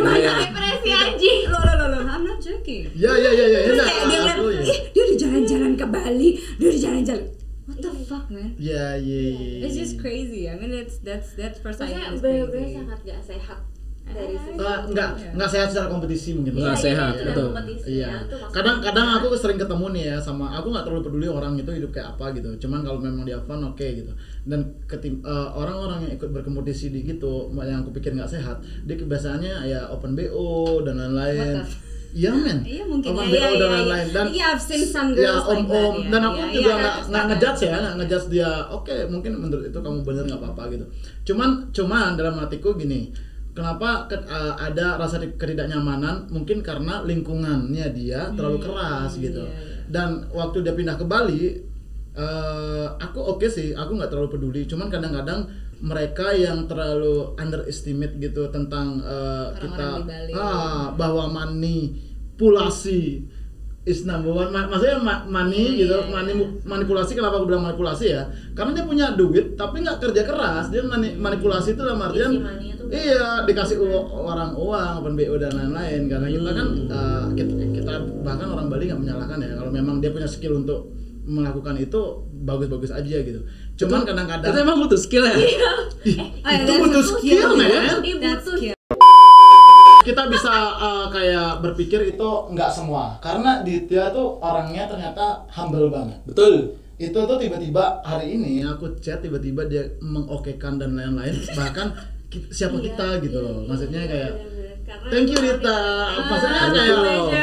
HP 0.07 0.23
depresi 0.39 0.89
anjing 0.91 1.39
Lo 1.51 1.59
lo 1.59 1.73
lo 1.75 1.85
lo, 1.91 1.99
I'm 2.03 2.23
not 2.23 2.39
joking. 2.39 2.87
Iya 2.95 3.11
iya 3.15 3.31
iya 3.31 3.45
iya. 3.47 3.59
Terus 3.67 3.79
iya, 3.79 3.87
kayak 3.87 4.03
dia 4.07 4.19
bilang, 4.19 4.37
aku 4.39 4.47
ya. 4.51 4.61
ih, 4.63 4.79
dia 4.91 5.01
udah 5.03 5.17
jalan-jalan 5.19 5.71
ke 5.75 5.85
Bali, 5.87 6.29
dia 6.59 6.67
udah 6.67 6.81
jalan-jalan. 6.83 7.25
What 7.67 7.77
the 7.83 7.91
fuck, 8.07 8.25
man? 8.31 8.49
Iya 8.55 8.85
iya 8.99 9.19
iya. 9.35 9.67
It's 9.67 9.75
just 9.75 9.99
crazy. 9.99 10.47
I 10.47 10.55
mean, 10.55 10.71
it's 10.71 11.03
that's 11.03 11.35
that's 11.35 11.59
maksudnya 11.59 12.15
is 12.15 12.23
bener-bener 12.23 12.71
crazy. 12.71 12.75
sangat 12.79 12.99
gak 13.03 13.21
sehat 13.23 13.59
dari 14.07 14.35
sisi 14.35 14.55
Eh, 14.57 14.79
nggak 14.87 15.09
Iya. 15.13 15.29
nggak 15.33 15.49
sehat 15.49 15.67
secara 15.69 15.87
kompetisi 15.87 16.29
mungkin. 16.33 16.53
Nggak 16.55 16.73
Iya, 16.73 16.83
sehat, 16.83 17.11
itu 17.13 17.21
udah 17.21 17.33
betul. 17.33 17.49
Iya. 17.85 18.07
ya. 18.07 18.19
Kadang-kadang 18.49 19.07
aku 19.15 19.25
sering 19.33 19.55
ketemu 19.55 19.85
nih 19.91 20.03
ya 20.07 20.17
sama 20.17 20.45
aku 20.51 20.67
nggak 20.69 20.83
terlalu 20.83 21.01
peduli 21.03 21.27
orang 21.27 21.53
itu 21.55 21.69
hidup 21.69 21.91
kayak 21.91 22.07
apa 22.13 22.25
gitu. 22.33 22.49
Cuman 22.57 22.79
kalau 22.81 22.97
memang 22.97 23.23
dia 23.23 23.37
fun 23.39 23.61
oke 23.61 23.83
gitu. 23.83 24.11
Dan 24.43 24.59
ketim 24.85 25.21
eh, 25.21 25.49
orang-orang 25.51 26.05
yang 26.05 26.13
ikut 26.15 26.29
berkompetisi 26.31 26.89
di 26.89 27.03
gitu 27.03 27.33
yang 27.53 27.81
aku 27.81 27.91
pikir 27.91 28.11
nggak 28.11 28.29
sehat, 28.29 28.57
dia 28.83 28.95
kebiasaannya 28.95 29.53
ya 29.65 29.87
open 29.87 30.13
BO 30.13 30.81
dan 30.81 30.97
lain-lain. 30.97 31.61
Iya 32.07 32.31
men. 32.33 32.63
Iya 32.63 32.87
mungkin 32.87 33.13
Open 33.13 33.27
ya, 33.27 33.29
BO 33.29 33.35
iya, 33.35 33.51
dan 33.51 33.59
iya, 33.61 33.75
lain-lain 33.77 34.07
iya. 34.07 34.15
dan 34.15 34.25
Iya, 34.31 34.45
I've 34.49 34.63
seen 34.63 34.81
some 34.81 35.11
ya 35.11 35.27
girls 35.27 35.43
om 35.45 35.59
like 35.59 35.67
om 35.67 35.67
that, 35.67 35.99
ya. 35.99 36.09
dan 36.09 36.21
aku 36.23 36.37
Iya, 36.39 36.47
juga 36.47 36.63
iya, 36.63 36.73
nggak 36.73 36.73
iya, 36.73 36.81
nggak 36.81 37.03
sepakat. 37.03 37.27
ngejudge 37.27 37.61
ya 37.61 37.75
nggak 37.77 37.95
ngejudge 37.99 38.27
dia 38.31 38.49
oke 38.69 38.95
mungkin 39.07 39.31
menurut 39.37 39.65
itu 39.67 39.77
kamu 39.77 39.97
bener 40.01 40.23
nggak 40.25 40.41
apa-apa 40.41 40.63
gitu 40.71 40.85
cuman 41.27 41.49
cuman 41.69 42.09
dalam 42.15 42.35
hatiku 42.39 42.69
gini 42.73 43.11
kenapa 43.57 43.89
ke- 44.05 44.21
uh, 44.23 44.53
ada 44.55 44.95
rasa 44.95 45.17
ketidaknyamanan 45.17 46.29
mungkin 46.29 46.61
karena 46.61 47.01
lingkungannya 47.01 47.89
dia 47.89 48.29
terlalu 48.31 48.61
keras 48.61 49.17
gitu 49.17 49.41
iya, 49.41 49.49
iya. 49.49 49.81
dan 49.87 50.09
waktu 50.29 50.61
dia 50.61 50.71
pindah 50.71 50.93
ke 50.93 51.03
Bali 51.03 51.57
eh, 52.13 52.87
aku 52.95 53.17
oke 53.19 53.45
sih 53.47 53.73
aku 53.73 53.93
nggak 53.93 54.09
terlalu 54.09 54.29
peduli 54.31 54.61
cuman 54.63 54.87
kadang-kadang 54.87 55.49
mereka 55.79 56.29
yang 56.31 56.65
terlalu 56.65 57.33
underestimate 57.35 58.17
gitu 58.17 58.45
tentang 58.47 58.97
eh, 58.99 59.47
kita 59.55 59.87
Orang-orang 60.01 60.27
di 60.27 60.33
Bali. 60.33 60.33
ah 60.35 60.89
bahwa 60.91 61.29
manipulasi 61.29 63.01
is 63.83 64.03
number 64.03 64.35
one 64.35 64.49
Ma- 64.49 64.67
maksudnya 64.67 64.99
ma- 64.99 65.23
money 65.25 65.63
Iya, 65.73 65.79
gitu 65.79 65.95
iya, 65.95 66.11
mani- 66.11 66.35
iya. 66.35 66.47
manipulasi 66.61 67.15
kenapa 67.15 67.39
aku 67.39 67.47
bilang 67.47 67.63
manipulasi 67.63 68.11
ya 68.11 68.23
karena 68.51 68.75
dia 68.75 68.83
punya 68.83 69.05
duit 69.13 69.55
tapi 69.55 69.79
nggak 69.79 70.01
kerja 70.01 70.21
keras 70.23 70.67
dia 70.67 70.83
mani- 70.83 71.15
manipulasi 71.15 71.71
itu 71.71 71.81
dalam 71.81 72.01
artian 72.01 72.35
money 72.35 72.75
iya 72.91 73.43
dikasih 73.43 73.77
orang 74.09 74.55
uang 74.55 75.03
open 75.03 75.13
BO 75.15 75.35
dan 75.37 75.53
lain-lain. 75.53 76.07
Karena 76.07 76.27
kita 76.27 76.51
kan 76.53 76.67
uh, 76.87 77.25
kita, 77.35 77.53
kita 77.75 77.93
bahkan 78.23 78.47
orang 78.51 78.67
Bali 78.67 78.87
nggak 78.87 79.01
menyalahkan 79.01 79.37
ya. 79.43 79.53
Kalau 79.57 79.71
memang 79.71 79.99
dia 79.99 80.11
punya 80.11 80.29
skill 80.29 80.61
untuk 80.61 80.91
melakukan 81.27 81.75
itu 81.75 81.99
bagus-bagus 82.47 82.95
aja 82.95 83.17
gitu. 83.19 83.43
Cuman 83.75 84.07
kadang-kadang 84.07 84.55
Itu 84.55 84.59
emang 84.63 84.77
butuh 84.79 84.99
skill 84.99 85.27
ya? 85.27 85.35
Ih, 85.35 85.55
Oh, 86.07 86.47
ya, 86.47 86.63
itu 86.63 86.71
that's 86.71 86.83
butuh 86.87 87.03
skill 87.03 87.19
skill, 87.19 87.51
butuh 87.99 88.55
cute. 88.55 88.77
kita 90.07 90.23
bisa 90.31 90.53
uh, 90.79 91.05
kayak 91.11 91.59
berpikir 91.59 92.15
itu 92.15 92.29
nggak 92.55 92.71
semua. 92.71 93.19
Karena 93.19 93.59
Ditya 93.59 94.15
tuh 94.15 94.39
orangnya 94.39 94.87
ternyata 94.87 95.43
humble 95.51 95.91
banget. 95.91 96.19
Betul. 96.23 96.79
itu 96.97 97.13
tuh 97.13 97.37
tiba-tiba 97.37 98.01
hari 98.01 98.33
ini 98.41 98.65
aku 98.65 98.97
chat 98.97 99.21
tiba-tiba 99.21 99.69
dia 99.69 99.85
mengokekan 100.01 100.81
dan 100.81 100.97
lain-lain. 100.97 101.35
Bahkan 101.59 101.87
siapa 102.49 102.75
Iya, 102.75 102.83
kita 102.85 103.07
gitu 103.23 103.37
loh 103.39 103.57
iya, 103.57 103.67
maksudnya 103.67 104.01
iya, 104.03 104.09
kayak 104.09 104.31
bener-bener. 104.35 104.75
Karena 104.83 105.07
thank 105.11 105.27
you 105.27 105.39
kita- 105.39 106.09
maksudnya 106.23 106.59
Ah, 106.59 106.71
kayak 106.71 106.97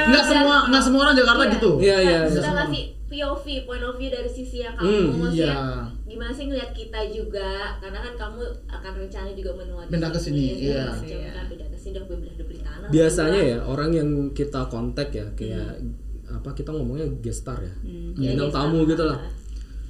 nggak 0.08 0.24
semua 0.24 0.56
nggak 0.66 0.82
semua 0.82 1.00
orang 1.02 1.16
Jakarta 1.16 1.42
Iya. 1.42 1.52
gitu 1.52 1.70
Iya, 1.78 1.96
iya. 1.98 2.18
Kita 2.26 2.40
iya. 2.42 2.56
kasih 2.58 2.84
POV, 3.04 3.46
point 3.62 3.84
of 3.84 3.94
view 3.94 4.10
dari 4.10 4.26
sisi 4.26 4.56
yang 4.58 4.74
Hmm, 4.74 4.88
kamu 5.06 5.18
maksudnya 5.22 5.46
iya. 5.46 5.56
gimana 6.04 6.32
sih 6.32 6.44
ngeliat 6.44 6.70
kita 6.72 7.00
juga 7.06 7.48
karena 7.78 7.98
kan 8.00 8.14
kamu 8.16 8.40
akan 8.66 8.92
rencana 8.98 9.28
juga 9.30 9.50
menua 9.54 9.80
di 9.84 9.90
Pindah 9.92 10.10
ke 10.10 10.18
sini, 10.18 10.44
iya. 10.58 10.82
macam 10.90 11.06
Iya. 11.06 11.30
kan 11.30 11.44
pindah 11.46 11.68
ke 11.68 11.78
sini 11.78 11.94
udah 11.94 12.06
tanah 12.58 12.88
Biasanya 12.90 13.38
udah. 13.38 13.50
ya 13.50 13.58
orang 13.62 13.90
yang 13.92 14.08
kita 14.32 14.60
kontak 14.66 15.08
ya 15.10 15.26
kayak 15.32 15.78
apa 16.26 16.48
kita 16.50 16.68
ngomongnya 16.68 17.06
guest 17.20 17.40
star 17.40 17.56
ya. 17.56 17.70
Iya, 17.82 18.34
Bintang 18.34 18.48
guest 18.48 18.56
tamu 18.56 18.78
gitu 18.84 19.04
lah. 19.04 19.18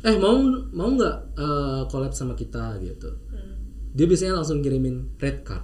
Eh 0.03 0.15
mau 0.15 0.37
mau 0.71 0.89
nggak 0.93 1.17
eh, 1.35 1.81
collab 1.89 2.13
sama 2.13 2.35
kita 2.35 2.77
gitu. 2.79 3.09
Hmm. 3.31 3.57
Dia 3.95 4.05
biasanya 4.05 4.35
langsung 4.35 4.59
kirimin 4.59 5.15
red 5.17 5.41
card. 5.41 5.63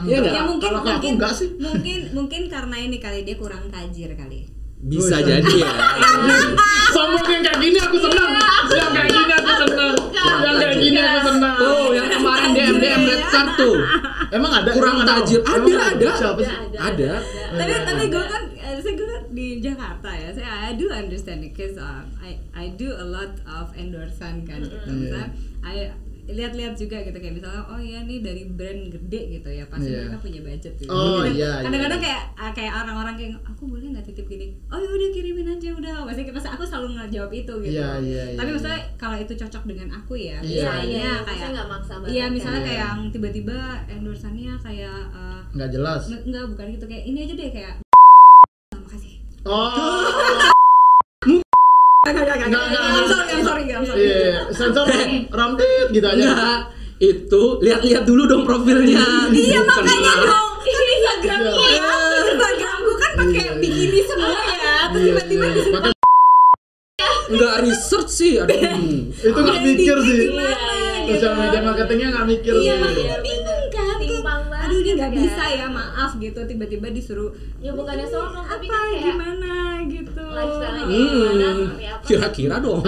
Iya? 0.00 0.24
Ya 0.24 0.42
mungkin 0.42 0.64
Kalau 0.64 0.80
aku 0.80 0.88
mungkin 0.90 1.12
enggak 1.14 1.32
sih. 1.32 1.48
mungkin 1.56 1.98
mungkin 2.10 2.42
karena 2.48 2.76
ini 2.78 2.96
kali 2.96 3.22
dia 3.22 3.36
kurang 3.36 3.68
tajir 3.68 4.08
kali. 4.12 4.48
Bisa 4.82 5.14
Wih, 5.14 5.28
jadi 5.28 5.52
ya. 5.62 5.70
sombong 6.94 7.22
yang 7.28 7.42
kayak 7.44 7.58
gini 7.60 7.78
aku 7.78 7.96
senang 7.96 8.30
yang 8.68 8.90
kayak 8.90 9.08
gini 9.08 9.32
aku 9.32 9.52
senang 9.54 9.94
yang 10.18 10.56
kayak 10.58 10.76
gini 10.76 10.98
aku 10.98 11.20
senang 11.22 11.54
Tuh 11.54 11.86
yang 11.92 12.08
kemarin 12.10 12.48
DM 12.50 12.76
DM 12.76 13.02
red 13.06 13.22
card 13.24 13.48
tuh. 13.54 13.76
emang 14.32 14.52
ada 14.52 14.70
Kurang 14.72 14.96
Emang 14.98 15.06
tajir. 15.06 15.38
Emang 15.38 15.70
Ada, 15.70 15.86
ada. 15.92 16.08
siapa 16.16 16.40
sih 16.40 16.56
Ada. 16.74 17.10
tapi 17.52 17.72
tapi 17.84 18.04
gue 18.08 18.24
kan 18.26 18.42
eh, 18.50 18.76
saya 18.80 18.94
gue 18.96 19.06
kan 19.06 19.22
di 19.30 19.46
Jakarta 19.60 20.10
ya 20.10 20.28
saya 20.32 20.50
I 20.50 20.72
do 20.74 20.86
understand 20.88 21.40
it 21.42 21.52
cause 21.52 21.76
um, 21.76 22.04
I 22.18 22.30
I 22.50 22.74
do 22.74 22.90
a 22.90 23.06
lot 23.06 23.38
of 23.44 23.70
endorsement 23.78 24.48
kan 24.50 24.64
gitu 24.64 24.74
Iya. 24.82 24.90
misalnya 24.90 25.28
I 25.62 25.74
lihat-lihat 26.24 26.74
juga 26.74 26.96
gitu 27.00 27.14
kayak 27.14 27.34
misalnya 27.34 27.62
oh 27.64 27.76
ya 27.76 27.98
nih 28.00 28.18
dari 28.18 28.46
brand 28.46 28.82
gede 28.88 29.20
gitu 29.32 29.48
ya 29.50 29.66
pasti 29.66 29.90
Iya. 29.90 30.06
mereka 30.06 30.18
punya 30.20 30.40
budget 30.40 30.72
gitu. 30.76 30.86
Oh, 30.86 31.18
Kadang- 31.18 31.34
iya, 31.34 31.50
iya. 31.50 31.62
kadang-kadang 31.62 32.00
kayak 32.00 32.22
ah, 32.36 32.50
kayak 32.52 32.72
orang-orang 32.76 33.14
kayak 33.16 33.30
aku 33.42 33.62
boleh 33.64 33.86
nggak 33.88 34.04
titip 34.04 34.26
gini 34.26 34.46
oh 34.66 34.76
ya 34.76 34.88
udah 34.88 35.08
kirimin 35.10 35.48
aja 35.50 35.68
udah 35.72 35.94
pasti 36.04 36.22
pasti 36.24 36.48
aku 36.48 36.62
selalu 36.62 36.86
ngejawab 36.96 37.32
itu 37.32 37.54
gitu 37.60 37.74
Iya, 37.74 37.88
iya, 37.98 38.22
tapi 38.32 38.44
iya, 38.44 38.54
maksudnya 38.54 38.80
kalau 38.94 39.16
itu 39.16 39.32
cocok 39.34 39.62
dengan 39.64 39.88
aku 39.92 40.14
ya 40.14 40.38
Iya, 40.38 40.46
iya 40.46 40.46
iya 40.46 40.62
misalnya 40.62 40.86
iya 40.86 41.12
kayak 41.20 41.36
saya 41.36 41.50
nggak 41.50 41.68
maksa 41.68 41.94
banget 41.96 42.12
Iya 42.12 42.24
misalnya 42.28 42.56
Iya. 42.56 42.66
kayak 42.68 42.80
yang 42.84 43.00
tiba-tiba 43.10 43.58
endorsannya 43.88 44.52
kayak 44.58 44.98
eh, 45.12 45.40
nggak 45.52 45.70
jelas 45.70 46.02
nge- 46.06 46.24
enggak 46.24 46.44
bukan 46.48 46.66
gitu 46.70 46.84
kayak 46.86 47.04
ini 47.04 47.18
aja 47.20 47.34
deh 47.34 47.50
kayak 47.50 47.74
makasih 48.72 49.14
oh 49.44 50.50
Enggak. 52.02 52.34
I'm 52.34 53.06
sorry, 53.06 53.30
I'm 53.30 53.44
sorry, 53.46 53.64
I'm 53.70 53.84
sorry. 53.86 54.02
iya 54.02 54.42
sensor 54.50 54.90
gitu 55.88 56.02
aja 56.02 56.18
Enggak. 56.18 56.58
Itu 56.98 57.62
lihat-lihat 57.62 58.02
dulu 58.02 58.26
dong 58.26 58.42
profilnya. 58.42 59.30
Iya 59.30 59.62
makanya 59.62 60.12
dong. 60.20 60.48
Kan 60.58 60.82
Instagram 60.84 61.38
Iya. 61.38 61.54
iya. 61.62 61.90
Instagramku 62.26 62.92
kan 62.96 63.10
pakai 63.16 63.30
Iya, 63.38 63.46
iya. 63.46 63.52
bikini 63.56 64.00
semua 64.02 64.34
ya. 64.34 64.74
Terus 64.90 64.98
Iya, 64.98 65.12
tiba-tiba 65.14 65.44
iya. 65.44 65.54
disuruh 65.54 65.74
Pakai- 65.78 65.90
Enggak 67.30 67.54
research 67.62 68.10
sih. 68.10 68.32
Aduh. 68.36 68.58
itu 69.14 69.38
nggak 69.38 69.58
mikir 69.62 69.96
sih 70.02 70.16
gitu. 70.18 70.42
sosial 71.04 71.34
media 71.36 71.60
marketingnya 71.60 72.08
nggak 72.10 72.26
mikir 72.28 72.54
Iya 72.56 72.74
sih 72.82 73.06
nggak 75.02 75.10
kan. 75.10 75.18
bisa 75.18 75.44
ya 75.52 75.66
maaf 75.68 76.10
gitu 76.16 76.40
tiba-tiba 76.42 76.86
disuruh 76.88 77.30
ya 77.58 77.70
bukannya 77.70 78.06
sombong 78.06 78.44
tapi 78.44 78.66
apa 78.66 78.72
kan 78.72 78.84
kayak 78.84 79.02
gimana 79.04 79.52
gitu. 79.86 80.22
gimana 80.22 80.80
Hmm. 80.82 81.56
seperti 81.58 81.84
apa 81.86 82.04
Kira-kira 82.04 82.56
dong. 82.58 82.80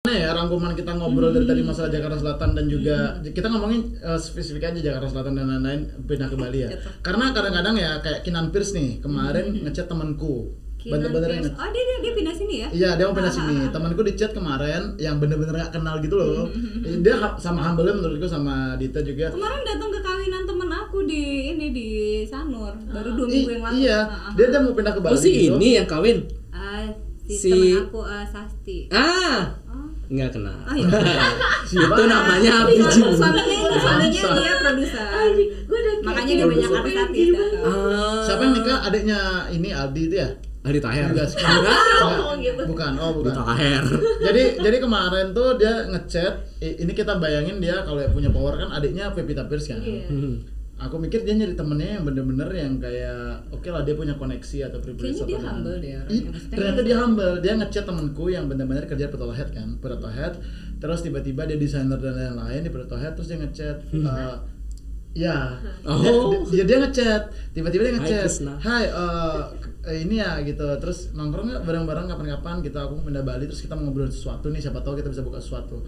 Nah 0.00 0.16
ya 0.16 0.32
rangkuman 0.32 0.72
kita 0.72 0.92
ngobrol 0.94 1.28
dari 1.30 1.44
tadi 1.44 1.60
masalah 1.60 1.90
Jakarta 1.90 2.16
Selatan 2.16 2.50
dan 2.52 2.64
juga 2.66 2.96
kita 3.20 3.44
ngomongin 3.46 3.92
eh, 3.94 4.16
spesifik 4.16 4.62
aja 4.66 4.80
Jakarta 4.82 5.04
Selatan 5.06 5.34
dan 5.34 5.46
lain-lain 5.46 5.80
pindah 6.02 6.26
ke 6.26 6.36
Bali 6.36 6.58
ya. 6.58 6.68
Gitu. 6.70 6.88
Karena 7.00 7.28
kadang-kadang 7.30 7.76
ya 7.76 7.90
kayak 7.98 8.20
Kinan 8.22 8.48
Pierce 8.48 8.72
nih 8.72 8.98
kemarin 8.98 9.52
ngechat 9.58 9.84
temanku. 9.84 10.48
Bener-bener 10.80 11.42
Oh 11.52 11.68
dia 11.68 11.82
dia, 11.82 11.96
dia 12.00 12.12
pindah 12.14 12.32
sini 12.32 12.54
ya? 12.56 12.68
Iya 12.70 12.90
dia 12.96 13.04
mau 13.04 13.12
pindah 13.12 13.28
Ah, 13.28 13.36
sini. 13.36 13.52
ah, 13.52 13.60
ah. 13.60 13.68
Temanku 13.68 14.00
di 14.00 14.14
chat 14.14 14.32
kemarin 14.32 14.96
yang 14.96 15.18
bener-bener 15.18 15.52
gak 15.58 15.74
kenal 15.74 15.98
gitu 15.98 16.16
loh. 16.16 16.48
Dia 17.02 17.14
sama 17.36 17.60
humble 17.62 17.92
menurutku 17.92 18.24
sama 18.24 18.78
Dita 18.78 19.02
juga. 19.02 19.28
Kemarin 19.28 19.60
datang 19.60 19.90
ke 19.90 20.00
di 21.08 21.22
ini 21.50 21.66
di 21.70 21.88
Sanur 22.22 22.76
baru 22.86 23.10
dua 23.14 23.24
I- 23.24 23.32
minggu 23.32 23.50
yang 23.50 23.64
lalu. 23.64 23.74
iya, 23.80 23.98
Ah, 24.00 24.28
ah, 24.28 24.32
dia 24.32 24.46
dia 24.46 24.60
mau 24.60 24.72
pindah 24.72 24.92
ke 24.92 25.00
Bali. 25.00 25.10
Oh 25.10 25.18
si 25.18 25.30
gitu. 25.32 25.54
ini 25.54 25.68
yang 25.74 25.86
kawin. 25.86 26.18
ah. 26.50 26.84
si, 27.18 27.34
Si- 27.34 27.50
temen 27.50 27.82
aku 27.82 28.00
ah, 28.00 28.22
Sasti. 28.22 28.78
Ah, 28.88 29.56
Oh, 29.66 29.88
nggak 30.06 30.30
kenal. 30.30 30.56
oh 30.62 30.74
iya. 30.74 30.88
Itu 31.88 32.02
namanya 32.04 32.54
bijim. 32.64 33.04
Suaminya 33.10 33.58
suaminya 33.74 34.22
dia 34.34 34.54
produser. 34.58 35.08
udah 35.64 35.92
Makanya 36.02 36.32
dia 36.34 36.46
banyak 36.46 36.70
artis-artis. 36.70 37.28
Ah. 37.58 38.20
Siapa 38.22 38.40
yang 38.42 38.54
nikah? 38.54 38.78
Adiknya 38.82 39.18
ini 39.50 39.68
Aldi 39.70 40.02
itu 40.06 40.16
ya? 40.16 40.28
Adi 40.60 40.78
Taher. 40.78 41.08
Enggak. 41.08 41.28
Oh, 41.98 42.34
gitu. 42.36 42.62
Bukan, 42.66 42.92
oh 42.96 43.10
Adi 43.10 43.18
bukan. 43.20 43.34
Taher. 43.36 43.82
jadi 44.26 44.42
jadi 44.58 44.76
kemarin 44.78 45.26
tuh 45.30 45.54
dia 45.54 45.86
ngechat 45.86 46.34
ini 46.60 46.92
kita 46.92 47.16
bayangin 47.16 47.58
dia 47.58 47.82
kalau 47.82 48.00
punya 48.08 48.28
power 48.28 48.54
kan 48.54 48.68
adiknya 48.70 49.10
Pevita 49.10 49.44
Pierce 49.44 49.68
kan 49.68 49.80
Iya. 49.80 50.06
Hmm. 50.08 50.34
Aku 50.78 50.96
mikir 51.02 51.26
dia 51.26 51.34
nyari 51.34 51.58
temennya 51.58 51.98
yang 51.98 52.04
bener-bener 52.06 52.48
yang 52.54 52.78
kayak 52.78 53.42
oke 53.50 53.66
lah 53.66 53.82
dia 53.82 53.98
punya 53.98 54.14
koneksi 54.14 54.70
atau 54.70 54.78
privilege 54.78 55.18
Kayaknya 55.18 55.26
dia 55.26 55.38
humble 55.42 55.76
deh 55.78 55.90
orangnya. 55.90 56.00
Maksudnya 56.06 56.54
ternyata 56.54 56.72
kayak- 56.78 56.86
dia 56.86 56.96
humble. 57.02 57.34
Dia 57.42 57.52
ngechat 57.58 57.84
temenku 57.84 58.24
yang 58.30 58.44
bener-bener 58.46 58.84
kerja 58.86 59.04
di 59.06 59.12
Petal 59.12 59.32
Head 59.34 59.50
kan 59.50 59.68
Petal 59.82 60.12
Head 60.14 60.34
terus 60.78 61.02
tiba-tiba 61.02 61.42
dia 61.42 61.58
desainer 61.58 61.98
dan 61.98 62.14
lain-lain 62.14 62.62
di 62.62 62.70
Petal 62.70 62.98
Head 63.02 63.12
terus 63.18 63.26
dia 63.26 63.38
ngechat 63.42 63.76
eh, 63.90 64.36
ya. 65.18 65.58
Oh. 65.82 66.30
dia, 66.46 66.62
dia, 66.62 66.64
dia 66.64 66.78
ngechat. 66.86 67.22
Tiba-tiba 67.50 67.82
dia 67.82 67.94
ngechat 67.98 68.30
hai 68.62 68.86
eh, 68.86 69.38
eh, 69.90 69.96
ini 70.06 70.22
ya 70.22 70.38
gitu. 70.46 70.66
Terus 70.78 71.10
nongkrong 71.18 71.66
bareng-bareng 71.66 72.06
kapan-kapan 72.06 72.62
gitu. 72.62 72.78
Aku 72.78 73.02
pindah 73.02 73.26
Bali 73.26 73.50
terus 73.50 73.66
kita 73.66 73.74
mau 73.74 73.90
ngobrol 73.90 74.06
sesuatu 74.06 74.46
nih. 74.46 74.62
Siapa 74.62 74.78
tahu 74.86 74.94
kita 75.02 75.10
bisa 75.10 75.26
buka 75.26 75.42
sesuatu 75.42 75.82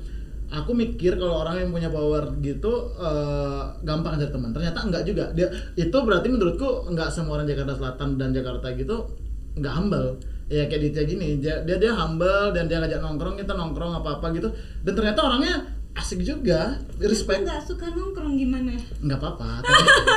aku 0.50 0.74
mikir 0.74 1.14
kalau 1.14 1.46
orang 1.46 1.62
yang 1.62 1.70
punya 1.70 1.88
power 1.88 2.34
gitu 2.42 2.90
eh, 2.98 3.62
gampang 3.86 4.18
cari 4.18 4.30
teman. 4.30 4.50
Ternyata 4.50 4.78
enggak 4.82 5.02
juga. 5.06 5.24
Dia 5.32 5.48
itu 5.78 5.96
berarti 5.96 6.28
menurutku 6.28 6.90
enggak 6.90 7.08
semua 7.14 7.38
orang 7.40 7.46
Jakarta 7.46 7.78
Selatan 7.78 8.18
dan 8.18 8.34
Jakarta 8.34 8.74
gitu 8.74 9.14
enggak 9.56 9.74
humble. 9.78 10.08
Ya 10.50 10.66
kayak 10.66 10.82
Ditya 10.90 11.02
gini 11.06 11.38
dia 11.38 11.62
dia, 11.62 11.78
dia 11.78 11.94
humble 11.94 12.50
dan 12.50 12.66
dia 12.66 12.82
ngajak 12.82 12.98
nongkrong 12.98 13.38
kita 13.38 13.54
nongkrong 13.54 14.02
apa 14.02 14.18
apa 14.18 14.26
gitu. 14.34 14.50
Dan 14.82 14.92
ternyata 14.98 15.22
orangnya 15.22 15.79
asik 15.92 16.20
juga. 16.20 16.78
Respect. 16.96 17.42
Nggak 17.42 17.62
suka 17.62 17.86
nongkrong 17.88 18.34
gimana? 18.34 18.72
nggak 18.98 19.16
apa-apa. 19.16 19.64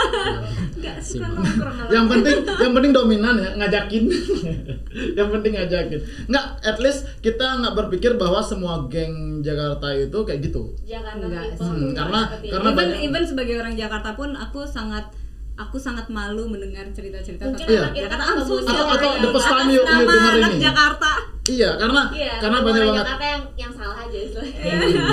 Nggak 0.80 0.98
suka 1.00 1.28
nongkrong. 1.30 1.90
yang 1.90 2.06
penting 2.06 2.38
yang 2.46 2.72
penting 2.72 2.92
dominan 2.92 3.36
ya 3.36 3.50
ngajakin. 3.56 4.04
Yang 5.18 5.30
penting 5.32 5.52
ngajakin. 5.54 6.00
Nggak 6.28 6.46
at 6.62 6.78
least 6.78 7.10
kita 7.20 7.58
nggak 7.58 7.74
berpikir 7.76 8.14
bahwa 8.14 8.40
semua 8.40 8.86
geng 8.88 9.42
Jakarta 9.42 9.90
itu 9.92 10.17
kayak 10.19 10.40
gitu. 10.44 10.76
Jakarta 10.84 11.24
Enggak 11.24 11.44
people 11.52 11.65
Hmm, 11.65 11.92
karena- 11.92 12.28
karena 12.44 12.69
even 12.69 12.78
banyak- 12.78 13.02
even 13.02 13.24
sebagai 13.24 13.56
orang 13.58 13.74
Jakarta 13.74 14.13
pun 14.13 14.30
aku 14.32 14.62
sangat 14.63 15.10
aku 15.56 15.77
sangat 15.77 16.06
malu 16.08 16.45
mendengar 16.45 16.81
cerita-cerita 16.89 17.45
Mungkin 17.45 17.62
tentang 17.63 17.85
anak 17.85 17.93
Jakarta. 17.95 18.25
Bagus. 18.33 18.47
sorry. 18.49 18.65
Atau- 18.65 18.89
atau 18.89 19.12
the 19.15 19.29
first 19.29 19.47
time 19.47 19.67
you- 19.67 19.75
you 19.75 19.85
nama 19.85 20.01
denger 20.04 20.33
anak 20.35 20.51
ini. 20.51 20.62
Jakarta. 20.62 21.12
Iya, 21.43 21.69
karena 21.75 22.01
Iya, 22.10 22.33
karena 22.39 22.58
banyak 22.58 22.71
orang 22.73 22.87
banget. 22.89 23.04
Jakarta 23.04 23.25
yang 23.27 23.43
yang 23.54 23.71
salah 23.73 23.97
aja 23.99 24.17
istilahnya. 24.17 24.62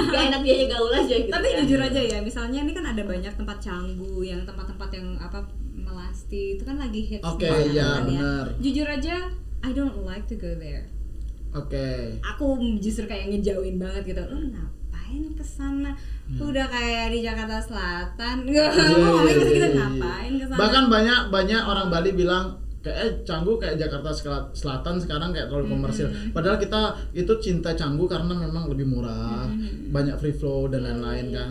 Gak 0.07 0.23
enak 0.31 0.41
dia 0.41 0.55
gaul 0.67 0.93
aja 0.95 1.15
gitu. 1.17 1.29
Tapi 1.29 1.47
kan. 1.47 1.59
jujur 1.61 1.81
aja 1.83 2.01
ya, 2.01 2.19
misalnya 2.21 2.59
ini 2.61 2.73
kan 2.73 2.87
ada 2.87 3.03
banyak 3.03 3.33
tempat 3.35 3.59
canggu 3.59 4.15
yang 4.23 4.41
tempat-tempat 4.45 4.91
yang 4.91 5.09
apa 5.19 5.39
melasti 5.75 6.55
itu 6.55 6.63
kan 6.63 6.79
lagi 6.79 7.01
hits 7.03 7.25
Oke, 7.27 7.45
sana 7.45 7.67
iya, 7.67 7.89
kan 7.91 8.05
ya. 8.07 8.07
benar. 8.07 8.45
Jujur 8.59 8.87
aja, 8.87 9.15
I 9.61 9.71
don't 9.71 9.99
like 10.01 10.25
to 10.25 10.37
go 10.37 10.55
there. 10.55 10.87
Oke. 11.51 12.15
Aku 12.23 12.47
justru 12.79 13.05
kayak 13.05 13.27
ngejauhin 13.29 13.77
banget 13.77 14.07
gitu. 14.07 14.23
Lu 14.25 14.39
ngapain 14.47 15.23
ke 15.35 15.43
sana? 16.37 16.49
Udah 16.51 16.67
kayak 16.71 17.07
di 17.11 17.19
Jakarta 17.25 17.59
Selatan. 17.59 18.37
Hmm. 18.45 18.51
Iya, 18.51 18.65
ngomongnya 18.71 19.01
iya, 19.01 19.23
masih 19.25 19.35
gitu 19.35 19.57
iya, 19.57 19.69
ngapain 19.75 20.33
ke 20.39 20.45
sana? 20.47 20.59
Bahkan 20.61 20.85
banyak 20.87 21.21
banyak 21.33 21.63
orang 21.67 21.87
Bali 21.91 22.11
bilang 22.15 22.45
kayak 22.81 22.97
eh, 22.97 23.13
Canggu 23.29 23.61
kayak 23.61 23.77
Jakarta 23.77 24.09
Sel- 24.09 24.49
Selatan 24.57 24.97
sekarang 24.97 25.37
kayak 25.37 25.53
terlalu 25.53 25.77
komersil. 25.77 26.09
Padahal 26.33 26.57
kita 26.57 26.97
itu 27.13 27.33
cinta 27.45 27.77
Canggu 27.77 28.09
karena 28.09 28.33
memang 28.33 28.73
lebih 28.73 28.89
murah, 28.89 29.45
banyak 29.93 30.17
free 30.17 30.33
flow 30.33 30.73
dan 30.73 30.89
lain-lain 30.89 31.29
kan. 31.29 31.51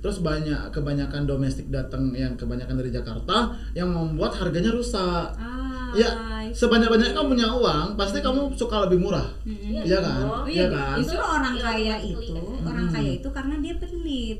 Terus 0.00 0.24
banyak 0.24 0.72
kebanyakan 0.72 1.28
domestik 1.28 1.68
datang 1.68 2.08
yang 2.16 2.32
kebanyakan 2.32 2.80
dari 2.80 2.88
Jakarta 2.88 3.52
yang 3.76 3.92
membuat 3.92 4.32
harganya 4.40 4.72
rusak. 4.72 5.36
Ah, 5.36 5.59
Ya, 5.92 6.08
sebanyak-banyaknya 6.50 7.12
kamu 7.12 7.28
punya 7.30 7.46
uang, 7.48 7.86
pasti 7.94 8.18
kamu 8.18 8.40
suka 8.54 8.76
lebih 8.84 8.98
murah. 8.98 9.26
Iya 9.42 9.82
Iya 9.82 9.98
kan? 9.98 10.22
Oh 10.22 10.42
Iya 10.44 10.54
iya, 10.56 10.66
kan? 10.68 10.94
justru 10.96 11.18
orang 11.18 11.54
Iya, 11.54 11.62
kaya 11.64 11.94
automatically 11.96 12.10
itu, 12.10 12.32
kan. 12.36 12.66
orang 12.66 12.84
Hmm. 12.84 12.94
kaya 12.94 13.10
itu 13.12 13.28
karena 13.30 13.54
dia 13.56 13.74
pelit. 13.76 14.38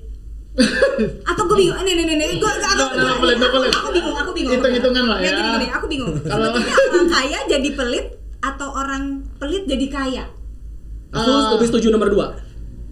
Atau 1.31 1.43
gue 1.47 1.57
bingung, 1.57 1.79
nih 1.81 1.95
nih 1.95 2.05
nih, 2.05 2.17
nih, 2.17 2.29
gue 2.37 2.51
aku, 2.51 2.85
nggak 2.91 3.19
pelit. 3.21 3.39
aku 3.71 3.89
bingung, 3.91 4.17
aku 4.17 4.31
bingung. 4.33 4.53
Hitung-hitungan 4.53 5.05
lah 5.07 5.19
Nggak, 5.19 5.27
ya. 5.27 5.39
Gini, 5.39 5.51
gini, 5.55 5.67
aku 5.69 5.87
bingung. 5.87 6.15
Kalau- 6.27 6.51
Sebetulnya 6.51 6.75
orang 6.91 7.07
kaya 7.09 7.39
jadi 7.49 7.69
pelit 7.73 8.07
atau 8.41 8.69
orang 8.73 9.03
pelit 9.37 9.63
jadi 9.65 9.87
kaya? 9.89 10.25
Aku 11.11 11.27
Ah. 11.29 11.51
lebih 11.55 11.67
setuju 11.67 11.91
nomor 11.91 12.09
dua. 12.09 12.27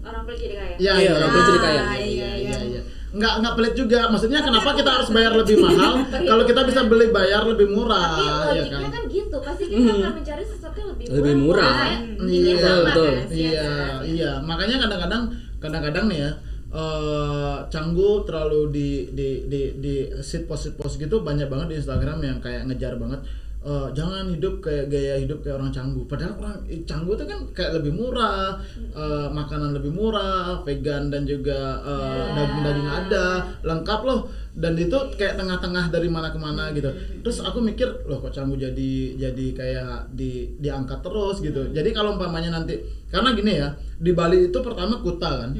Orang 0.01 0.23
pelit 0.23 0.39
jadi 0.41 0.55
kaya. 0.57 0.75
Iya, 0.77 0.91
Iya, 0.93 0.93
iya, 0.97 1.11
orang 1.13 1.29
pelit 1.29 1.45
jadi 1.45 1.59
kaya. 1.61 1.81
Ah, 1.81 1.95
iya, 1.97 2.29
iya. 2.37 2.57
iya. 2.65 2.81
Nggak 3.19 3.33
nggak 3.37 3.53
pelit 3.53 3.73
juga. 3.75 3.99
Maksudnya 4.07 4.39
kenapa 4.39 4.69
kita 4.71 4.89
harus 4.89 5.09
bayar 5.11 5.33
lebih 5.35 5.59
mahal 5.59 5.93
kalau 6.31 6.43
kita 6.43 6.61
bisa 6.63 6.81
beli 6.87 7.11
bayar 7.11 7.43
lebih 7.43 7.67
murah, 7.67 8.47
Tapi 8.47 8.57
ya 8.57 8.63
kan? 8.71 8.89
kan 8.89 9.03
gitu, 9.05 9.37
pasti 9.37 9.63
kita 9.67 9.91
akan 9.91 10.13
mencari 10.15 10.43
sesuatu 10.43 10.77
yang 10.79 10.89
lebih 10.95 11.05
murah. 11.05 11.17
Lebih 11.19 11.33
murah. 11.35 11.73
Kayak 11.75 11.99
Iya, 12.19 12.39
ini 12.39 12.51
sama 12.55 12.79
betul. 12.87 13.09
kan, 13.11 13.27
Iya, 13.29 13.51
kan? 13.59 13.99
iya. 14.07 14.31
Makanya 14.39 14.75
kadang-kadang 14.79 15.23
kadang-kadang 15.59 16.05
nih 16.07 16.19
ya 16.23 16.31
eh 16.69 17.57
canggu 17.67 18.21
terlalu 18.23 18.69
di 18.69 18.89
di 19.09 19.29
di 19.49 19.61
di 19.75 19.93
sit 20.21 20.45
post 20.45 20.69
sit 20.69 20.73
post 20.77 20.95
gitu 20.95 21.19
banyak 21.19 21.49
banget 21.49 21.67
di 21.67 21.75
Instagram 21.81 22.21
yang 22.21 22.37
kayak 22.37 22.69
ngejar 22.69 22.93
banget 22.95 23.25
eh, 23.59 23.87
jangan 23.91 24.31
hidup 24.31 24.63
kayak 24.63 24.87
gaya 24.87 25.19
hidup 25.19 25.43
kayak 25.43 25.59
orang 25.59 25.71
canggu. 25.71 26.01
Padahal 26.07 26.33
orang 26.39 26.57
eh, 26.71 26.81
canggu 26.87 27.15
itu 27.15 27.25
kan 27.27 27.39
kayak 27.51 27.71
lebih 27.81 27.93
murah 27.95 28.59
eh, 28.75 29.27
makanan 29.31 29.75
lebih 29.75 29.91
murah 29.91 30.63
vegan 30.63 31.11
dan 31.11 31.27
juga 31.27 31.83
eh, 31.83 32.25
daging-daging 32.35 32.89
ada 32.89 33.25
lengkap 33.63 33.99
loh 34.07 34.31
dan 34.51 34.73
itu 34.73 34.97
kayak 35.13 35.37
tengah-tengah 35.37 35.87
dari 35.87 36.09
mana 36.09 36.29
ke 36.29 36.37
mana 36.37 36.73
gitu 36.73 36.89
terus 37.21 37.37
aku 37.39 37.61
mikir 37.61 37.85
loh 38.05 38.17
kok 38.17 38.33
canggu 38.33 38.55
jadi 38.55 38.91
jadi 39.15 39.45
kayak 39.53 39.93
di 40.11 40.57
diangkat 40.57 40.99
terus 40.99 41.37
gitu 41.39 41.69
jadi 41.69 41.89
kalau 41.89 42.17
umpamanya 42.17 42.55
nanti 42.55 42.81
karena 43.07 43.33
gini 43.33 43.53
ya 43.57 43.69
di 43.95 44.11
Bali 44.11 44.49
itu 44.49 44.59
pertama 44.59 44.97
Kuta 44.99 45.45
kan 45.45 45.51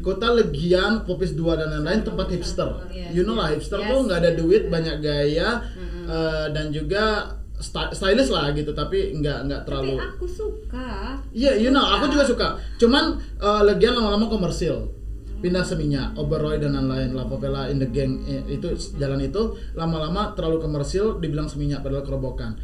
Kota 0.00 0.30
Legian, 0.32 1.02
Popis 1.02 1.34
2 1.34 1.58
dan 1.58 1.68
lain-lain 1.68 2.00
tempat 2.00 2.30
hipster. 2.30 2.70
You 3.10 3.22
know 3.22 3.34
lah 3.34 3.50
hipster 3.50 3.82
tuh 3.82 4.06
nggak 4.06 4.18
ada 4.22 4.30
duit, 4.32 4.70
banyak 4.70 5.02
gaya 5.02 5.66
eh, 6.06 6.46
dan 6.54 6.70
juga 6.70 7.34
sty- 7.58 7.90
stylish 7.90 8.30
lah 8.30 8.54
gitu, 8.54 8.70
tapi 8.70 9.10
nggak 9.12 9.38
nggak 9.44 9.60
Tapi 9.60 9.66
terlalu. 9.66 9.94
aku 9.98 10.26
suka. 10.30 11.18
Iya, 11.34 11.58
you 11.58 11.74
know, 11.74 11.82
aku 11.82 12.06
juga 12.08 12.22
suka. 12.22 12.48
Cuman 12.78 13.18
eh, 13.18 13.62
Legian 13.66 13.98
lama-lama 13.98 14.30
komersil. 14.30 14.94
Pindah 15.36 15.62
Seminyak, 15.62 16.16
Oberoi 16.16 16.56
dan 16.56 16.72
lain-lain, 16.74 17.12
La 17.12 17.28
Favela 17.28 17.68
in 17.68 17.76
the 17.76 17.88
Gang 17.88 18.24
eh, 18.24 18.42
itu 18.48 18.72
jalan 18.96 19.20
itu 19.20 19.52
lama-lama 19.76 20.32
terlalu 20.32 20.58
komersil 20.58 21.20
dibilang 21.20 21.46
Seminyak 21.46 21.84
padahal 21.84 22.02
kerobokan. 22.02 22.56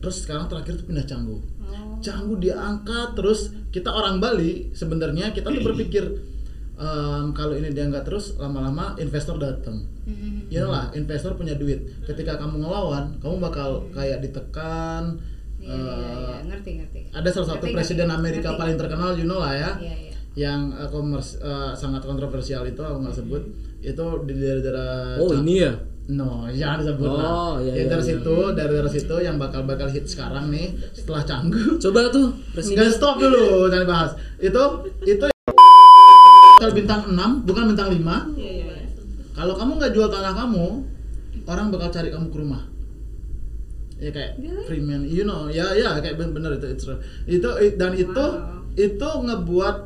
Terus 0.00 0.24
sekarang 0.24 0.48
terakhir 0.48 0.80
tuh 0.80 0.86
pindah 0.88 1.04
Canggu. 1.04 1.40
Canggu 2.00 2.36
diangkat 2.36 3.16
terus 3.16 3.52
kita 3.72 3.88
orang 3.88 4.20
Bali 4.20 4.68
sebenarnya 4.76 5.32
kita 5.32 5.48
tuh 5.48 5.64
berpikir 5.64 6.04
em, 6.76 7.32
kalau 7.32 7.56
ini 7.56 7.72
diangkat 7.72 8.04
terus 8.04 8.36
lama-lama 8.36 8.92
investor 9.00 9.40
datang. 9.40 9.88
Ya 10.52 10.68
lah, 10.68 10.92
investor 10.92 11.32
punya 11.34 11.56
duit. 11.56 11.88
Ketika 12.04 12.36
kamu 12.36 12.60
ngelawan, 12.60 13.16
kamu 13.24 13.40
bakal 13.40 13.88
kayak 13.96 14.20
ditekan. 14.20 15.16
Eh, 15.64 16.36
ngerti 16.44 16.70
ngerti. 16.76 17.00
ada 17.08 17.24
salah 17.32 17.56
satu 17.56 17.64
Ngerti, 17.64 17.72
presiden 17.72 18.12
ngerti, 18.12 18.20
Amerika 18.20 18.48
ngerti. 18.52 18.60
paling 18.60 18.76
terkenal, 18.76 19.10
you 19.16 19.24
know 19.24 19.40
lah 19.40 19.56
ya, 19.56 19.70
Iya, 19.80 19.96
iya. 19.96 20.13
Yang 20.34 20.70
eh, 20.72 20.88
komers- 20.88 21.38
eh, 21.38 21.72
sangat 21.72 22.02
kontroversial 22.02 22.62
itu 22.62 22.78
aku 22.78 22.98
nggak 23.00 23.16
sebut. 23.16 23.42
Itu 23.80 24.04
di 24.22 24.34
daerah-daerah 24.34 25.18
Oh, 25.18 25.30
ini 25.34 25.54
ya. 25.60 25.72
No, 26.06 26.44
jangan 26.46 26.78
disebut 26.80 27.08
lah. 27.08 27.24
Oh, 27.24 27.54
iya, 27.58 27.72
Ya, 27.72 27.74
iya, 27.78 27.84
dari 27.88 28.02
iya. 28.02 28.10
situ, 28.12 28.34
dari 28.52 28.70
daerah 28.70 28.92
situ 28.92 29.16
yang 29.18 29.36
bakal 29.36 29.64
bakal 29.64 29.86
hit 29.86 30.04
sekarang 30.04 30.48
nih 30.48 30.68
setelah 30.92 31.22
Canggu. 31.22 31.80
Coba 31.80 32.08
tuh 32.08 32.28
presiden. 32.50 32.90
stop 32.90 33.16
dulu, 33.16 33.66
jangan 33.66 33.86
bahas. 33.86 34.10
Itu 34.38 34.62
itu 35.02 35.24
bakal 36.54 36.70
bintang 36.72 37.02
6 37.08 37.16
bukan 37.42 37.64
bintang 37.66 37.88
5. 37.88 38.28
Iya, 38.34 38.52
iya, 38.52 38.74
iya. 38.74 38.88
Kalau 39.32 39.54
kamu 39.54 39.70
nggak 39.76 39.92
jual 39.92 40.08
tanah 40.08 40.34
kamu, 40.34 40.66
orang 41.44 41.66
bakal 41.68 41.88
cari 41.90 42.08
kamu 42.08 42.26
ke 42.28 42.38
rumah. 42.38 42.62
Ya 43.96 44.10
kayak 44.10 44.36
Really? 44.36 44.64
Freeman, 44.66 45.00
you 45.04 45.24
know, 45.24 45.48
ya 45.48 45.72
ya 45.72 45.96
kayak 45.96 46.16
ben- 46.16 46.32
bener 46.32 46.58
itu 46.58 46.66
itu 47.26 47.48
i- 47.58 47.76
dan 47.76 47.94
itu 47.94 48.12
Wow. 48.12 48.60
itu 48.76 49.08
ngebuat 49.22 49.76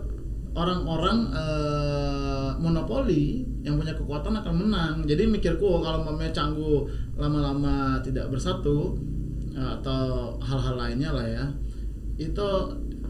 orang-orang 0.59 1.19
eh, 1.33 2.51
monopoli 2.59 3.25
yang 3.63 3.77
punya 3.77 3.95
kekuatan 3.95 4.35
akan 4.35 4.55
menang. 4.57 4.95
Jadi 5.05 5.27
mikirku 5.27 5.79
kalau 5.79 6.03
mamanya 6.03 6.33
canggu 6.33 6.85
lama-lama 7.15 7.75
tidak 8.01 8.27
bersatu 8.29 8.99
eh, 9.51 9.71
atau 9.79 10.03
hal-hal 10.41 10.75
lainnya 10.77 11.11
lah 11.11 11.27
ya, 11.27 11.45
itu 12.17 12.49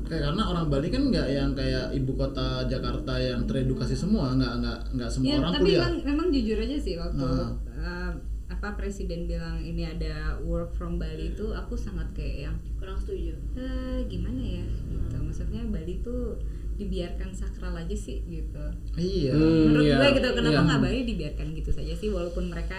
kayak 0.04 0.24
karena 0.24 0.42
orang 0.42 0.66
Bali 0.66 0.88
kan 0.88 1.04
nggak 1.04 1.28
yang 1.28 1.50
kayak 1.52 1.92
ibu 1.92 2.12
kota 2.14 2.64
Jakarta 2.64 3.12
yang 3.14 3.44
teredukasi 3.44 3.92
semua, 3.94 4.32
nggak 4.32 4.52
nggak 4.58 4.78
nggak 4.94 5.10
semua 5.10 5.28
Ya, 5.28 5.36
orang 5.38 5.52
tapi 5.52 5.64
kuliah. 5.66 5.80
memang, 5.82 5.94
memang 6.02 6.26
jujur 6.30 6.58
aja 6.58 6.76
sih 6.78 6.94
waktu 6.96 7.20
Nah. 7.20 7.52
uh, 7.76 8.12
apa 8.48 8.74
presiden 8.74 9.28
bilang 9.28 9.60
ini 9.60 9.84
ada 9.84 10.40
work 10.42 10.72
from 10.72 10.96
Bali 10.96 11.30
itu 11.30 11.52
aku 11.52 11.76
sangat 11.76 12.08
kayak 12.10 12.36
yang 12.42 12.56
Kurang 12.74 12.96
setuju. 12.96 13.36
eh, 13.54 14.00
gimana 14.08 14.40
ya 14.40 14.64
gitu 14.88 15.16
maksudnya 15.20 15.60
Bali 15.68 16.00
tuh 16.00 16.40
dibiarkan 16.78 17.30
sakral 17.30 17.74
aja 17.74 17.92
sih 17.92 18.22
gitu 18.24 18.64
Iya. 18.94 19.34
Hmm, 19.34 19.62
menurut 19.68 19.84
iya, 19.84 19.96
gue 19.98 20.08
gitu 20.14 20.28
kenapa 20.32 20.54
iya. 20.54 20.64
nggak 20.64 20.80
Bali 20.80 21.00
dibiarkan 21.04 21.46
gitu 21.52 21.70
saja 21.70 21.92
sih 21.92 22.08
walaupun 22.08 22.46
mereka 22.46 22.78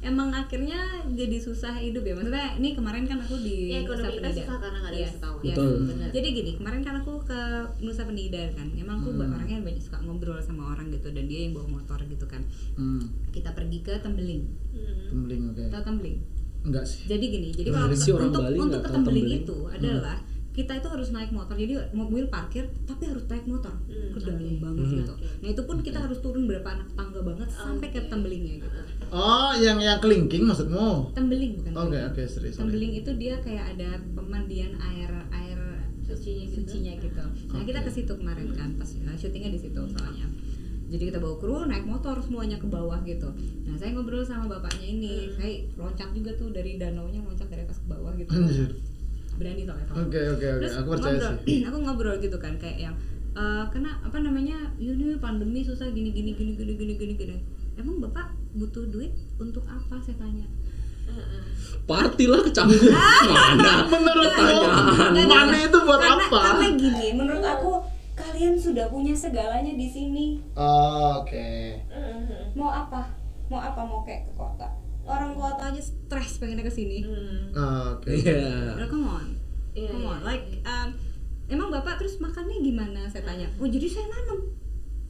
emang 0.00 0.32
akhirnya 0.32 0.80
jadi 1.10 1.36
susah 1.36 1.76
hidup 1.76 2.00
ya 2.00 2.14
maksudnya 2.14 2.56
ini 2.56 2.72
kemarin 2.72 3.04
kan 3.04 3.18
aku 3.18 3.36
di 3.36 3.68
Ya, 3.68 3.84
ekonomi 3.84 4.00
Nusa 4.00 4.08
kita 4.08 4.22
Penida. 4.24 4.40
susah 4.40 4.56
karena 4.56 4.78
nggak 4.78 4.88
ada 4.88 4.96
Yes, 4.96 5.10
wisatawan. 5.10 5.42
yes. 5.42 5.52
Betul. 5.52 5.72
Jadi 6.10 6.28
gini 6.32 6.50
kemarin 6.56 6.80
kan 6.80 6.94
aku 6.96 7.12
ke 7.20 7.40
Nusa 7.80 8.02
Penida 8.04 8.42
kan 8.50 8.68
emang 8.72 8.96
aku 8.98 9.08
Hmm. 9.12 9.28
orangnya 9.28 9.58
banyak 9.60 9.82
suka 9.82 9.98
ngobrol 10.00 10.40
sama 10.40 10.62
orang 10.70 10.88
gitu 10.88 11.10
dan 11.10 11.24
dia 11.26 11.40
yang 11.42 11.52
bawa 11.52 11.68
motor 11.70 12.00
gitu 12.02 12.24
kan 12.24 12.40
Hmm. 12.74 13.02
kita 13.28 13.50
pergi 13.50 13.78
ke 13.82 13.92
Tembeling 13.98 14.42
Hmm. 14.70 15.04
Tembeling 15.10 15.42
oke. 15.48 15.62
tahu 15.68 15.82
Tembeling 15.84 16.16
Enggak 16.62 16.84
sih. 16.84 17.04
jadi 17.06 17.24
gini 17.26 17.48
jadi 17.50 17.68
kalau 17.68 17.88
untuk 18.22 18.40
Bali 18.42 18.56
untuk 18.58 18.80
ke 18.80 18.86
tahu 18.86 18.94
Tembeling 18.96 19.20
Tembeling. 19.20 19.42
itu 19.42 19.56
adalah 19.70 20.16
kita 20.50 20.72
itu 20.74 20.86
harus 20.86 21.08
naik 21.08 21.30
motor 21.30 21.54
jadi 21.54 21.74
mobil 21.90 22.26
parkir 22.26 22.66
tapi 22.82 23.06
harus 23.06 23.22
naik 23.24 23.44
motor 23.44 23.70
Hmm, 23.86 24.10
ke 24.10 24.18
dalam 24.20 24.40
oke. 24.40 24.58
banget 24.60 24.84
Hmm. 24.84 24.96
gitu 24.98 25.14
nah 25.40 25.48
itu 25.48 25.62
pun 25.62 25.76
kita 25.78 25.98
harus 26.00 26.18
turun 26.18 26.44
berapa 26.44 26.68
anak 26.68 26.88
tangga 26.92 27.20
banget 27.20 27.48
sampai 27.48 27.88
ke 27.88 28.00
Tembelingnya 28.04 28.54
gitu 28.60 28.80
Oh, 29.08 29.50
yang 29.52 29.78
yang 29.78 29.98
kelingking 29.98 30.44
maksudmu? 30.44 31.10
Tembeling 31.12 31.58
bukan 31.58 31.72
Oke, 31.72 31.82
Tembeling. 31.92 32.06
oke, 32.08 32.22
serius. 32.24 32.54
sorry. 32.54 32.62
Tembeling 32.64 32.92
itu 32.96 33.10
dia 33.16 33.34
kayak 33.38 33.74
ada 33.74 33.90
pemandian 34.08 34.70
air 34.80 35.10
air 35.30 35.58
Sucinya 36.00 36.42
gitu. 36.44 36.54
sucinya 36.62 36.92
gitu. 36.96 37.24
Nah 37.48 37.62
kita 37.64 37.80
ke 37.80 37.90
situ 37.90 38.12
kemarin 38.12 38.50
kan 38.52 38.70
pas 38.74 38.86
uh, 38.86 39.16
syutingnya 39.16 39.50
di 39.50 39.60
situ 39.60 39.82
soalnya. 39.84 40.26
Jadi 40.86 41.02
kita 41.04 41.18
bawa 41.18 41.38
kru 41.38 41.62
naik 41.64 41.82
motor 41.84 42.18
semuanya 42.18 42.54
ke 42.56 42.66
bawah 42.66 42.98
gitu. 43.00 43.30
Nah 43.64 43.74
saya 43.74 43.90
ngobrol 43.92 44.22
sama 44.22 44.46
bapaknya 44.48 44.86
ini, 44.88 45.14
Hmm. 45.24 45.34
saya 45.36 45.50
loncat 45.76 46.10
juga 46.12 46.30
tuh 46.32 46.50
dari 46.50 46.74
danau 46.76 47.06
nya 47.06 47.18
loncat 47.20 47.46
dari 47.46 47.62
atas 47.62 47.78
ke 47.78 47.88
bawah 47.88 48.10
gitu. 48.12 48.30
Anjir. 48.32 48.70
Berani 49.40 49.62
soalnya. 49.64 49.86
soalnya. 49.88 50.04
Oke, 50.04 50.20
oke, 50.28 50.46
oke. 50.46 50.60
Terus 50.60 50.74
Aku 50.76 50.88
percaya 50.92 51.16
ngobrol, 51.16 51.34
sih. 51.40 51.58
aku 51.68 51.76
ngobrol 51.80 52.16
gitu 52.20 52.36
kan 52.36 52.54
kayak 52.56 52.78
yang 52.78 52.94
eh 53.30 53.64
kena 53.70 53.90
apa 54.00 54.18
namanya 54.18 54.58
ini 54.76 55.14
pandemi 55.16 55.62
susah 55.62 55.86
gini 55.88 56.10
gini 56.10 56.34
gini 56.34 56.52
gini 56.52 56.74
gini 56.74 56.92
gini 56.94 57.12
gini 57.14 57.36
emang 57.74 57.96
bapak 58.00 58.26
butuh 58.52 58.84
duit 58.84 59.10
untuk 59.38 59.62
apa 59.64 59.96
saya 59.98 60.18
tanya 60.18 60.44
Party 61.86 62.26
lah 62.26 62.38
ke 62.38 62.50
Canggu. 62.50 62.74
Mana? 63.26 63.82
Menurut 63.84 64.30
Pertanyaan. 64.30 65.10
lo, 65.10 65.22
money 65.26 65.60
itu 65.64 65.78
buat 65.80 65.98
karena, 65.98 66.22
apa? 66.22 66.38
karena 66.38 66.66
gini 66.74 67.06
menurut 67.14 67.42
aku 67.42 67.72
kalian 68.12 68.54
sudah 68.54 68.86
punya 68.86 69.10
segalanya 69.10 69.74
di 69.74 69.86
sini 69.86 70.38
Oh, 70.54 71.18
Oke. 71.18 71.78
mau 72.52 72.68
apa 72.68 73.10
mau 73.46 73.58
apa 73.58 73.80
mau 73.80 74.02
kayak 74.02 74.26
ke 74.26 74.32
kota 74.34 74.68
orang 75.10 75.30
pengennya 76.40 76.64
ke 76.64 76.72
sini. 76.72 76.98
Hmm. 77.04 77.52
Ah, 77.52 77.94
Oke. 77.94 78.16
Iya. 78.16 78.74
Nah, 78.74 78.88
come 78.88 79.06
on. 79.06 79.26
Iya, 79.76 79.92
Come 79.92 80.02
iya, 80.02 80.10
on. 80.16 80.20
Like 80.24 80.44
um, 80.64 80.88
emang 81.46 81.68
Bapak 81.68 82.00
terus 82.00 82.16
makannya 82.18 82.58
gimana? 82.64 83.04
Saya 83.12 83.22
tanya. 83.28 83.46
Oh, 83.60 83.68
jadi 83.68 83.86
saya 83.86 84.08
nanam. 84.08 84.40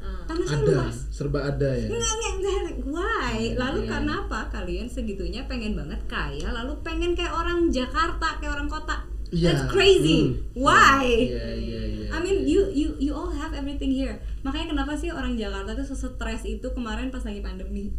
Ah. 0.01 0.25
Tanah 0.27 0.45
saya 0.45 0.61
Ada, 0.61 0.73
luas. 0.75 0.97
serba 1.13 1.39
ada 1.45 1.71
ya. 1.77 1.87
Enggak, 1.87 2.13
enggak, 2.13 2.33
enggak. 2.37 2.77
Why? 2.89 3.39
Lalu 3.55 3.79
Iya. 3.85 3.89
karena 3.95 4.13
apa 4.27 4.41
kalian 4.51 4.89
segitunya 4.91 5.45
pengen 5.45 5.77
banget 5.77 6.01
kaya 6.09 6.49
lalu 6.49 6.73
pengen 6.81 7.13
kayak 7.13 7.37
orang 7.37 7.69
Jakarta, 7.69 8.41
kayak 8.41 8.53
orang 8.57 8.69
kota? 8.69 8.97
Iya. 9.31 9.53
That's 9.55 9.65
crazy. 9.71 10.41
Why? 10.57 11.05
Iya, 11.07 11.47
iya, 11.55 11.81
iya. 11.85 12.07
I 12.11 12.19
mean 12.19 12.49
you 12.49 12.67
you 12.73 12.97
you 12.99 13.13
all 13.13 13.31
have 13.31 13.53
everything 13.53 13.93
here. 13.93 14.19
Makanya 14.41 14.73
kenapa 14.73 14.97
sih 14.97 15.13
orang 15.13 15.37
Jakarta 15.37 15.77
tuh 15.77 15.85
sesetres 15.85 16.43
itu 16.49 16.67
kemarin 16.73 17.13
pas 17.13 17.23
lagi 17.23 17.45
pandemi? 17.45 17.93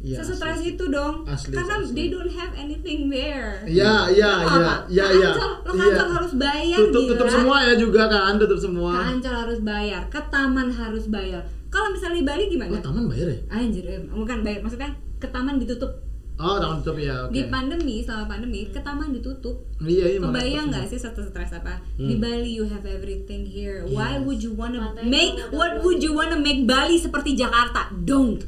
Iya, 0.00 0.16
Sesetres 0.16 0.64
asli. 0.64 0.72
itu 0.72 0.84
dong. 0.88 1.28
Asli, 1.28 1.52
Karena 1.52 1.76
asli. 1.76 1.92
they 1.92 2.08
don't 2.08 2.32
have 2.32 2.52
anything 2.56 3.06
there. 3.06 3.60
Iya, 3.68 4.08
iya, 4.08 4.30
iya, 4.40 4.48
apa? 4.48 4.74
iya, 4.88 5.06
iya. 5.12 5.30
Lo 5.60 5.70
Iya. 5.70 5.92
kantor 5.92 6.08
harus 6.16 6.32
bayar 6.34 6.78
Tutup, 6.80 7.02
tutup 7.06 7.28
gila. 7.28 7.36
semua 7.36 7.56
ya 7.60 7.74
juga 7.76 8.02
kan, 8.08 8.32
tutup 8.40 8.56
semua. 8.56 8.92
Ke 8.96 9.02
Ancol 9.12 9.34
harus 9.36 9.60
bayar, 9.60 10.02
ke 10.08 10.20
taman 10.26 10.68
harus 10.70 11.04
bayar. 11.06 11.42
Kalau 11.68 11.92
misalnya 11.92 12.16
di 12.16 12.24
Bali 12.24 12.44
gimana? 12.48 12.72
Oh, 12.72 12.82
taman 12.82 13.04
bayar 13.06 13.28
ya? 13.28 13.38
Anjir, 13.52 13.84
eh, 13.84 14.00
bukan 14.06 14.40
bayar. 14.40 14.60
Maksudnya 14.60 14.90
ke 15.16 15.28
taman 15.28 15.60
ditutup. 15.60 15.92
Oh, 16.34 16.56
taman 16.56 16.80
tutup 16.80 16.96
ya, 16.96 17.28
oke. 17.28 17.36
Di 17.36 17.42
pandemi, 17.46 18.00
selama 18.00 18.24
pandemi, 18.26 18.60
ke 18.66 18.80
taman 18.80 19.12
ditutup. 19.12 19.68
Iya, 19.78 20.06
iya. 20.10 20.18
Kebayang 20.18 20.72
nggak 20.72 20.88
sih 20.88 20.96
satu 20.96 21.20
stres 21.22 21.52
apa? 21.52 21.76
Hmm. 21.94 22.08
Di 22.08 22.16
Bali 22.16 22.50
you 22.50 22.64
have 22.64 22.82
everything 22.82 23.44
here. 23.44 23.84
Why 23.84 24.16
Yes. 24.16 24.24
would 24.24 24.40
you 24.40 24.56
wanna 24.56 24.80
Pantai 24.80 25.04
make 25.04 25.36
what 25.52 25.84
would 25.84 26.00
you 26.00 26.16
wanna 26.16 26.40
make 26.40 26.64
Bali 26.64 26.96
seperti 26.96 27.36
Jakarta? 27.36 27.92
Don't. 27.92 28.40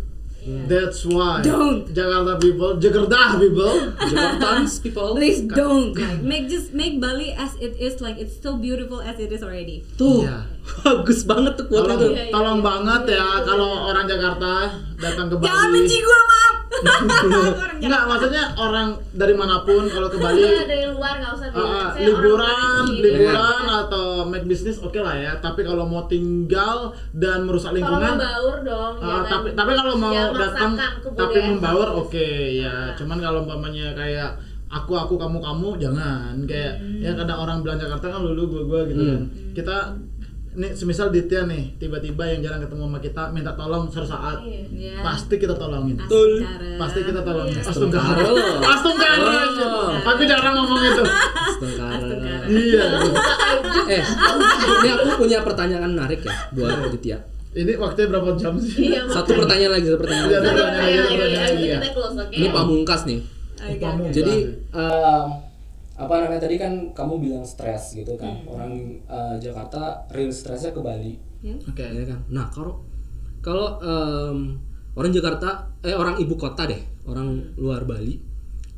That's 0.45 1.07
why. 1.07 1.43
Don't. 1.43 1.87
Jakarta 1.95 2.41
people, 2.41 2.77
Jakarta 2.77 3.39
people. 3.39 3.75
Jakartans 4.11 4.83
people. 4.83 5.15
Please 5.15 5.41
don't. 5.43 5.95
Like, 5.95 6.21
make 6.21 6.49
just 6.51 6.75
make 6.75 7.01
Bali 7.01 7.33
as 7.33 7.55
it 7.63 7.79
is 7.79 8.01
like 8.03 8.19
it's 8.19 8.35
so 8.43 8.59
beautiful 8.59 9.01
as 9.01 9.19
it 9.23 9.31
is 9.31 9.43
already. 9.43 9.87
Tuh. 9.97 10.27
Iya. 10.27 10.52
Bagus 10.63 11.21
banget 11.25 11.53
tuh 11.55 11.67
Tolong, 11.67 11.91
itu. 11.93 12.07
Iya, 12.09 12.23
iya, 12.23 12.31
tolong 12.31 12.59
iya. 12.59 12.65
banget 12.65 13.03
Iya, 13.05 13.15
ya 13.15 13.27
itu 13.35 13.45
kalau 13.45 13.71
orang 13.85 14.05
Jakarta 14.05 14.53
datang 14.97 15.27
ke 15.27 15.35
Bali. 15.35 15.47
Jangan 15.49 15.69
benci 15.71 15.99
gua, 16.01 16.21
Mam. 16.23 16.55
Orang 17.53 17.77
Enggak, 17.79 18.03
maksudnya 18.07 18.45
orang 18.57 18.89
dari 19.13 19.35
mana 19.35 19.61
pun 19.61 19.85
kalau 19.85 20.07
ke 20.07 20.17
Bali 20.17 20.41
Iya, 20.41 20.65
dari 20.65 20.87
luar 20.89 21.15
nggak 21.19 21.33
usah 21.33 21.49
Ah, 21.49 21.61
ah, 21.61 21.89
saya 21.93 22.07
liburan, 22.09 22.83
sini. 22.89 23.03
liburan 23.05 23.65
atau 23.69 24.05
make 24.25 24.47
business 24.47 24.79
oke 24.79 24.97
lah 24.97 25.13
ya. 25.15 25.33
Tapi 25.37 25.61
kalau 25.61 25.85
mau 25.85 26.07
tinggal 26.07 26.77
dan 27.13 27.43
merusak 27.43 27.71
Kalau 27.71 27.77
lingkungan, 27.77 28.13
membaur 28.17 28.57
dong 28.63 28.95
jangan- 28.99 29.27
tapi 29.29 29.49
tapi 29.53 29.73
kalau 29.75 29.95
mau 29.97 30.11
jangan 30.11 30.33
datang 30.33 30.73
tapi 31.13 31.39
membaur 31.45 31.89
oke 31.99 32.29
ya. 32.55 32.71
Ah. 32.71 32.87
Cuman 32.95 33.19
kalau 33.19 33.39
umpamanya 33.43 33.93
kayak 33.93 34.31
aku 34.69 34.93
aku 34.95 35.15
kamu 35.17 35.39
kamu 35.39 35.69
jangan 35.77 36.33
kayak 36.43 36.73
Hmm. 36.75 37.03
ya 37.03 37.13
kadang 37.13 37.39
orang 37.39 37.61
bilang 37.61 37.77
Jakarta 37.77 38.07
kan 38.09 38.21
lulu 38.23 38.43
gua 38.49 38.63
gua 38.65 38.81
gitu 38.87 39.03
kan. 39.05 39.23
Kita 39.53 39.77
nih 40.53 40.71
semisal 40.71 41.09
Ditya 41.09 41.45
nih 41.45 41.77
tiba-tiba 41.77 42.23
yang 42.27 42.41
jarang 42.41 42.61
ketemu 42.61 42.85
sama 42.85 42.99
kita 42.99 43.23
minta 43.31 43.53
tolong 43.53 43.89
suatu 43.89 44.05
saat 44.07 44.37
Iya. 44.41 44.61
Iya. 44.69 44.95
pasti 45.01 45.35
kita 45.37 45.55
tolongin. 45.55 45.97
Betul. 45.97 46.45
Pasti 46.77 47.01
kita 47.03 47.21
tolongin. 47.21 47.57
Iya. 47.57 47.65
Astungkara. 47.65 48.13
Astungkara. 48.61 48.61
Astungkara. 48.63 49.97
Tapi 50.03 50.23
jarang 50.27 50.55
ngomong 50.55 50.81
itu. 50.83 51.03
Astagfirullah. 51.03 52.41
Iya. 52.47 52.85
Eh, 53.89 54.03
ini 54.79 54.89
aku 54.91 55.09
punya 55.19 55.39
pertanyaan 55.41 55.89
menarik 55.89 56.21
ya 56.21 56.35
buat 56.53 56.93
Ditya. 56.93 57.19
Ini 57.53 57.73
waktunya 57.77 58.09
berapa 58.09 58.33
jam 58.35 58.57
sih? 58.57 58.93
Iya, 58.93 59.05
Satu 59.07 59.37
pertanyaan 59.37 59.77
lagi, 59.77 59.85
satu 59.87 60.01
pertanyaan 60.01 60.25
Iya, 60.27 60.39
lagi. 60.39 60.49
satu 60.49 60.57
Satu 60.57 60.65
pertanyaan 60.65 61.05
pertanyaan 61.07 61.53
lagi? 62.17 62.33
Ini 62.33 62.47
pamungkas 62.49 63.01
nih. 63.05 63.21
Jadi 64.11 64.35
Em, 64.73 65.27
apa 65.95 66.15
namanya 66.19 66.43
tadi 66.43 66.57
kan 66.57 66.73
kamu 66.91 67.15
bilang 67.21 67.45
stres 67.45 67.93
gitu 67.93 68.17
kan 68.17 68.33
Hmm. 68.39 68.49
orang 68.49 68.73
eh, 69.03 69.35
Jakarta 69.39 69.81
real 70.09 70.31
stresnya 70.31 70.71
ke 70.71 70.81
Bali 70.81 71.15
Ya. 71.43 71.59
Oke. 71.59 71.83
ya 71.83 72.07
kan. 72.07 72.23
Nah, 72.31 72.47
kalau 72.49 72.87
kalau 73.43 73.75
em, 73.77 74.63
orang 74.95 75.11
Jakarta 75.11 75.75
eh 75.81 75.91
orang 75.91 76.15
ibu 76.17 76.39
kota 76.39 76.65
deh, 76.65 76.79
orang 77.03 77.59
luar 77.59 77.83
Bali 77.83 78.15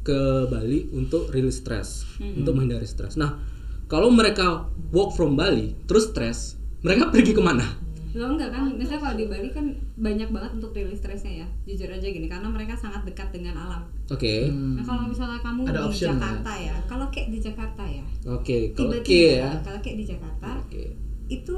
ke 0.00 0.16
Bali 0.48 0.88
untuk 0.90 1.28
real 1.28 1.52
stress, 1.52 2.08
untuk 2.16 2.56
menghindari 2.56 2.88
stres. 2.88 3.14
Nah, 3.14 3.36
kalau 3.84 4.08
mereka 4.08 4.64
work 4.90 5.12
from 5.12 5.36
Bali 5.36 5.76
terus 5.84 6.08
stres, 6.08 6.56
mereka 6.80 7.12
pergi 7.12 7.32
ke 7.32 7.40
mana? 7.40 7.68
Lo 8.14 8.30
enggak 8.30 8.50
kan, 8.50 8.70
misalnya 8.70 9.02
kalau 9.02 9.16
di 9.16 9.26
Bali 9.26 9.48
kan 9.50 9.66
banyak 9.94 10.28
banget 10.30 10.50
untuk 10.54 10.70
rilis 10.70 10.96
stresnya 10.96 11.42
ya. 11.42 11.46
Jujur 11.64 11.90
aja 11.90 12.06
gini, 12.06 12.24
karena 12.24 12.46
mereka 12.46 12.74
sangat 12.74 13.02
dekat 13.02 13.28
dengan 13.30 13.58
alam. 13.58 13.82
Oke, 14.06 14.46
Nah 14.48 14.80
kalau 14.80 15.04
misalnya 15.04 15.40
kamu 15.40 15.60
Ada 15.64 15.74
di 15.74 15.84
option 15.84 16.14
Jakarta 16.14 16.52
ya, 16.54 16.76
kalau 16.84 17.06
kayak 17.08 17.28
di 17.28 17.38
Jakarta 17.40 17.82
ya 17.82 18.04
oke, 18.22 18.56
kalau 18.70 18.92
oke 18.92 19.02
Tiba-tiba, 19.02 19.40
ya. 19.40 19.50
kalau 19.60 19.78
kayak 19.80 19.96
di 19.96 20.06
Jakarta 20.06 20.48
Oke. 20.60 20.84
itu 21.26 21.56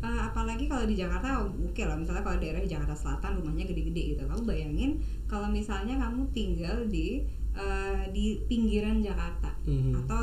uh, 0.00 0.20
apalagi 0.24 0.64
kalau 0.66 0.84
di 0.84 0.96
Jakarta 0.96 1.28
oke 1.44 1.82
lah 1.82 1.94
misalnya 1.94 2.24
kalau 2.24 2.38
daerah 2.40 2.64
Jakarta 2.64 2.96
Selatan 2.96 3.38
rumahnya 3.38 3.64
gede-gede 3.64 4.02
gitu. 4.12 4.22
Kamu 4.24 4.42
bayangin 4.42 4.90
kalau 5.24 5.46
misalnya 5.46 6.00
kamu 6.00 6.32
tinggal 6.32 6.76
di 6.88 7.28
uh, 7.52 8.08
di 8.08 8.40
pinggiran 8.46 8.98
Jakarta 8.98 9.52
Mhm. 9.62 9.94
atau 9.94 10.22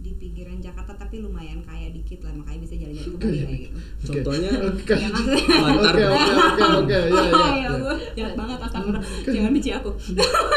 di 0.00 0.16
pinggiran 0.16 0.56
Jakarta 0.64 0.96
tapi 0.96 1.20
lumayan 1.20 1.60
kaya 1.60 1.92
dikit 1.92 2.24
lah 2.24 2.32
makanya 2.32 2.60
bisa 2.64 2.74
jalan-jalan 2.80 3.12
ke 3.12 3.18
Bali 3.20 3.38
kayak 3.44 3.60
gitu 3.68 3.78
Contohnya 4.00 4.50
Oke. 4.64 4.94
ya 4.96 5.08
maksudnya 5.12 5.58
Lantar 5.60 5.94
Oke, 5.94 6.04
oke, 6.08 6.32
oke, 6.40 6.64
oke. 6.80 6.96
Iya, 6.96 7.00
iya. 7.04 7.60
ya 7.62 7.68
Allah, 7.68 7.96
jahat 8.16 8.34
banget 8.34 8.58
astagfirullah. 8.64 9.04
Jangan 9.28 9.50
benci 9.52 9.70
aku. 9.76 9.90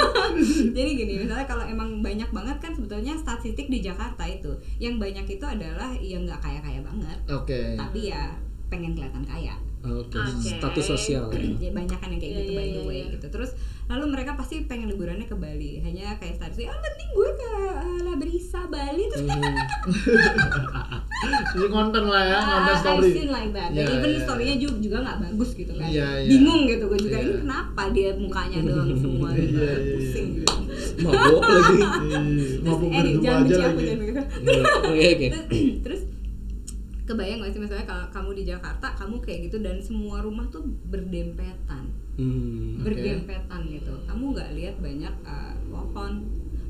Jadi 0.76 0.90
gini, 0.96 1.14
misalnya 1.28 1.46
kalau 1.46 1.66
emang 1.68 2.00
banyak 2.00 2.30
banget 2.32 2.58
kan 2.64 2.72
sebetulnya 2.72 3.14
statistik 3.20 3.68
di 3.68 3.84
Jakarta 3.84 4.24
itu, 4.26 4.52
yang 4.80 4.98
banyak 4.98 5.26
itu 5.28 5.46
adalah 5.46 5.92
yang 6.00 6.24
nggak 6.24 6.40
kaya-kaya 6.40 6.80
banget, 6.82 7.18
Oke. 7.30 7.76
tapi 7.76 8.10
ya 8.10 8.34
pengen 8.72 8.96
kelihatan 8.96 9.28
kaya. 9.28 9.54
Oke, 9.84 10.16
Oke. 10.16 10.48
status 10.48 10.86
sosial. 10.88 11.28
Ya, 11.60 11.70
banyak 11.70 11.96
kan 11.96 12.08
yang 12.08 12.18
kayak 12.18 12.32
Iya, 12.32 12.40
gitu 12.40 12.52
iya, 12.52 12.56
by 12.56 12.66
the 12.66 12.72
iya, 12.74 12.84
way 12.84 12.96
iya. 12.98 13.14
gitu. 13.14 13.28
Terus 13.30 13.52
lalu 13.84 14.06
mereka 14.10 14.32
pasti 14.34 14.64
pengen 14.64 14.88
liburannya 14.88 15.28
ke 15.28 15.36
Bali. 15.36 15.80
Hanya 15.80 16.16
kayak 16.18 16.36
status, 16.38 16.56
ah 16.64 16.80
penting 16.80 17.10
gue 17.12 17.30
ke 17.34 17.50
uh, 17.74 18.00
Labrisa 18.02 18.62
Bali 18.66 19.04
terus 19.06 19.24
Mhm. 19.24 19.44
Jadi 21.54 21.68
konten 21.70 22.04
lah 22.06 22.24
ya, 22.26 22.40
konten 22.42 22.74
Ah, 22.74 22.80
story. 22.80 23.00
I've 23.02 23.14
seen 23.14 23.30
like 23.30 23.52
that. 23.52 23.70
Dan 23.72 23.84
Iya, 23.84 23.94
even 23.94 24.10
iya, 24.10 24.20
storynya 24.24 24.56
juga 24.58 24.76
juga 24.80 24.98
nggak 25.02 25.18
bagus 25.22 25.50
gitu 25.54 25.74
kan. 25.74 25.88
Iya, 25.88 26.08
iya. 26.18 26.30
Bingung 26.32 26.62
gitu 26.66 26.84
gue 26.86 27.00
juga 27.02 27.18
Iya. 27.18 27.26
ini 27.26 27.34
kenapa 27.42 27.84
dia 27.92 28.10
mukanya 28.16 28.60
doang 28.68 28.92
semua 28.96 29.28
gitu. 29.34 29.58
Iya, 29.58 29.74
iya, 29.74 29.94
Pusing 29.94 30.28
iya. 30.30 30.40
gitu. 30.40 30.56
Mabok 31.00 31.42
lagi. 31.44 31.80
Eh 32.64 32.76
berdua 32.80 33.20
jangan 33.20 33.44
aja 33.46 33.56
lagi. 33.68 33.86
Oke, 34.84 35.08
oke. 35.12 35.28
Terus, 35.28 35.44
terus 35.86 36.02
kebayang 37.04 37.40
gak 37.40 37.52
sih 37.52 37.60
misalnya 37.60 37.84
kalau 37.84 38.06
kamu 38.10 38.30
di 38.34 38.44
Jakarta 38.46 38.88
kamu 38.94 39.16
kayak 39.20 39.40
gitu 39.46 39.58
dan 39.60 39.78
semua 39.78 40.20
rumah 40.20 40.48
tuh 40.48 40.64
berdempetan 40.88 41.92
Hmm. 42.14 42.78
Oke. 42.78 42.86
berdempetan 42.86 43.62
gitu 43.68 43.90
kamu 44.04 44.24
nggak 44.32 44.50
lihat 44.54 44.76
banyak 44.78 45.10
uh, 45.24 45.50
pohon 45.66 46.22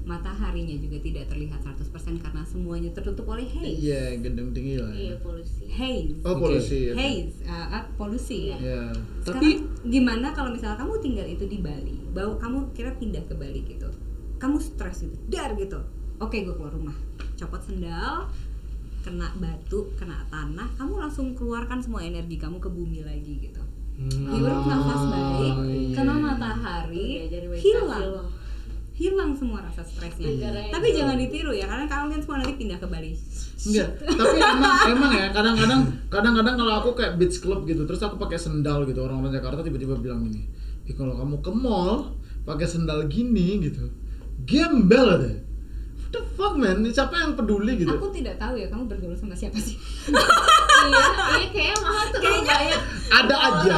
mataharinya 0.03 0.75
juga 0.77 0.99
tidak 0.99 1.27
terlihat 1.27 1.59
100% 1.59 1.83
karena 2.17 2.43
semuanya 2.43 2.91
tertutup 2.91 3.23
oleh 3.25 3.43
haze 3.45 3.75
Iya, 3.77 4.19
gedung 4.19 4.51
tinggi 4.51 4.75
lah. 4.75 4.87
Iya 4.89 5.15
polusi. 5.17 5.63
haze 5.65 6.15
Oh, 6.21 6.35
polusi. 6.37 6.79
ya. 6.85 6.93
haze 6.93 7.43
uh, 7.43 7.51
uh, 7.71 7.83
polusi 7.93 8.37
ya 8.49 8.57
Iya. 8.57 8.83
Tapi- 9.21 9.63
gimana 9.85 10.31
kalau 10.31 10.51
misalnya 10.51 10.75
kamu 10.77 10.93
tinggal 10.99 11.23
itu 11.25 11.43
di 11.45 11.59
Bali 11.59 11.99
bawa 12.09 12.35
kamu 12.37 12.71
kira 12.71 12.91
pindah 12.93 13.23
ke 13.23 13.33
Bali 13.33 13.63
gitu 13.65 13.91
kamu 14.37 14.59
stres 14.59 15.03
gitu 15.03 15.15
dar 15.27 15.51
gitu 15.53 15.79
oke 16.17 16.35
gue 16.37 16.53
keluar 16.53 16.71
rumah 16.71 16.95
copot 17.33 17.59
sendal 17.59 18.31
kena 19.03 19.27
batu 19.37 19.91
kena 19.99 20.23
tanah 20.31 20.71
kamu 20.79 20.93
langsung 20.97 21.35
keluarkan 21.35 21.83
semua 21.83 22.01
energi 22.01 22.39
kamu 22.39 22.57
ke 22.57 22.69
bumi 22.71 23.03
lagi 23.03 23.51
gitu 23.51 23.63
Hmm. 23.93 24.25
hirup 24.33 24.65
nafas 24.65 25.05
baik 25.05 25.53
iya. 25.69 25.93
kena 25.93 26.17
matahari 26.17 27.29
hilang 27.61 28.25
hilang 28.97 29.31
semua 29.37 29.61
rasa 29.61 29.85
stresnya 29.85 30.33
yang 30.33 30.73
tapi 30.73 30.97
jangan 30.97 31.13
ditiru 31.13 31.53
ya 31.53 31.69
karena 31.69 31.85
kalian 31.85 32.17
semua 32.17 32.41
nanti 32.41 32.57
pindah 32.57 32.81
ke 32.81 32.89
Bali 32.89 33.13
Enggak, 33.63 33.95
tapi 34.03 34.37
emang 34.43 34.75
emang 34.91 35.11
ya 35.15 35.27
kadang-kadang 35.31 35.81
kadang-kadang 36.11 36.55
kalau 36.59 36.73
aku 36.83 36.89
kayak 36.99 37.15
beach 37.15 37.39
club 37.39 37.63
gitu, 37.63 37.87
terus 37.87 38.03
aku 38.03 38.19
pakai 38.19 38.35
sendal 38.35 38.83
gitu, 38.83 38.99
orang-orang 38.99 39.39
Jakarta 39.39 39.63
tiba-tiba 39.63 39.95
bilang 39.95 40.27
gini, 40.27 40.51
"Ih, 40.83 40.91
kalau 40.91 41.15
kamu 41.15 41.39
ke 41.39 41.51
mall 41.55 42.11
pakai 42.43 42.67
sendal 42.67 43.07
gini 43.07 43.63
gitu, 43.63 43.87
gembel 44.43 45.07
deh." 45.23 45.37
What 46.13 46.21
the 46.21 46.29
fuck 46.37 46.53
man? 46.61 46.85
Siapa 46.85 47.25
yang 47.25 47.33
peduli 47.33 47.81
gitu? 47.81 47.89
aku 47.89 48.13
tidak 48.13 48.37
tahu 48.37 48.53
ya 48.53 48.69
kamu 48.69 48.85
bergaul 48.85 49.17
sama 49.17 49.33
siapa 49.33 49.57
sih 49.57 49.73
iya, 50.13 51.05
iya 51.41 51.47
kayaknya 51.49 51.77
mahal 51.81 52.05
tuh 52.13 52.19
kalau 52.21 52.41
banyak 52.45 52.81
Ada 53.13 53.35
aja. 53.37 53.77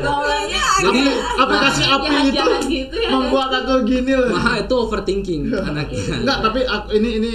Gaulannya 0.00 0.62
Jadi 0.84 1.02
Aplikasi 1.36 1.82
api 1.84 2.06
itu 2.08 2.30
jahat-jahat 2.32 2.62
gitu 2.64 2.96
ya. 2.96 3.08
membuat 3.12 3.50
aku 3.60 3.84
gini 3.88 4.12
loh. 4.16 4.32
Maha 4.32 4.64
itu 4.64 4.74
overthinking 4.74 5.42
anaknya. 5.52 6.04
Enggak, 6.24 6.38
tapi 6.44 6.60
aku, 6.64 6.86
ini 6.96 7.08
ini 7.20 7.30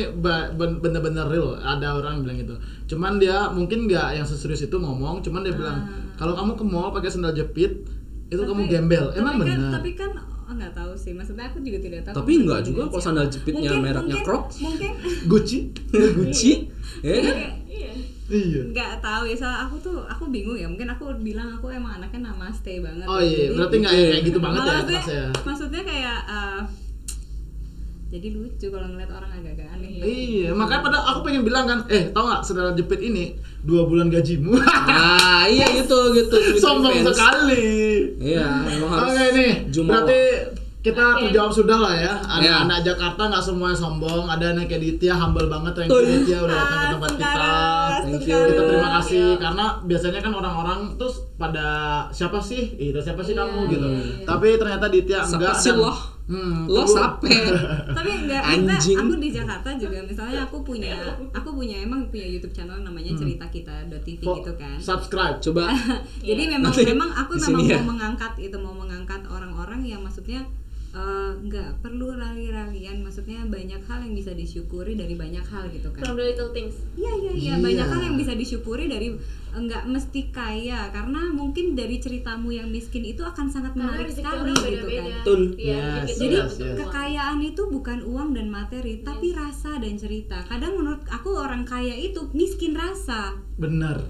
bener-bener 0.58 1.26
real. 1.30 1.58
Ada 1.62 1.98
orang 1.98 2.26
bilang 2.26 2.38
gitu. 2.42 2.56
Cuman 2.90 3.22
dia 3.22 3.50
mungkin 3.54 3.86
nggak 3.86 4.18
yang 4.22 4.26
seserius 4.26 4.66
itu 4.66 4.78
ngomong, 4.78 5.22
cuman 5.22 5.46
dia 5.46 5.54
bilang 5.54 5.86
kalau 6.18 6.34
kamu 6.34 6.58
ke 6.58 6.66
mall 6.66 6.90
pakai 6.90 7.10
sendal 7.14 7.34
jepit 7.34 7.86
itu 8.30 8.42
kamu 8.42 8.70
gembel. 8.70 9.14
Emang 9.14 9.38
kan, 9.38 9.46
benar. 9.46 9.72
tapi 9.82 9.94
kan 9.98 10.14
oh 10.50 10.56
nggak 10.56 10.74
tahu 10.74 10.92
sih. 10.94 11.14
Maksudnya 11.14 11.46
aku 11.46 11.62
juga 11.62 11.78
tidak 11.80 12.02
tahu 12.04 12.16
Tapi 12.18 12.32
berhubungan 12.42 12.64
juga 12.66 12.82
kalau 12.90 13.04
sandal 13.04 13.28
jepitnya 13.28 13.70
Mungkin- 13.70 13.84
mereknya 13.86 14.02
mungkin- 14.10 14.26
Crocs. 14.26 14.56
mungkin. 14.60 14.92
Gucci. 15.26 15.58
Gucci. 16.18 16.52
Ya 17.00 17.14
kan? 17.22 17.36
iya. 17.70 17.92
Iya. 18.30 18.62
Nggak 18.70 18.92
tahu 19.00 19.24
ya 19.26 19.36
soal 19.36 19.58
aku 19.64 19.76
tuh 19.80 19.98
aku 20.04 20.30
bingung 20.30 20.54
ya. 20.54 20.66
Mungkin 20.66 20.86
aku 20.88 21.14
bilang 21.20 21.50
aku 21.52 21.70
emang 21.70 21.98
anaknya 21.98 22.30
namaste 22.30 22.78
banget 22.80 23.06
oh 23.06 23.18
ya. 23.18 23.26
iya 23.26 23.46
berarti 23.54 23.76
nggak 23.78 23.94
kayak 23.94 24.22
gitu 24.24 24.40
banget 24.40 24.60
ya 24.60 24.66
maksudnya, 24.66 25.00
kelasnya 25.02 25.24
maksudnya 25.42 25.82
kayak 25.82 26.20
eh, 26.26 26.62
jadi 28.10 28.28
lucu 28.32 28.68
kalau 28.68 28.88
ngeliat 28.88 29.12
orang 29.12 29.32
agak-agak 29.32 29.70
aneh 29.70 29.90
ya. 29.92 30.02
Iya, 30.02 30.50
makanya 30.52 30.82
pada 30.82 30.98
aku 31.06 31.20
pengen 31.24 31.44
bilang 31.44 31.66
kan, 31.66 31.80
eh 31.88 32.10
tau 32.10 32.26
nggak 32.26 32.42
saudara 32.42 32.74
jepit 32.74 32.98
ini 33.00 33.38
dua 33.62 33.86
bulan 33.86 34.08
gajimu, 34.08 34.58
nah 34.58 35.46
iya 35.46 35.70
gitu 35.78 36.14
gitu 36.14 36.36
sombong 36.58 36.90
Revenge. 36.96 37.14
sekali. 37.14 37.70
iya 38.18 38.66
emang 38.66 38.90
harus 38.92 39.10
Oke 39.10 39.26
nih, 39.32 39.52
jumawa. 39.70 39.92
berarti 40.02 40.22
kita 40.80 41.06
terjawab 41.22 41.52
sudah 41.52 41.78
lah 41.78 41.94
ya. 41.94 42.14
Iya. 42.40 42.64
Anak-anak 42.64 42.80
Jakarta 42.82 43.22
nggak 43.28 43.44
semua 43.44 43.70
sombong, 43.72 44.26
ada 44.26 44.44
yang 44.50 44.64
kayak 44.64 44.80
Ditya 44.82 45.14
humble 45.14 45.46
banget, 45.46 45.86
you 45.86 45.92
Ditya 45.92 46.38
udah 46.40 46.56
datang 46.56 46.80
ke 46.80 46.88
tempat 46.90 47.12
kita. 47.14 47.52
Thank 48.00 48.24
you. 48.26 48.40
Kita 48.48 48.62
terima 48.66 48.90
kasih 48.96 49.26
karena 49.38 49.66
biasanya 49.84 50.20
kan 50.20 50.34
orang-orang 50.34 50.80
terus 50.96 51.16
pada 51.36 51.68
siapa 52.10 52.40
sih? 52.40 52.74
Itu 52.74 52.98
siapa 52.98 53.20
sih 53.20 53.36
kamu 53.36 53.70
gitu. 53.70 53.88
Tapi 54.24 54.56
ternyata 54.56 54.88
Ditya 54.88 55.20
Siapa 55.22 55.36
enggak 55.36 55.56
sih 55.56 55.70
dan- 55.70 55.84
lo? 55.84 55.94
Hmm, 56.30 56.70
lo 56.70 56.86
sape 56.86 57.26
tapi 57.98 58.10
enggak 58.22 58.38
Anjing. 58.46 59.02
aku 59.02 59.18
di 59.18 59.34
Jakarta 59.34 59.74
juga 59.74 59.98
misalnya 60.06 60.46
aku 60.46 60.62
punya 60.62 60.94
aku 61.34 61.50
punya 61.58 61.82
emang 61.82 62.06
punya 62.08 62.30
YouTube 62.30 62.54
channel 62.54 62.86
namanya 62.86 63.18
cerita 63.18 63.50
kita 63.50 63.74
TV 64.06 64.22
Fo- 64.22 64.38
gitu 64.38 64.54
kan 64.54 64.78
Subscribe. 64.78 65.42
coba 65.42 65.74
jadi 66.30 66.54
memang 66.54 66.70
Nanti 66.70 66.86
memang 66.86 67.10
aku 67.10 67.34
memang 67.34 67.66
mau 67.66 67.66
ya. 67.66 67.82
mengangkat 67.82 68.34
itu 68.38 68.58
mau 68.62 68.78
mengangkat 68.78 69.26
orang-orang 69.26 69.82
yang 69.82 70.06
maksudnya 70.06 70.46
eh, 70.92 71.32
nggak 71.40 71.80
perlu 71.80 72.14
rali-ralian 72.14 73.00
maksudnya 73.00 73.44
banyak 73.44 73.82
hal 73.82 74.00
yang 74.02 74.14
bisa 74.14 74.32
disyukuri 74.32 74.94
dari 74.94 75.14
banyak 75.14 75.44
hal 75.44 75.70
gitu 75.70 75.90
kan 75.90 76.02
from 76.02 76.16
the 76.16 76.26
little 76.26 76.50
things 76.50 76.76
Iya 76.94 77.14
iya 77.16 77.32
iya 77.32 77.46
Iya. 77.52 77.54
banyak 77.62 77.88
hal 77.88 78.02
yang 78.04 78.16
bisa 78.16 78.34
disyukuri 78.34 78.86
dari 78.86 79.14
enggak 79.50 79.82
mesti 79.84 80.30
kaya 80.30 80.90
karena 80.90 81.30
mungkin 81.30 81.74
dari 81.74 81.98
ceritamu 81.98 82.50
yang 82.50 82.70
miskin 82.70 83.02
itu 83.04 83.22
akan 83.22 83.50
sangat 83.50 83.74
karena 83.74 83.98
menarik 83.98 84.14
sekali 84.14 84.50
orang 84.50 84.62
gitu 84.68 84.88
kan. 84.88 85.06
Betul. 85.10 85.42
iya 85.58 85.78
Yes, 86.06 86.18
Jadi 86.18 86.36
nggak 86.36 86.46
yes, 86.46 86.58
yes. 86.60 86.78
kekayaan 86.80 87.40
itu 87.42 87.62
bukan 87.66 88.00
uang 88.04 88.30
dan 88.34 88.48
materi, 88.48 89.02
tapi 89.02 89.34
rasa 89.34 89.82
dan 89.82 89.98
cerita. 89.98 90.46
Kadang 90.46 90.78
menurut 90.78 91.02
aku 91.10 91.34
orang 91.34 91.66
kaya 91.66 91.94
itu 91.94 92.30
miskin 92.32 92.78
rasa. 92.78 93.42
Benar. 93.58 94.06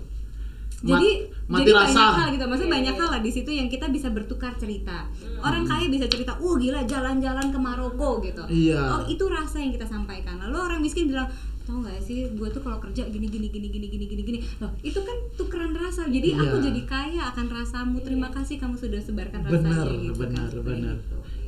Jadi 0.82 1.10
mati 1.46 1.62
jadi 1.62 1.72
rasa. 1.76 1.92
banyak 1.92 2.16
hal 2.16 2.28
gitu. 2.32 2.46
Maksudnya 2.46 2.70
Iya, 2.70 2.78
banyak 2.78 2.96
iya. 2.96 3.02
hal 3.02 3.10
lah 3.10 3.22
di 3.22 3.32
situ 3.32 3.50
yang 3.50 3.68
kita 3.68 3.86
bisa 3.88 4.08
bertukar 4.10 4.56
cerita. 4.56 4.98
Orang 5.40 5.64
kaya 5.64 5.88
bisa 5.88 6.06
cerita, 6.06 6.38
"Oh, 6.38 6.56
gila 6.56 6.84
jalan-jalan 6.84 7.48
ke 7.50 7.60
Maroko" 7.60 8.20
gitu. 8.20 8.44
Iya. 8.46 8.80
Oh, 8.80 9.02
itu 9.06 9.24
rasa 9.26 9.60
yang 9.60 9.72
kita 9.72 9.84
sampaikan. 9.84 10.40
Lalu 10.40 10.58
orang 10.58 10.80
miskin 10.80 11.08
bilang, 11.08 11.28
"Tahu 11.62 11.84
nggak 11.84 12.00
sih, 12.00 12.32
gue 12.32 12.48
tuh 12.50 12.60
kalau 12.60 12.80
kerja 12.80 13.04
gini 13.06 13.28
gini 13.28 13.48
gini 13.48 13.68
gini 13.68 13.88
gini 13.88 14.06
gini 14.08 14.22
gini." 14.24 14.40
Loh, 14.58 14.72
itu 14.80 15.00
kan 15.00 15.18
tukeran 15.36 15.74
rasa. 15.74 16.08
Jadi 16.08 16.32
Iya. 16.32 16.42
aku 16.44 16.56
jadi 16.62 16.82
kaya 16.86 17.22
akan 17.28 17.46
rasamu. 17.50 17.98
Terima 18.00 18.28
kasih 18.30 18.56
kamu 18.56 18.76
sudah 18.76 19.00
sebarkan 19.00 19.42
rasanya 19.44 19.60
Benar, 19.60 19.86
gitu 20.00 20.14
benar, 20.18 20.50
kan. 20.50 20.64
benar. 20.64 20.96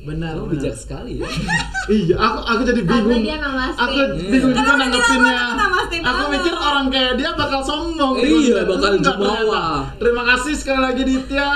Benar, 0.02 0.34
benar. 0.34 0.50
bijak 0.50 0.74
sekali 0.74 1.22
ya 1.22 1.30
Iya, 1.90 2.14
aku 2.14 2.38
aku 2.46 2.62
jadi 2.62 2.82
bingung. 2.86 3.22
dia. 3.26 3.42
Aku 3.74 3.98
bingung 4.30 4.54
juga 4.54 4.72
nanggepinnya. 4.78 5.42
Aku 5.98 6.22
mikir 6.30 6.54
orang 6.54 6.86
kayak 6.94 7.18
dia 7.18 7.30
bakal 7.34 7.58
sombong. 7.58 8.22
Iya, 8.22 8.62
bakal 8.62 9.02
jumawa. 9.02 9.90
Terima 9.98 10.22
kasih 10.22 10.54
sekali 10.54 10.78
lagi 10.78 11.02
Ditya. 11.02 11.50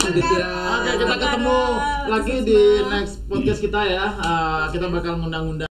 Oke, 0.00 0.90
kita 0.96 1.14
ketemu 1.20 1.60
lagi 2.08 2.34
di 2.40 2.60
next 2.88 3.20
podcast 3.28 3.60
kita 3.60 3.80
ya. 3.84 4.04
Uh, 4.16 4.64
kita 4.72 4.88
bakal 4.88 5.20
ngundang-undang. 5.20 5.68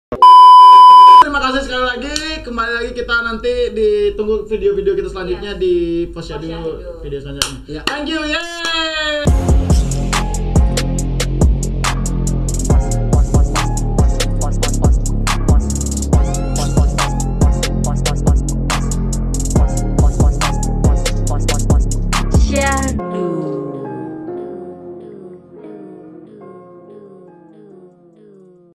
Terima 1.25 1.39
kasih 1.41 1.61
sekali 1.65 1.83
lagi. 1.83 2.17
Kembali 2.45 2.71
lagi 2.77 2.91
kita 2.93 3.15
nanti 3.25 3.53
ditunggu 3.73 4.45
video-video 4.45 4.93
kita 4.93 5.09
selanjutnya 5.09 5.57
di 5.57 6.05
Posyandu 6.13 6.45
Posyandu. 6.45 7.01
video 7.01 7.17
selanjutnya. 7.17 7.57
Ya. 7.65 7.81
Thank 7.89 8.13
you. 8.13 8.21
Yeay. 8.21 9.74